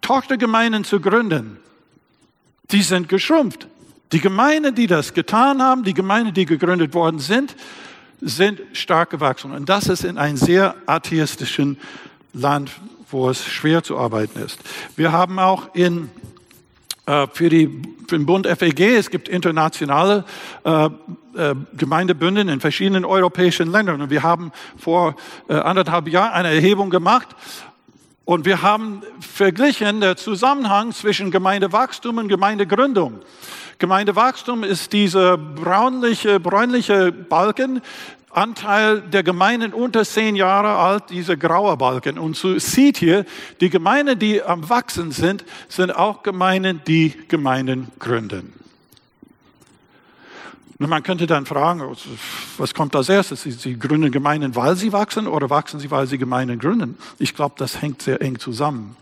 Tochtergemeinden 0.00 0.84
zu 0.84 1.00
gründen, 1.00 1.58
die 2.70 2.82
sind 2.82 3.08
geschrumpft. 3.08 3.66
Die 4.12 4.20
Gemeinden, 4.20 4.74
die 4.74 4.86
das 4.86 5.14
getan 5.14 5.60
haben, 5.60 5.82
die 5.82 5.94
Gemeinden, 5.94 6.32
die 6.32 6.46
gegründet 6.46 6.94
worden 6.94 7.18
sind, 7.18 7.56
sind 8.20 8.62
stark 8.72 9.10
gewachsen. 9.10 9.50
Und 9.50 9.68
das 9.68 9.88
ist 9.88 10.04
in 10.04 10.16
einem 10.16 10.36
sehr 10.36 10.76
atheistischen 10.86 11.78
Land 12.32 12.70
wo 13.10 13.30
es 13.30 13.44
schwer 13.44 13.82
zu 13.82 13.98
arbeiten 13.98 14.40
ist. 14.40 14.58
Wir 14.96 15.12
haben 15.12 15.38
auch 15.38 15.74
in, 15.74 16.10
äh, 17.06 17.26
für, 17.32 17.48
die, 17.48 17.82
für 18.08 18.16
den 18.16 18.26
Bund 18.26 18.46
FEG, 18.46 18.80
es 18.96 19.10
gibt 19.10 19.28
internationale 19.28 20.24
äh, 20.64 20.86
äh, 20.86 21.54
Gemeindebünden 21.76 22.48
in 22.48 22.60
verschiedenen 22.60 23.04
europäischen 23.04 23.70
Ländern. 23.70 24.00
Und 24.00 24.10
wir 24.10 24.22
haben 24.22 24.52
vor 24.78 25.16
äh, 25.48 25.54
anderthalb 25.54 26.08
Jahren 26.08 26.32
eine 26.32 26.48
Erhebung 26.48 26.90
gemacht 26.90 27.28
und 28.24 28.44
wir 28.44 28.62
haben 28.62 29.02
verglichen 29.20 30.00
den 30.00 30.16
Zusammenhang 30.16 30.92
zwischen 30.92 31.30
Gemeindewachstum 31.30 32.18
und 32.18 32.28
Gemeindegründung. 32.28 33.20
Gemeindewachstum 33.78 34.64
ist 34.64 34.92
dieser 34.92 35.36
braunliche, 35.36 36.40
bräunliche 36.40 37.12
Balken, 37.12 37.82
Anteil 38.36 39.00
der 39.00 39.22
Gemeinden 39.22 39.72
unter 39.72 40.04
zehn 40.04 40.36
Jahre 40.36 40.76
alt, 40.76 41.04
diese 41.08 41.38
graue 41.38 41.76
Balken. 41.76 42.18
Und 42.18 42.36
so 42.36 42.58
sieht 42.58 42.98
hier, 42.98 43.24
die 43.60 43.70
Gemeinden, 43.70 44.18
die 44.18 44.42
am 44.42 44.68
Wachsen 44.68 45.10
sind, 45.10 45.44
sind 45.68 45.90
auch 45.90 46.22
Gemeinden, 46.22 46.82
die 46.86 47.14
Gemeinden 47.28 47.88
gründen. 47.98 48.52
Und 50.78 50.90
man 50.90 51.02
könnte 51.02 51.26
dann 51.26 51.46
fragen, 51.46 51.82
was 52.58 52.74
kommt 52.74 52.94
als 52.94 53.08
erstes? 53.08 53.42
Sie, 53.42 53.52
sie 53.52 53.78
gründen 53.78 54.12
Gemeinden, 54.12 54.54
weil 54.54 54.76
sie 54.76 54.92
wachsen 54.92 55.26
oder 55.26 55.48
wachsen 55.48 55.80
sie, 55.80 55.90
weil 55.90 56.06
sie 56.06 56.18
Gemeinden 56.18 56.58
gründen? 56.58 56.98
Ich 57.18 57.34
glaube, 57.34 57.54
das 57.56 57.80
hängt 57.80 58.02
sehr 58.02 58.20
eng 58.20 58.38
zusammen. 58.38 58.96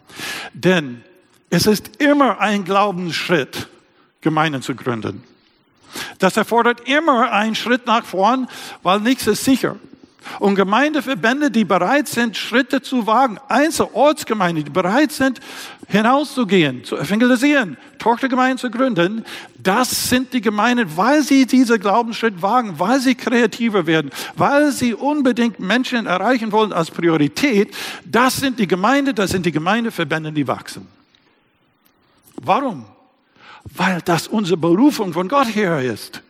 Denn 0.52 1.02
es 1.50 1.66
ist 1.66 2.00
immer 2.00 2.38
ein 2.38 2.64
Glaubensschritt, 2.64 3.68
Gemeinden 4.20 4.62
zu 4.62 4.76
gründen. 4.76 5.24
Das 6.24 6.38
erfordert 6.38 6.88
immer 6.88 7.32
einen 7.32 7.54
Schritt 7.54 7.84
nach 7.84 8.06
vorn, 8.06 8.48
weil 8.82 8.98
nichts 9.00 9.26
ist 9.26 9.44
sicher. 9.44 9.76
Und 10.38 10.54
Gemeindeverbände, 10.54 11.50
die 11.50 11.66
bereit 11.66 12.08
sind, 12.08 12.38
Schritte 12.38 12.80
zu 12.80 13.06
wagen, 13.06 13.38
Einzelortsgemeinden, 13.48 14.64
die 14.64 14.70
bereit 14.70 15.12
sind, 15.12 15.38
hinauszugehen, 15.86 16.82
zu 16.82 16.96
evangelisieren, 16.96 17.76
Tochtergemeinden 17.98 18.56
zu 18.56 18.70
gründen, 18.70 19.26
das 19.58 20.08
sind 20.08 20.32
die 20.32 20.40
Gemeinden, 20.40 20.96
weil 20.96 21.20
sie 21.20 21.44
diesen 21.44 21.78
Glaubensschritt 21.78 22.40
wagen, 22.40 22.78
weil 22.78 23.00
sie 23.00 23.16
kreativer 23.16 23.86
werden, 23.86 24.10
weil 24.34 24.72
sie 24.72 24.94
unbedingt 24.94 25.60
Menschen 25.60 26.06
erreichen 26.06 26.52
wollen 26.52 26.72
als 26.72 26.90
Priorität. 26.90 27.76
Das 28.06 28.38
sind 28.38 28.58
die 28.58 28.66
Gemeinden, 28.66 29.14
das 29.14 29.32
sind 29.32 29.44
die 29.44 29.52
Gemeindeverbände, 29.52 30.32
die 30.32 30.48
wachsen. 30.48 30.88
Warum? 32.36 32.86
Weil 33.64 34.00
das 34.04 34.28
unsere 34.28 34.56
Berufung 34.56 35.12
von 35.12 35.28
Gott 35.28 35.54
her 35.54 35.80
ist. 35.80 36.22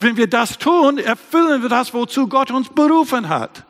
Wenn 0.00 0.16
wir 0.16 0.28
das 0.28 0.58
tun, 0.58 0.98
erfüllen 0.98 1.62
wir 1.62 1.68
das, 1.68 1.92
wozu 1.92 2.28
Gott 2.28 2.50
uns 2.50 2.68
berufen 2.68 3.28
hat. 3.28 3.64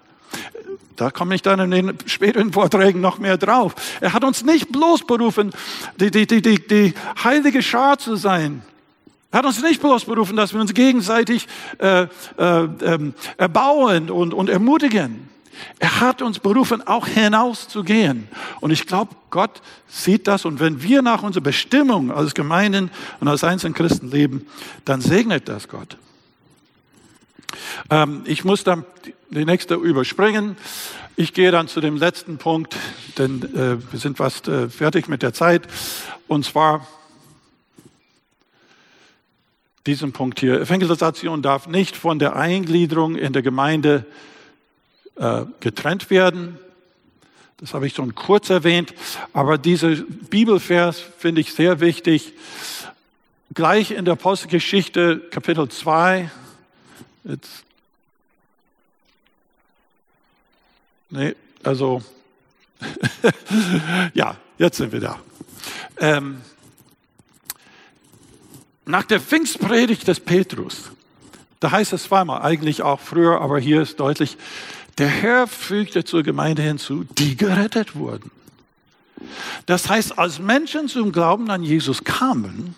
Da 0.96 1.10
komme 1.10 1.34
ich 1.34 1.42
dann 1.42 1.58
in 1.60 1.70
den 1.70 1.98
späteren 2.06 2.52
Vorträgen 2.52 3.00
noch 3.00 3.18
mehr 3.18 3.38
drauf. 3.38 3.74
Er 4.00 4.12
hat 4.12 4.24
uns 4.24 4.44
nicht 4.44 4.70
bloß 4.70 5.06
berufen, 5.06 5.50
die, 5.96 6.10
die, 6.10 6.26
die, 6.26 6.42
die, 6.42 6.66
die 6.66 6.94
heilige 7.24 7.62
Schar 7.62 7.98
zu 7.98 8.16
sein. 8.16 8.62
Er 9.30 9.38
hat 9.38 9.46
uns 9.46 9.62
nicht 9.62 9.80
bloß 9.80 10.04
berufen, 10.04 10.36
dass 10.36 10.52
wir 10.52 10.60
uns 10.60 10.74
gegenseitig 10.74 11.48
äh, 11.78 12.02
äh, 12.02 12.64
äh, 12.64 13.12
erbauen 13.38 14.10
und, 14.10 14.34
und 14.34 14.50
ermutigen. 14.50 15.31
Er 15.78 16.00
hat 16.00 16.22
uns 16.22 16.38
berufen, 16.38 16.86
auch 16.86 17.06
hinauszugehen. 17.06 18.28
Und 18.60 18.70
ich 18.70 18.86
glaube, 18.86 19.14
Gott 19.30 19.62
sieht 19.88 20.26
das. 20.26 20.44
Und 20.44 20.60
wenn 20.60 20.82
wir 20.82 21.02
nach 21.02 21.22
unserer 21.22 21.42
Bestimmung 21.42 22.10
als 22.10 22.34
Gemeinden 22.34 22.90
und 23.20 23.28
als 23.28 23.44
einzelnen 23.44 23.74
Christen 23.74 24.10
leben, 24.10 24.46
dann 24.84 25.00
segnet 25.00 25.48
das 25.48 25.68
Gott. 25.68 25.96
Ähm, 27.90 28.22
ich 28.24 28.44
muss 28.44 28.64
dann 28.64 28.84
die 29.30 29.44
nächste 29.44 29.74
überspringen. 29.74 30.56
Ich 31.16 31.34
gehe 31.34 31.50
dann 31.50 31.68
zu 31.68 31.80
dem 31.80 31.96
letzten 31.96 32.38
Punkt, 32.38 32.76
denn 33.18 33.42
äh, 33.54 33.92
wir 33.92 34.00
sind 34.00 34.16
fast 34.16 34.48
äh, 34.48 34.68
fertig 34.68 35.08
mit 35.08 35.22
der 35.22 35.34
Zeit. 35.34 35.62
Und 36.28 36.44
zwar 36.44 36.86
diesen 39.86 40.12
Punkt 40.12 40.40
hier. 40.40 40.60
Evangelisation 40.60 41.42
darf 41.42 41.66
nicht 41.66 41.96
von 41.96 42.18
der 42.18 42.36
Eingliederung 42.36 43.16
in 43.16 43.32
der 43.32 43.42
Gemeinde 43.42 44.06
äh, 45.16 45.44
getrennt 45.60 46.10
werden. 46.10 46.58
Das 47.58 47.74
habe 47.74 47.86
ich 47.86 47.94
schon 47.94 48.14
kurz 48.14 48.50
erwähnt, 48.50 48.92
aber 49.32 49.56
dieser 49.56 49.94
Bibelvers 49.94 50.98
finde 50.98 51.40
ich 51.40 51.54
sehr 51.54 51.78
wichtig. 51.80 52.32
Gleich 53.54 53.92
in 53.92 54.04
der 54.04 54.14
Apostelgeschichte 54.14 55.20
Kapitel 55.30 55.68
2, 55.68 56.30
jetzt, 57.24 57.64
nee, 61.10 61.34
also, 61.62 62.02
ja, 64.14 64.36
jetzt 64.58 64.78
sind 64.78 64.90
wir 64.90 65.00
da. 65.00 65.20
Ähm, 65.98 66.40
nach 68.84 69.04
der 69.04 69.20
Pfingstpredigt 69.20 70.08
des 70.08 70.18
Petrus, 70.18 70.90
da 71.60 71.70
heißt 71.70 71.92
es 71.92 72.04
zweimal, 72.04 72.42
eigentlich 72.42 72.82
auch 72.82 72.98
früher, 72.98 73.40
aber 73.40 73.60
hier 73.60 73.82
ist 73.82 74.00
deutlich, 74.00 74.36
der 74.98 75.08
Herr 75.08 75.46
fügte 75.46 76.04
zur 76.04 76.22
Gemeinde 76.22 76.62
hinzu, 76.62 77.04
die 77.04 77.36
gerettet 77.36 77.94
wurden. 77.94 78.30
Das 79.66 79.88
heißt, 79.88 80.18
als 80.18 80.38
Menschen 80.38 80.88
zum 80.88 81.12
Glauben 81.12 81.50
an 81.50 81.62
Jesus 81.62 82.04
kamen, 82.04 82.74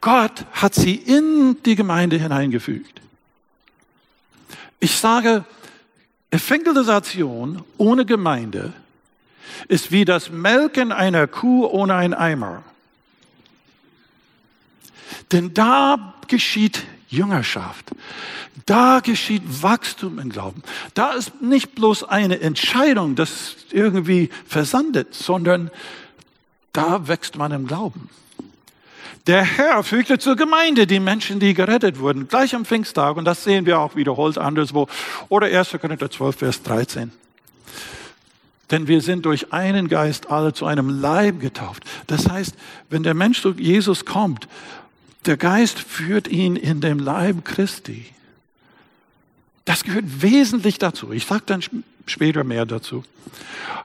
Gott 0.00 0.44
hat 0.52 0.74
sie 0.74 0.94
in 0.94 1.56
die 1.64 1.74
Gemeinde 1.74 2.18
hineingefügt. 2.18 3.00
Ich 4.80 4.96
sage, 4.96 5.44
Evangelisation 6.30 7.64
ohne 7.78 8.04
Gemeinde 8.04 8.72
ist 9.66 9.90
wie 9.90 10.04
das 10.04 10.30
Melken 10.30 10.92
einer 10.92 11.26
Kuh 11.26 11.66
ohne 11.66 11.94
einen 11.94 12.14
Eimer. 12.14 12.62
Denn 15.32 15.52
da 15.54 16.14
geschieht 16.28 16.84
Jüngerschaft. 17.08 17.86
Da 18.66 19.00
geschieht 19.00 19.42
Wachstum 19.62 20.18
im 20.18 20.30
Glauben. 20.30 20.62
Da 20.94 21.12
ist 21.12 21.40
nicht 21.40 21.74
bloß 21.74 22.04
eine 22.04 22.40
Entscheidung, 22.40 23.14
das 23.14 23.56
irgendwie 23.70 24.30
versandet, 24.46 25.14
sondern 25.14 25.70
da 26.72 27.08
wächst 27.08 27.36
man 27.36 27.52
im 27.52 27.66
Glauben. 27.66 28.10
Der 29.26 29.42
Herr 29.42 29.82
fügte 29.82 30.18
zur 30.18 30.36
Gemeinde 30.36 30.86
die 30.86 31.00
Menschen, 31.00 31.38
die 31.38 31.52
gerettet 31.52 31.98
wurden, 31.98 32.28
gleich 32.28 32.54
am 32.54 32.64
Pfingsttag. 32.64 33.16
Und 33.16 33.26
das 33.26 33.44
sehen 33.44 33.66
wir 33.66 33.78
auch 33.78 33.94
wiederholt 33.94 34.38
anderswo. 34.38 34.88
Oder 35.28 35.46
1. 35.46 35.76
Korinther 35.80 36.10
12, 36.10 36.36
Vers 36.36 36.62
13. 36.62 37.12
Denn 38.70 38.86
wir 38.86 39.00
sind 39.00 39.26
durch 39.26 39.52
einen 39.52 39.88
Geist 39.88 40.30
alle 40.30 40.52
zu 40.52 40.66
einem 40.66 41.00
Leib 41.00 41.40
getauft. 41.40 41.84
Das 42.06 42.28
heißt, 42.28 42.54
wenn 42.90 43.02
der 43.02 43.14
Mensch 43.14 43.42
zu 43.42 43.52
Jesus 43.52 44.04
kommt 44.04 44.48
der 45.26 45.36
Geist 45.36 45.78
führt 45.78 46.28
ihn 46.28 46.56
in 46.56 46.80
dem 46.80 46.98
Leib 46.98 47.44
Christi. 47.44 48.06
Das 49.64 49.84
gehört 49.84 50.22
wesentlich 50.22 50.78
dazu. 50.78 51.12
Ich 51.12 51.26
sage 51.26 51.42
dann 51.46 51.62
später 52.06 52.44
mehr 52.44 52.64
dazu. 52.64 53.04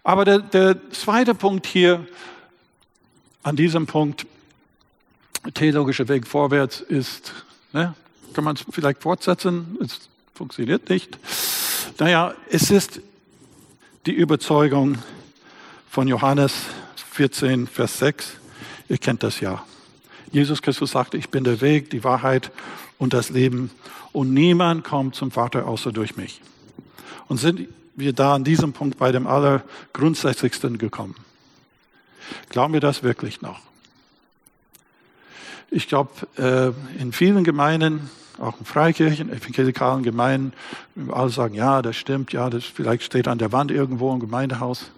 Aber 0.03 0.25
der, 0.25 0.39
der 0.39 0.91
zweite 0.91 1.35
Punkt 1.35 1.67
hier, 1.67 2.07
an 3.43 3.57
diesem 3.57 3.85
Punkt, 3.85 4.25
theologischer 5.53 6.07
Weg 6.07 6.25
vorwärts 6.25 6.79
ist, 6.79 7.33
ne, 7.73 7.93
kann 8.33 8.43
man 8.45 8.55
es 8.55 8.63
vielleicht 8.69 9.01
fortsetzen, 9.01 9.77
es 9.81 10.09
funktioniert 10.33 10.89
nicht. 10.89 11.19
Naja, 11.99 12.33
es 12.49 12.71
ist 12.71 13.01
die 14.05 14.13
Überzeugung 14.13 14.97
von 15.89 16.07
Johannes 16.07 16.53
14, 17.11 17.67
Vers 17.67 17.99
6. 17.99 18.31
Ihr 18.89 18.97
kennt 18.97 19.23
das 19.23 19.39
ja. 19.39 19.65
Jesus 20.33 20.63
Christus 20.63 20.91
sagte, 20.91 21.15
ich 21.15 21.29
bin 21.29 21.43
der 21.43 21.61
Weg, 21.61 21.91
die 21.91 22.03
Wahrheit 22.03 22.51
und 22.97 23.13
das 23.13 23.29
Leben 23.29 23.69
und 24.13 24.33
niemand 24.33 24.83
kommt 24.83 25.13
zum 25.13 25.29
Vater 25.29 25.67
außer 25.67 25.91
durch 25.91 26.17
mich. 26.17 26.41
Und 27.27 27.37
sind 27.37 27.67
wir 27.95 28.13
da 28.13 28.33
an 28.33 28.43
diesem 28.43 28.73
Punkt 28.73 28.97
bei 28.97 29.11
dem 29.11 29.27
Allergrundsätzlichsten 29.27 30.79
gekommen? 30.79 31.15
Glauben 32.49 32.73
wir 32.73 32.79
das 32.79 33.03
wirklich 33.03 33.43
noch? 33.43 33.59
Ich 35.69 35.87
glaube, 35.87 36.11
äh, 36.37 36.99
in 36.99 37.11
vielen 37.11 37.43
Gemeinden, 37.43 38.09
auch 38.39 38.59
in 38.59 38.65
Freikirchen, 38.65 39.31
evangelikalen 39.31 40.01
Gemeinden, 40.01 40.53
alle 41.11 41.29
sagen, 41.29 41.53
ja, 41.53 41.83
das 41.83 41.95
stimmt, 41.95 42.33
ja, 42.33 42.49
das 42.49 42.63
vielleicht 42.63 43.03
steht 43.03 43.27
an 43.27 43.37
der 43.37 43.51
Wand 43.51 43.69
irgendwo 43.69 44.11
im 44.11 44.19
Gemeindehaus 44.19 44.89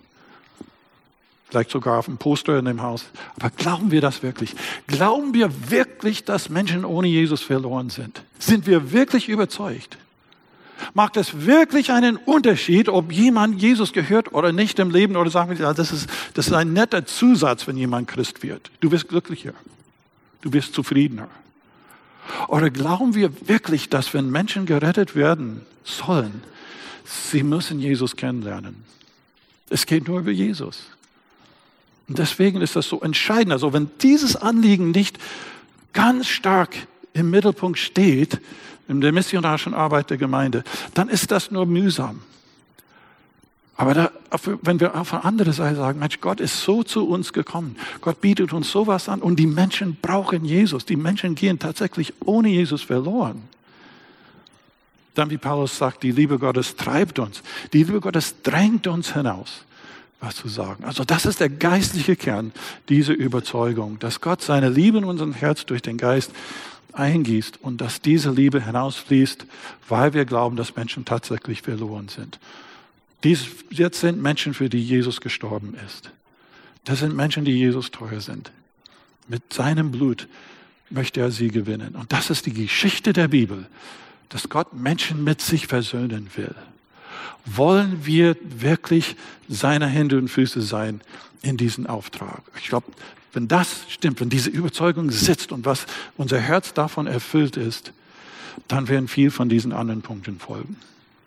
vielleicht 1.50 1.72
sogar 1.72 2.00
auf 2.00 2.06
dem 2.06 2.18
Poster 2.18 2.58
in 2.58 2.66
dem 2.66 2.82
Haus. 2.82 3.06
Aber 3.38 3.50
glauben 3.50 3.92
wir 3.92 4.02
das 4.02 4.24
wirklich? 4.24 4.56
Glauben 4.88 5.34
wir 5.34 5.70
wirklich, 5.70 6.24
dass 6.24 6.50
Menschen 6.50 6.86
ohne 6.86 7.08
Jesus 7.08 7.42
verloren 7.42 7.90
sind? 7.90 8.24
Sind 8.40 8.68
wir 8.68 8.92
wirklich 8.92 9.30
überzeugt? 9.30 9.98
Macht 10.94 11.18
es 11.18 11.46
wirklich 11.46 11.92
einen 11.92 12.18
Unterschied, 12.18 12.90
ob 12.90 13.12
jemand 13.12 13.62
Jesus 13.62 13.94
gehört 13.94 14.34
oder 14.34 14.52
nicht 14.52 14.78
im 14.80 14.92
Leben? 14.92 15.16
Oder 15.16 15.30
sagen 15.30 15.58
wir, 15.58 15.74
das 15.74 15.92
ist, 15.92 16.10
das 16.34 16.48
ist 16.48 16.54
ein 16.54 16.74
netter 16.74 17.06
Zusatz, 17.06 17.68
wenn 17.68 17.78
jemand 17.78 18.08
Christ 18.08 18.44
wird. 18.44 18.72
Du 18.82 18.92
wirst 18.92 19.08
glücklicher. 19.08 19.54
Du 20.42 20.52
wirst 20.54 20.74
zufriedener. 20.74 21.30
Oder 22.48 22.70
glauben 22.70 23.16
wir 23.16 23.32
wirklich, 23.48 23.90
dass 23.90 24.14
wenn 24.14 24.30
Menschen 24.30 24.66
gerettet 24.66 25.16
werden 25.16 25.62
sollen, 25.84 26.44
sie 27.06 27.44
müssen 27.44 27.80
Jesus 27.80 28.16
kennenlernen? 28.16 28.84
Es 29.70 29.86
geht 29.86 30.08
nur 30.08 30.20
über 30.20 30.32
Jesus. 30.32 30.88
Und 32.08 32.20
deswegen 32.20 32.62
ist 32.62 32.76
das 32.76 32.88
so 32.88 33.02
entscheidend. 33.02 33.52
Also 33.52 33.74
wenn 33.74 33.90
dieses 34.02 34.36
Anliegen 34.36 34.92
nicht 34.92 35.18
ganz 35.94 36.28
stark 36.28 36.76
im 37.14 37.30
Mittelpunkt 37.30 37.80
steht, 37.80 38.40
in 38.88 39.02
der 39.02 39.12
missionarischen 39.12 39.74
Arbeit 39.74 40.12
der 40.12 40.18
Gemeinde, 40.18 40.64
dann 40.94 41.10
ist 41.10 41.32
das 41.32 41.50
nur 41.50 41.66
mühsam. 41.66 42.22
Aber 43.78 43.94
da, 43.94 44.12
wenn 44.62 44.80
wir 44.80 44.96
auf 44.96 45.10
der 45.10 45.26
anderen 45.26 45.52
Seite 45.52 45.76
sagen, 45.76 46.00
Mensch, 46.00 46.22
Gott 46.22 46.40
ist 46.40 46.62
so 46.62 46.84
zu 46.84 47.08
uns 47.08 47.34
gekommen, 47.34 47.76
Gott 48.00 48.22
bietet 48.22 48.54
uns 48.54 48.72
sowas 48.72 49.10
an 49.10 49.22
und 49.22 49.38
die 49.38 49.48
Menschen 49.48 49.98
brauchen 50.02 50.46
Jesus, 50.46 50.86
die 50.86 50.96
Menschen 50.96 51.36
gehen 51.36 51.60
tatsächlich 51.60 52.14
ohne 52.24 52.50
Jesus 52.50 52.84
verloren. 52.84 53.42
Dann, 55.14 55.30
wie 55.30 55.38
Paulus 55.38 55.78
sagt, 55.78 56.04
die 56.04 56.12
Liebe 56.12 56.40
Gottes 56.40 56.76
treibt 56.76 57.20
uns, 57.20 57.42
die 57.74 57.80
Liebe 57.80 58.00
Gottes 58.00 58.36
drängt 58.44 58.88
uns 58.88 59.14
hinaus 59.14 59.66
was 60.26 60.36
zu 60.36 60.48
sagen. 60.50 60.84
Also 60.84 61.04
das 61.04 61.26
ist 61.26 61.40
der 61.40 61.50
geistliche 61.50 62.16
Kern, 62.16 62.52
diese 62.90 63.14
Überzeugung, 63.14 64.00
dass 64.00 64.22
Gott 64.22 64.42
seine 64.42 64.70
Liebe 64.70 64.98
in 64.98 65.06
unserem 65.06 65.34
Herz 65.34 65.66
durch 65.66 65.82
den 65.82 65.98
Geist 65.98 66.32
eingießt 66.94 67.60
und 67.62 67.80
dass 67.82 68.02
diese 68.02 68.32
Liebe 68.32 68.64
hinausfließt, 68.64 69.46
weil 69.88 70.14
wir 70.14 70.26
glauben, 70.26 70.56
dass 70.56 70.76
Menschen 70.76 71.06
tatsächlich 71.06 71.62
verloren 71.62 72.08
sind. 72.08 72.40
Dies, 73.24 73.48
jetzt 73.70 74.00
sind 74.00 74.22
Menschen, 74.22 74.54
für 74.54 74.70
die 74.70 74.84
Jesus 74.84 75.22
gestorben 75.22 75.76
ist. 75.86 76.12
Das 76.84 77.00
sind 77.00 77.16
Menschen, 77.16 77.46
die 77.46 77.54
Jesus 77.58 77.92
teuer 77.92 78.22
sind. 78.22 78.52
Mit 79.28 79.54
seinem 79.54 79.92
Blut 79.92 80.28
möchte 80.90 81.22
er 81.22 81.32
sie 81.32 81.50
gewinnen. 81.50 81.96
Und 81.96 82.14
das 82.14 82.30
ist 82.30 82.46
die 82.46 82.54
Geschichte 82.54 83.14
der 83.14 83.28
Bibel, 83.28 83.68
dass 84.30 84.50
Gott 84.50 84.74
Menschen 84.74 85.24
mit 85.24 85.42
sich 85.42 85.68
versöhnen 85.68 86.30
will. 86.36 86.54
Wollen 87.46 88.06
wir 88.06 88.36
wirklich 88.42 89.16
seine 89.48 89.88
Hände 89.88 90.18
und 90.18 90.30
Füße 90.30 90.62
sein 90.62 91.02
in 91.42 91.58
diesem 91.58 91.88
Auftrag? 91.88 92.42
Ich 92.60 92.70
glaube, 92.70 92.88
wenn 93.34 93.48
das 93.48 93.86
stimmt, 93.90 94.22
wenn 94.22 94.30
diese 94.30 94.50
Überzeugung 94.50 95.12
sitzt 95.12 95.52
und 95.52 95.66
was 95.66 95.86
unser 96.18 96.40
Herz 96.40 96.74
davon 96.74 97.06
erfüllt 97.06 97.58
ist, 97.58 97.92
dann 98.68 98.88
werden 98.88 99.08
viel 99.08 99.30
von 99.30 99.50
diesen 99.50 99.74
anderen 99.74 100.02
Punkten 100.02 100.40
folgen. 100.40 100.78